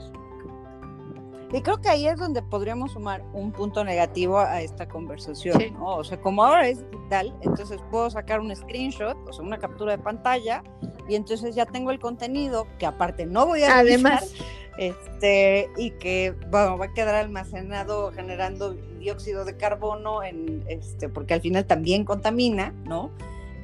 Y 1.53 1.63
creo 1.63 1.81
que 1.81 1.89
ahí 1.89 2.07
es 2.07 2.17
donde 2.17 2.43
podríamos 2.43 2.93
sumar 2.93 3.25
un 3.33 3.51
punto 3.51 3.85
negativo 3.85 4.39
a 4.39 4.61
esta 4.61 4.89
conversación, 4.89 5.75
¿no? 5.75 5.97
O 5.97 6.05
sea, 6.05 6.21
como 6.21 6.45
ahora 6.45 6.69
es 6.69 6.89
digital, 6.91 7.35
entonces 7.41 7.81
puedo 7.91 8.09
sacar 8.09 8.41
un 8.41 8.55
screenshot, 8.55 9.17
o 9.29 9.33
sea, 9.33 9.45
una 9.45 9.59
captura 9.59 9.97
de 9.97 10.03
pantalla, 10.03 10.63
y 11.09 11.17
entonces 11.17 11.57
ya 11.57 11.67
tengo 11.67 11.91
el 11.91 11.99
contenido 11.99 12.69
que 12.79 12.87
aparte 12.87 13.27
no 13.27 13.47
voy 13.47 13.65
a 13.65 13.79
Además, 13.79 14.33
este, 14.79 15.69
y 15.77 15.91
que 15.93 16.37
bueno, 16.51 16.79
va 16.79 16.87
a 16.87 16.95
quedar 16.95 17.17
almacenado 17.17 18.13
generando 18.13 18.75
dióxido 19.01 19.45
de 19.45 19.57
carbono 19.57 20.23
en 20.23 20.63
este, 20.69 21.09
porque 21.09 21.35
al 21.35 21.41
final 21.41 21.67
también 21.67 22.05
contamina, 22.05 22.73
¿no? 22.85 23.11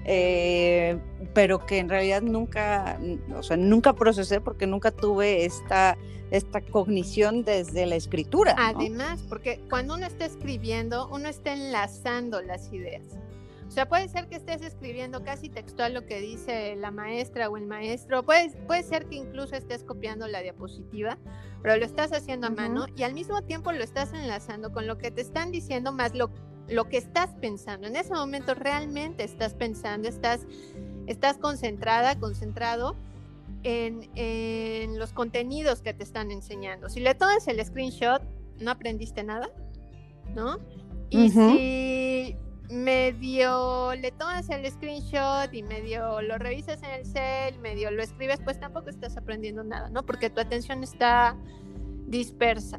Eh, 0.09 0.99
pero 1.35 1.67
que 1.67 1.79
en 1.79 1.89
realidad 1.89 2.23
nunca, 2.23 2.99
o 3.35 3.43
sea, 3.43 3.57
nunca 3.57 3.93
procesé 3.93 4.41
porque 4.41 4.67
nunca 4.69 4.93
tuve 4.93 5.45
esta, 5.45 5.99
esta 6.31 6.61
cognición 6.61 7.43
desde 7.43 7.87
la 7.87 7.97
escritura. 7.97 8.55
Además, 8.57 9.25
porque 9.29 9.61
cuando 9.69 9.97
uno 9.97 10.07
está 10.07 10.25
escribiendo, 10.25 11.09
uno 11.09 11.29
está 11.29 11.53
enlazando 11.53 12.41
las 12.41 12.73
ideas. 12.73 13.19
O 13.67 13.71
sea, 13.73 13.89
puede 13.89 14.09
ser 14.09 14.29
que 14.29 14.37
estés 14.37 14.63
escribiendo 14.63 15.25
casi 15.25 15.49
textual 15.49 15.93
lo 15.93 16.07
que 16.07 16.21
dice 16.21 16.77
la 16.77 16.93
maestra 16.93 17.51
o 17.51 17.57
el 17.57 17.67
maestro, 17.67 18.23
puede, 18.23 18.51
puede 18.69 18.85
ser 18.85 19.07
que 19.07 19.17
incluso 19.17 19.57
estés 19.57 19.83
copiando 19.83 20.29
la 20.29 20.41
diapositiva, 20.41 21.19
pero 21.63 21.77
lo 21.77 21.85
estás 21.85 22.13
haciendo 22.13 22.47
a 22.47 22.51
mano 22.51 22.87
y 22.95 23.03
al 23.03 23.13
mismo 23.13 23.43
tiempo 23.43 23.73
lo 23.73 23.83
estás 23.83 24.13
enlazando 24.13 24.73
con 24.73 24.87
lo 24.87 24.99
que 24.99 25.11
te 25.11 25.21
están 25.21 25.51
diciendo 25.51 25.93
más 25.93 26.15
lo 26.15 26.31
lo 26.69 26.89
que 26.89 26.97
estás 26.97 27.31
pensando. 27.41 27.87
En 27.87 27.97
ese 27.97 28.13
momento 28.13 28.55
realmente 28.55 29.25
estás 29.25 29.55
pensando, 29.55 30.09
estás, 30.09 30.47
estás 31.07 31.39
concentrada, 31.39 32.19
concentrado 32.19 32.97
en, 33.63 34.11
en, 34.15 34.99
los 34.99 35.13
contenidos 35.13 35.83
que 35.83 35.95
te 35.95 36.03
están 36.03 36.31
enseñando. 36.31 36.89
Si 36.89 37.01
le 37.01 37.15
tomas 37.15 37.47
el 37.49 37.65
screenshot, 37.65 38.23
no 38.61 38.71
aprendiste 38.71 39.23
nada, 39.23 39.49
¿no? 40.35 40.59
Y 41.11 41.31
si 41.31 42.37
medio 42.69 43.95
le 43.95 44.11
tomas 44.11 44.51
el 44.51 44.69
screenshot 44.71 45.53
y 45.53 45.63
medio 45.63 46.21
lo 46.21 46.37
revisas 46.39 46.83
en 46.83 46.91
el 46.91 47.07
cel, 47.07 47.59
medio 47.61 47.91
lo 47.91 48.03
escribes, 48.03 48.41
pues 48.43 48.59
tampoco 48.59 48.91
estás 48.91 49.17
aprendiendo 49.17 49.63
nada, 49.63 49.89
¿no? 49.91 50.05
Porque 50.05 50.31
tu 50.31 50.41
atención 50.41 50.83
está 50.83 51.37
dispersa. 52.07 52.79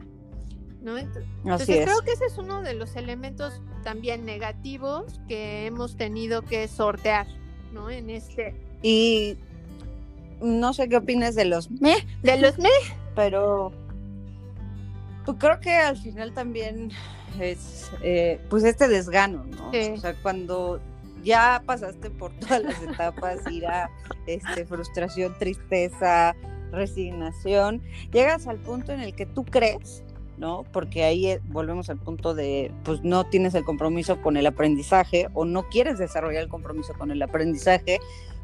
¿No? 0.82 0.98
Entonces 0.98 1.84
creo 1.84 2.02
que 2.02 2.12
ese 2.12 2.26
es 2.26 2.38
uno 2.38 2.62
de 2.62 2.74
los 2.74 2.96
elementos 2.96 3.62
también 3.84 4.26
negativos 4.26 5.20
que 5.28 5.66
hemos 5.66 5.98
tenido 5.98 6.42
que 6.42 6.68
sortear, 6.68 7.28
¿no? 7.74 7.90
En 7.90 8.10
este. 8.10 8.56
Y 8.82 9.38
no 10.42 10.74
sé 10.74 10.88
qué 10.88 10.98
opinas 10.98 11.36
de 11.36 11.46
los 11.46 11.72
me, 11.72 11.96
de 12.22 12.38
los 12.38 12.58
me, 12.58 12.70
pero 13.16 13.72
pues 15.26 15.38
creo 15.40 15.60
que 15.60 15.74
al 15.76 15.98
final 15.98 16.34
también 16.34 16.92
es 17.40 17.92
eh, 18.02 18.40
pues 18.50 18.64
este 18.64 18.88
desgano, 18.88 19.46
¿no? 19.46 19.70
O 19.70 19.98
sea, 19.98 20.14
cuando 20.22 20.80
ya 21.24 21.62
pasaste 21.66 22.10
por 22.10 22.32
todas 22.40 22.64
las 22.64 22.82
etapas, 22.82 23.40
ira, 23.52 23.90
este, 24.26 24.66
frustración, 24.66 25.36
tristeza, 25.38 26.36
resignación, 26.72 27.82
llegas 28.12 28.48
al 28.48 28.58
punto 28.58 28.92
en 28.92 29.02
el 29.02 29.14
que 29.16 29.26
tú 29.26 29.44
crees, 29.44 30.04
¿no? 30.38 30.64
Porque 30.72 31.04
ahí 31.04 31.28
eh, 31.28 31.42
volvemos 31.48 31.90
al 31.90 31.98
punto 31.98 32.34
de, 32.34 32.72
pues 32.84 33.04
no 33.04 33.26
tienes 33.26 33.56
el 33.56 33.64
compromiso 33.64 34.22
con 34.22 34.38
el 34.38 34.46
aprendizaje 34.46 35.28
o 35.34 35.46
no 35.46 35.68
quieres 35.70 35.98
desarrollar 35.98 36.44
el 36.44 36.50
compromiso 36.50 36.94
con 36.94 37.12
el 37.12 37.22
aprendizaje, 37.22 38.00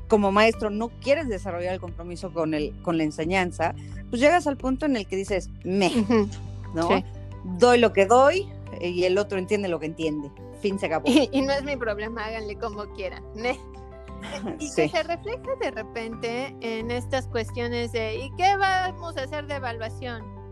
como 0.07 0.31
maestro 0.31 0.69
no 0.69 0.89
quieres 1.01 1.27
desarrollar 1.27 1.73
el 1.73 1.79
compromiso 1.79 2.31
con, 2.33 2.53
el, 2.53 2.73
con 2.81 2.97
la 2.97 3.03
enseñanza, 3.03 3.73
pues 4.09 4.21
llegas 4.21 4.47
al 4.47 4.57
punto 4.57 4.85
en 4.85 4.95
el 4.95 5.07
que 5.07 5.15
dices, 5.15 5.49
me, 5.63 5.91
¿no? 6.73 6.89
Doy 7.57 7.77
lo 7.77 7.93
que 7.93 8.05
doy 8.05 8.47
y 8.81 9.03
el 9.03 9.17
otro 9.17 9.37
entiende 9.37 9.67
lo 9.67 9.79
que 9.79 9.87
entiende. 9.87 10.31
Fin 10.61 10.79
se 10.79 10.87
acabó. 10.87 11.05
Y, 11.31 11.41
no 11.41 11.51
es 11.51 11.63
mi 11.63 11.75
problema, 11.77 12.25
háganle 12.25 12.57
como 12.57 12.85
quieran. 12.93 13.23
Y 14.59 14.73
que 14.73 14.87
se 14.87 15.03
refleja 15.03 15.55
de 15.59 15.71
repente 15.71 16.55
en 16.61 16.91
estas 16.91 17.27
cuestiones 17.27 17.91
de 17.91 18.15
¿y 18.15 18.31
qué 18.37 18.55
vamos 18.55 19.17
a 19.17 19.23
hacer 19.23 19.47
de 19.47 19.55
evaluación? 19.55 20.42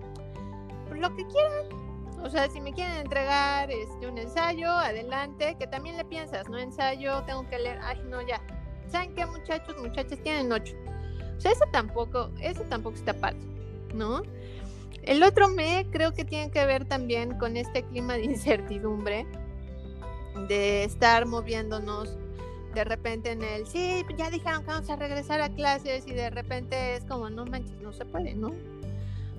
Lo 0.95 1.15
que 1.15 1.25
quieran. 1.27 1.91
O 2.23 2.29
sea, 2.29 2.49
si 2.49 2.61
me 2.61 2.73
quieren 2.73 2.97
entregar 2.97 3.71
este, 3.71 4.07
un 4.07 4.17
ensayo, 4.17 4.69
adelante, 4.69 5.55
que 5.57 5.65
también 5.65 5.97
le 5.97 6.05
piensas, 6.05 6.47
¿no? 6.49 6.57
Ensayo, 6.57 7.23
tengo 7.23 7.47
que 7.49 7.57
leer, 7.57 7.79
ay, 7.81 7.99
no, 8.09 8.21
ya. 8.21 8.39
¿Saben 8.87 9.15
qué, 9.15 9.25
muchachos, 9.25 9.75
muchachas? 9.81 10.19
Tienen 10.21 10.51
ocho. 10.51 10.75
O 11.37 11.41
sea, 11.41 11.51
eso 11.51 11.65
tampoco, 11.71 12.29
eso 12.41 12.61
tampoco 12.63 12.95
está 12.95 13.13
padre, 13.13 13.39
¿no? 13.95 14.21
El 15.01 15.23
otro 15.23 15.47
me 15.47 15.87
creo 15.91 16.13
que 16.13 16.23
tiene 16.23 16.51
que 16.51 16.63
ver 16.65 16.85
también 16.85 17.39
con 17.39 17.57
este 17.57 17.83
clima 17.83 18.13
de 18.13 18.23
incertidumbre, 18.25 19.25
de 20.47 20.83
estar 20.83 21.25
moviéndonos 21.25 22.17
de 22.75 22.83
repente 22.83 23.31
en 23.31 23.43
el, 23.43 23.67
sí, 23.67 24.05
ya 24.15 24.29
dijeron 24.29 24.61
que 24.61 24.67
vamos 24.67 24.89
a 24.89 24.95
regresar 24.95 25.41
a 25.41 25.49
clases 25.49 26.07
y 26.07 26.13
de 26.13 26.29
repente 26.29 26.95
es 26.95 27.03
como, 27.03 27.29
no 27.29 27.45
manches, 27.45 27.77
no 27.81 27.91
se 27.91 28.05
puede, 28.05 28.33
¿no? 28.33 28.51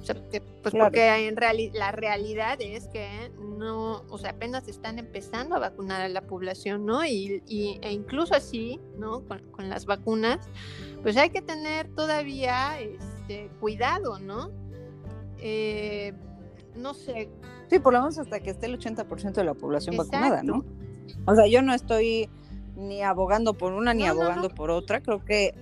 O 0.03 0.05
sea, 0.05 0.16
pues 0.62 0.74
porque 0.74 1.28
en 1.28 1.36
realidad 1.36 1.74
la 1.74 1.92
realidad 1.92 2.61
es 2.61 2.88
que 2.88 3.30
no, 3.38 4.03
o 4.09 4.18
sea, 4.18 4.30
apenas 4.30 4.66
están 4.66 4.98
empezando 4.98 5.55
a 5.55 5.61
vacunar 5.61 6.00
a 6.00 6.09
la 6.09 6.22
población, 6.22 6.84
¿no? 6.84 7.05
Y, 7.07 7.40
e 7.80 7.92
incluso 7.92 8.34
así, 8.34 8.80
¿no? 8.98 9.20
Con, 9.20 9.38
con, 9.53 9.68
las 9.68 9.86
vacunas, 9.86 10.40
pues 11.05 11.16
hay 11.16 11.30
que 11.30 11.40
tener 11.40 11.86
todavía 11.94 12.80
este, 12.80 13.48
cuidado, 13.61 14.18
¿no? 14.18 14.50
Eh, 15.38 16.12
no 16.74 16.94
sé. 16.94 17.30
Sí, 17.70 17.78
por 17.78 17.92
lo 17.92 18.00
menos 18.00 18.18
hasta 18.18 18.40
que 18.40 18.50
esté 18.50 18.66
el 18.66 18.78
80% 18.80 19.34
de 19.34 19.44
la 19.44 19.55
población 19.55 19.96
vacunada, 19.96 20.42
¿no? 20.42 20.64
O 21.26 21.34
sea, 21.36 21.46
yo 21.46 21.62
no 21.62 21.74
estoy 21.74 22.28
ni 22.74 23.03
abogando 23.03 23.55
por 23.55 23.72
una 23.72 23.94
ni 23.94 24.07
abogando 24.07 24.50
por 24.50 24.70
otra. 24.72 25.00
Creo 25.00 25.24
que 25.24 25.55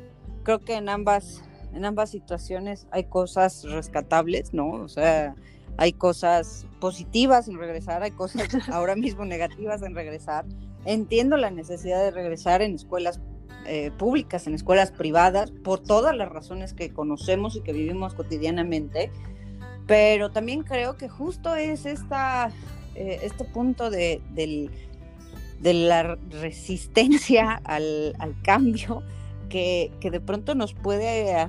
creo 0.43 0.61
que 0.61 0.76
en 0.76 0.88
ambas 0.88 1.43
en 1.73 1.85
ambas 1.85 2.11
situaciones 2.11 2.87
hay 2.91 3.05
cosas 3.05 3.64
rescatables, 3.64 4.53
¿no? 4.53 4.71
O 4.71 4.89
sea, 4.89 5.35
hay 5.77 5.93
cosas 5.93 6.66
positivas 6.81 7.49
en 7.49 7.59
regresar, 7.59 8.03
hay 8.03 8.11
cosas 8.11 8.49
ahora 8.73 8.97
mismo 8.97 9.25
negativas 9.25 9.83
en 9.83 9.95
regresar. 9.95 10.45
Entiendo 10.85 11.37
la 11.37 11.51
necesidad 11.51 12.03
de 12.03 12.11
regresar 12.11 12.62
en 12.62 12.75
escuelas 12.75 13.21
eh, 13.66 13.91
públicas, 13.99 14.47
en 14.47 14.55
escuelas 14.55 14.91
privadas, 14.91 15.51
por 15.51 15.81
todas 15.81 16.16
las 16.16 16.29
razones 16.31 16.73
que 16.73 16.93
conocemos 16.93 17.57
y 17.57 17.61
que 17.61 17.73
vivimos 17.73 18.14
cotidianamente, 18.14 19.11
pero 19.87 20.31
también 20.31 20.62
creo 20.62 20.97
que 20.97 21.09
justo 21.09 21.55
es 21.55 21.85
esta, 21.85 22.51
eh, 22.95 23.21
este 23.23 23.45
punto 23.45 23.91
de, 23.91 24.23
de 24.35 25.75
la 25.75 26.16
resistencia 26.31 27.61
al, 27.64 28.14
al 28.18 28.41
cambio 28.43 29.03
que, 29.51 29.92
que, 30.01 30.11
de 30.11 30.20
pronto 30.20 30.55
nos 30.55 30.72
puede, 30.72 31.46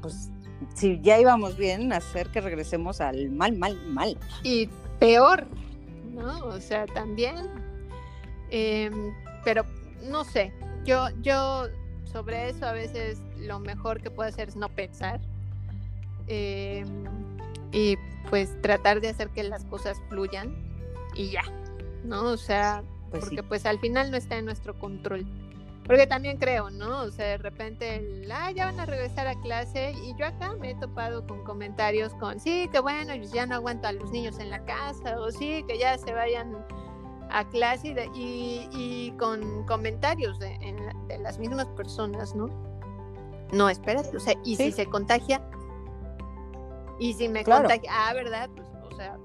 pues, 0.00 0.30
si 0.74 1.00
ya 1.00 1.18
íbamos 1.18 1.56
bien, 1.56 1.92
hacer 1.92 2.28
que 2.28 2.40
regresemos 2.40 3.00
al 3.00 3.30
mal, 3.30 3.56
mal, 3.56 3.76
mal. 3.88 4.16
Y 4.44 4.68
peor, 5.00 5.46
¿no? 6.12 6.44
O 6.46 6.60
sea, 6.60 6.86
también. 6.86 7.34
Em, 8.50 9.12
pero 9.44 9.64
no 10.08 10.24
sé, 10.24 10.52
yo, 10.84 11.08
yo 11.22 11.66
sobre 12.04 12.48
eso 12.50 12.66
a 12.66 12.72
veces 12.72 13.20
lo 13.36 13.58
mejor 13.58 14.00
que 14.00 14.10
puedo 14.10 14.28
hacer 14.28 14.48
es 14.48 14.56
no 14.56 14.68
pensar. 14.68 15.20
Eh, 16.28 16.84
y 17.72 17.96
pues 18.30 18.60
tratar 18.62 19.00
de 19.00 19.08
hacer 19.08 19.28
que 19.30 19.42
las 19.42 19.64
cosas 19.64 19.98
fluyan 20.08 20.54
y 21.14 21.30
ya, 21.30 21.42
¿no? 22.04 22.24
O 22.24 22.36
sea, 22.36 22.82
pues 23.10 23.24
porque 23.24 23.42
pues 23.42 23.66
al 23.66 23.78
final 23.78 24.10
no 24.10 24.16
está 24.16 24.38
en 24.38 24.44
nuestro 24.44 24.78
control. 24.78 25.26
Porque 25.88 26.06
también 26.06 26.36
creo, 26.36 26.68
¿no? 26.68 27.00
O 27.00 27.10
sea, 27.10 27.28
de 27.28 27.38
repente, 27.38 28.22
ah, 28.30 28.50
ya 28.50 28.66
van 28.66 28.78
a 28.78 28.84
regresar 28.84 29.26
a 29.26 29.40
clase 29.40 29.92
y 29.92 30.14
yo 30.18 30.26
acá 30.26 30.54
me 30.60 30.72
he 30.72 30.74
topado 30.74 31.26
con 31.26 31.42
comentarios 31.44 32.12
con, 32.16 32.38
sí, 32.38 32.68
que 32.70 32.78
bueno, 32.78 33.14
ya 33.14 33.46
no 33.46 33.54
aguanto 33.54 33.88
a 33.88 33.92
los 33.92 34.10
niños 34.12 34.38
en 34.38 34.50
la 34.50 34.62
casa, 34.66 35.18
o 35.18 35.30
sí, 35.32 35.64
que 35.66 35.78
ya 35.78 35.96
se 35.96 36.12
vayan 36.12 36.62
a 37.30 37.48
clase 37.48 37.96
y, 38.14 38.68
y, 38.70 39.14
con 39.18 39.64
comentarios 39.64 40.38
de, 40.38 40.58
de, 41.06 41.18
las 41.20 41.38
mismas 41.38 41.66
personas, 41.68 42.34
¿no? 42.34 42.48
No, 43.52 43.70
espérate, 43.70 44.14
o 44.14 44.20
sea, 44.20 44.34
y 44.44 44.56
si 44.56 44.70
se 44.70 44.84
contagia, 44.84 45.42
y 46.98 47.14
si 47.14 47.30
me 47.30 47.44
contagia, 47.44 47.90
ah, 47.90 48.12
¿verdad? 48.12 48.50
Pues, 48.54 48.92
o 48.92 48.94
sea. 48.94 49.18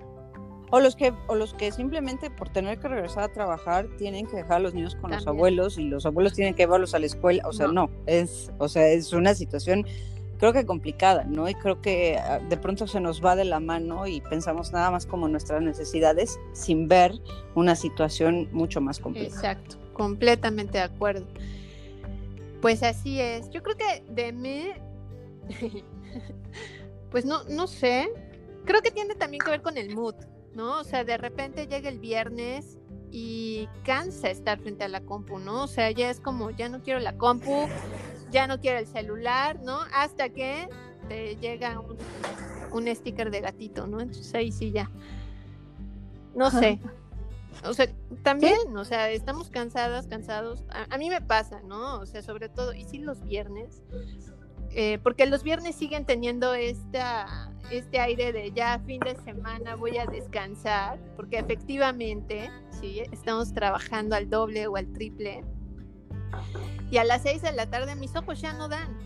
O 0.76 0.80
los, 0.80 0.96
que, 0.96 1.14
o 1.28 1.36
los 1.36 1.54
que 1.54 1.72
simplemente 1.72 2.32
por 2.32 2.50
tener 2.50 2.80
que 2.80 2.88
regresar 2.88 3.26
a 3.26 3.28
trabajar 3.32 3.88
tienen 4.00 4.26
que 4.26 4.38
dejar 4.38 4.54
a 4.54 4.60
los 4.60 4.74
niños 4.74 4.96
con 4.96 5.12
los 5.12 5.28
abuelos 5.28 5.78
y 5.78 5.84
los 5.84 6.08
abuelos 6.08 6.34
tienen 6.34 6.56
que 6.56 6.64
llevarlos 6.64 6.96
a 6.96 7.00
la 7.00 7.06
escuela. 7.06 7.48
O 7.48 7.54
sea, 7.54 7.68
no, 7.68 7.92
es, 8.08 8.52
o 8.58 8.68
sea, 8.68 8.88
es 8.88 9.14
una 9.14 9.36
situación 9.36 9.86
creo 10.40 10.52
que 10.52 10.66
complicada, 10.66 11.26
¿no? 11.26 11.48
Y 11.48 11.54
creo 11.54 11.80
que 11.80 12.18
ah, 12.18 12.40
de 12.40 12.58
pronto 12.58 12.88
se 12.88 13.00
nos 13.00 13.24
va 13.24 13.36
de 13.36 13.46
la 13.46 13.60
mano 13.60 14.08
y 14.08 14.20
pensamos 14.22 14.74
nada 14.74 14.90
más 14.90 15.06
como 15.06 15.28
nuestras 15.28 15.62
necesidades 15.62 16.40
sin 16.54 16.88
ver 16.88 17.14
una 17.54 17.76
situación 17.76 18.50
mucho 18.52 18.82
más 18.82 18.98
compleja. 19.00 19.28
Exacto, 19.28 19.78
completamente 19.94 20.80
de 20.80 20.86
acuerdo. 20.86 21.28
Pues 22.64 22.82
así 22.82 23.22
es. 23.22 23.48
Yo 23.52 23.62
creo 23.62 23.78
que 23.78 24.04
de 24.10 24.34
mí 24.34 24.70
pues 27.12 27.26
no, 27.26 27.44
no 27.44 27.68
sé. 27.68 28.10
Creo 28.66 28.82
que 28.82 28.90
tiene 28.90 29.14
también 29.14 29.44
que 29.44 29.52
ver 29.52 29.62
con 29.62 29.78
el 29.78 29.94
mood, 29.94 30.16
¿no? 30.56 30.80
O 30.80 30.84
sea, 30.84 31.04
de 31.04 31.18
repente 31.18 31.68
llega 31.68 31.90
el 31.90 32.00
viernes 32.00 32.78
y 33.12 33.68
cansa 33.84 34.30
estar 34.30 34.60
frente 34.60 34.84
a 34.84 34.88
la 34.88 35.02
compu, 35.02 35.40
¿no? 35.40 35.64
O 35.64 35.68
sea, 35.68 35.92
ya 35.92 36.10
es 36.10 36.20
como, 36.20 36.50
ya 36.50 36.70
no 36.70 36.82
quiero 36.82 37.00
la 37.00 37.18
compu, 37.18 37.68
ya 38.32 38.48
no 38.48 38.60
quiero 38.60 38.80
el 38.80 38.88
celular, 38.88 39.60
¿no? 39.62 39.80
Hasta 39.94 40.30
que 40.30 40.68
te 41.08 41.36
llega 41.36 41.80
un, 41.80 41.98
un 42.72 42.96
sticker 42.96 43.30
de 43.30 43.42
gatito, 43.42 43.88
¿no? 43.88 44.02
Entonces 44.02 44.34
ahí 44.34 44.52
sí 44.52 44.72
ya. 44.72 44.90
No 46.36 46.50
sé. 46.50 46.80
O 47.66 47.74
sea, 47.74 47.88
también, 48.24 48.76
o 48.76 48.84
sea, 48.84 49.12
estamos 49.12 49.50
cansadas, 49.50 50.08
cansados. 50.08 50.66
A, 50.70 50.94
a, 50.94 50.98
mí 50.98 51.10
me 51.10 51.22
pasa, 51.22 51.62
¿no? 51.62 52.00
O 52.00 52.06
sea, 52.06 52.22
sobre 52.22 52.50
todo, 52.50 52.74
y 52.74 52.84
sí 52.84 52.98
los 52.98 53.24
viernes, 53.24 53.84
eh, 54.76 55.00
porque 55.04 55.26
los 55.26 55.44
viernes 55.44 55.76
siguen 55.76 56.06
teniendo 56.06 56.54
esta, 56.54 57.52
este 57.70 58.00
aire 58.00 58.34
de 58.34 58.52
ya 58.52 58.80
fin 58.80 59.00
de 59.02 59.16
semana 59.24 59.76
voy 59.76 59.98
a 59.98 60.06
descansar, 60.06 61.00
porque 61.16 61.38
efectivamente, 61.38 62.50
sí, 62.80 63.02
estamos 63.12 63.54
trabajando 63.54 64.16
al 64.16 64.30
doble 64.30 64.68
o 64.68 64.76
al 64.76 64.92
triple. 64.94 65.44
Y 66.90 66.98
a 66.98 67.04
las 67.04 67.22
seis 67.22 67.42
de 67.42 67.52
la 67.52 67.68
tarde 67.70 67.96
mis 67.96 68.16
ojos 68.16 68.42
ya 68.42 68.54
no 68.54 68.68
dan. 68.68 68.98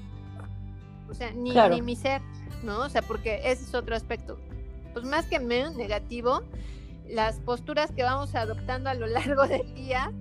O 1.10 1.14
sea, 1.14 1.32
ni, 1.32 1.52
ni 1.52 1.82
mi 1.82 1.96
ser, 1.96 2.22
¿no? 2.64 2.82
O 2.82 2.90
sea, 2.90 3.02
porque 3.02 3.42
ese 3.44 3.64
es 3.64 3.74
otro 3.74 3.96
aspecto. 3.96 4.40
Pues 4.94 5.06
más 5.06 5.26
que 5.26 5.40
menos 5.40 5.76
negativo, 5.76 6.42
las 7.10 7.40
posturas 7.40 7.92
que 7.92 8.04
vamos 8.04 8.36
adoptando 8.36 8.90
a 8.90 8.94
lo 8.94 9.08
largo 9.08 9.48
del 9.48 9.74
día 9.74 10.12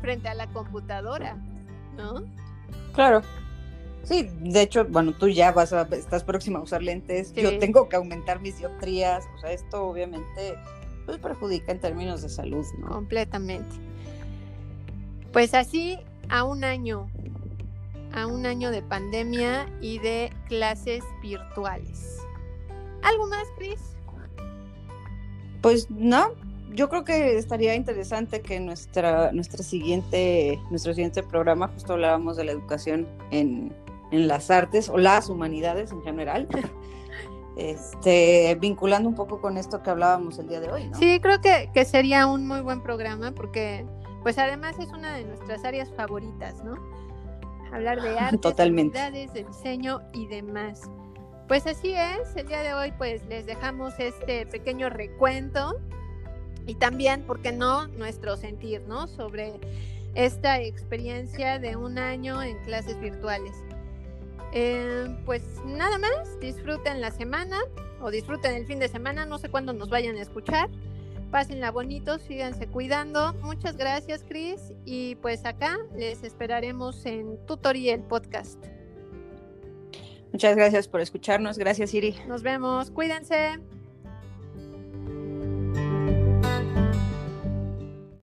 frente 0.00 0.28
a 0.28 0.34
la 0.34 0.46
computadora, 0.48 1.36
¿no? 1.96 2.24
Claro. 2.94 3.22
Sí, 4.04 4.28
de 4.40 4.62
hecho, 4.62 4.84
bueno, 4.84 5.14
tú 5.16 5.28
ya 5.28 5.52
vas 5.52 5.72
a, 5.72 5.82
estás 5.92 6.24
próxima 6.24 6.58
a 6.58 6.62
usar 6.62 6.82
lentes, 6.82 7.32
yo 7.32 7.58
tengo 7.58 7.88
que 7.88 7.96
aumentar 7.96 8.40
mis 8.40 8.58
dioptrías, 8.58 9.24
o 9.36 9.40
sea, 9.40 9.52
esto 9.52 9.86
obviamente 9.86 10.54
pues 11.06 11.18
perjudica 11.18 11.72
en 11.72 11.80
términos 11.80 12.22
de 12.22 12.28
salud, 12.28 12.64
¿no? 12.78 12.88
Completamente. 12.88 13.76
Pues 15.32 15.54
así, 15.54 15.98
a 16.28 16.44
un 16.44 16.64
año, 16.64 17.08
a 18.12 18.26
un 18.26 18.46
año 18.46 18.70
de 18.70 18.82
pandemia 18.82 19.68
y 19.80 19.98
de 19.98 20.32
clases 20.48 21.02
virtuales. 21.20 22.18
¿Algo 23.02 23.26
más, 23.26 23.44
Cris? 23.56 23.80
Pues 25.60 25.90
no, 25.90 26.32
yo 26.74 26.88
creo 26.88 27.04
que 27.04 27.36
estaría 27.36 27.74
interesante 27.74 28.40
que 28.40 28.60
nuestra, 28.60 29.32
nuestra 29.32 29.62
siguiente, 29.62 30.58
nuestro 30.70 30.92
siguiente 30.92 31.22
programa, 31.22 31.68
justo 31.68 31.94
hablábamos 31.94 32.36
de 32.36 32.44
la 32.44 32.52
educación 32.52 33.06
en, 33.30 33.72
en 34.14 34.28
las 34.28 34.50
artes 34.50 34.88
o 34.88 34.98
las 34.98 35.28
humanidades 35.28 35.92
en 35.92 36.02
general. 36.02 36.48
Este, 37.56 38.58
vinculando 38.60 39.08
un 39.08 39.14
poco 39.14 39.40
con 39.40 39.56
esto 39.56 39.80
que 39.80 39.88
hablábamos 39.88 40.40
el 40.40 40.48
día 40.48 40.58
de 40.58 40.72
hoy, 40.72 40.88
¿no? 40.88 40.98
Sí, 40.98 41.20
creo 41.20 41.40
que, 41.40 41.70
que 41.72 41.84
sería 41.84 42.26
un 42.26 42.48
muy 42.48 42.60
buen 42.62 42.82
programa 42.82 43.30
porque 43.30 43.86
pues 44.24 44.38
además 44.38 44.76
es 44.80 44.88
una 44.88 45.14
de 45.14 45.22
nuestras 45.22 45.64
áreas 45.64 45.88
favoritas, 45.96 46.64
¿no? 46.64 46.74
Hablar 47.72 48.02
de 48.02 48.08
arte, 48.18 48.38
Totalmente. 48.38 48.98
de 49.12 49.28
diseño 49.44 50.00
y 50.12 50.26
demás. 50.26 50.90
Pues 51.46 51.64
así 51.68 51.92
es, 51.92 52.34
el 52.34 52.48
día 52.48 52.62
de 52.62 52.74
hoy 52.74 52.92
pues 52.98 53.24
les 53.26 53.46
dejamos 53.46 53.94
este 54.00 54.46
pequeño 54.46 54.90
recuento 54.90 55.76
y 56.66 56.74
también, 56.74 57.22
¿por 57.22 57.40
qué 57.40 57.52
no?, 57.52 57.86
nuestro 57.86 58.36
sentir, 58.36 58.82
¿no? 58.88 59.06
Sobre 59.06 59.60
esta 60.14 60.60
experiencia 60.60 61.58
de 61.60 61.76
un 61.76 61.98
año 61.98 62.42
en 62.42 62.56
clases 62.64 62.98
virtuales. 62.98 63.54
Eh, 64.56 65.08
pues 65.26 65.42
nada 65.66 65.98
más, 65.98 66.38
disfruten 66.40 67.00
la 67.00 67.10
semana 67.10 67.58
o 68.00 68.10
disfruten 68.10 68.54
el 68.54 68.66
fin 68.66 68.78
de 68.78 68.88
semana, 68.88 69.26
no 69.26 69.38
sé 69.38 69.48
cuándo 69.48 69.72
nos 69.72 69.90
vayan 69.90 70.16
a 70.16 70.22
escuchar. 70.22 70.70
Pásenla 71.32 71.72
bonito, 71.72 72.18
síganse 72.20 72.68
cuidando. 72.68 73.34
Muchas 73.42 73.76
gracias, 73.76 74.22
Cris. 74.22 74.72
Y 74.84 75.16
pues 75.16 75.44
acá 75.44 75.76
les 75.96 76.22
esperaremos 76.22 77.04
en 77.04 77.44
Tutorial 77.46 78.04
Podcast. 78.04 78.64
Muchas 80.32 80.54
gracias 80.54 80.86
por 80.86 81.00
escucharnos. 81.00 81.58
Gracias, 81.58 81.92
Iri. 81.92 82.14
Nos 82.28 82.44
vemos. 82.44 82.92
Cuídense. 82.92 83.58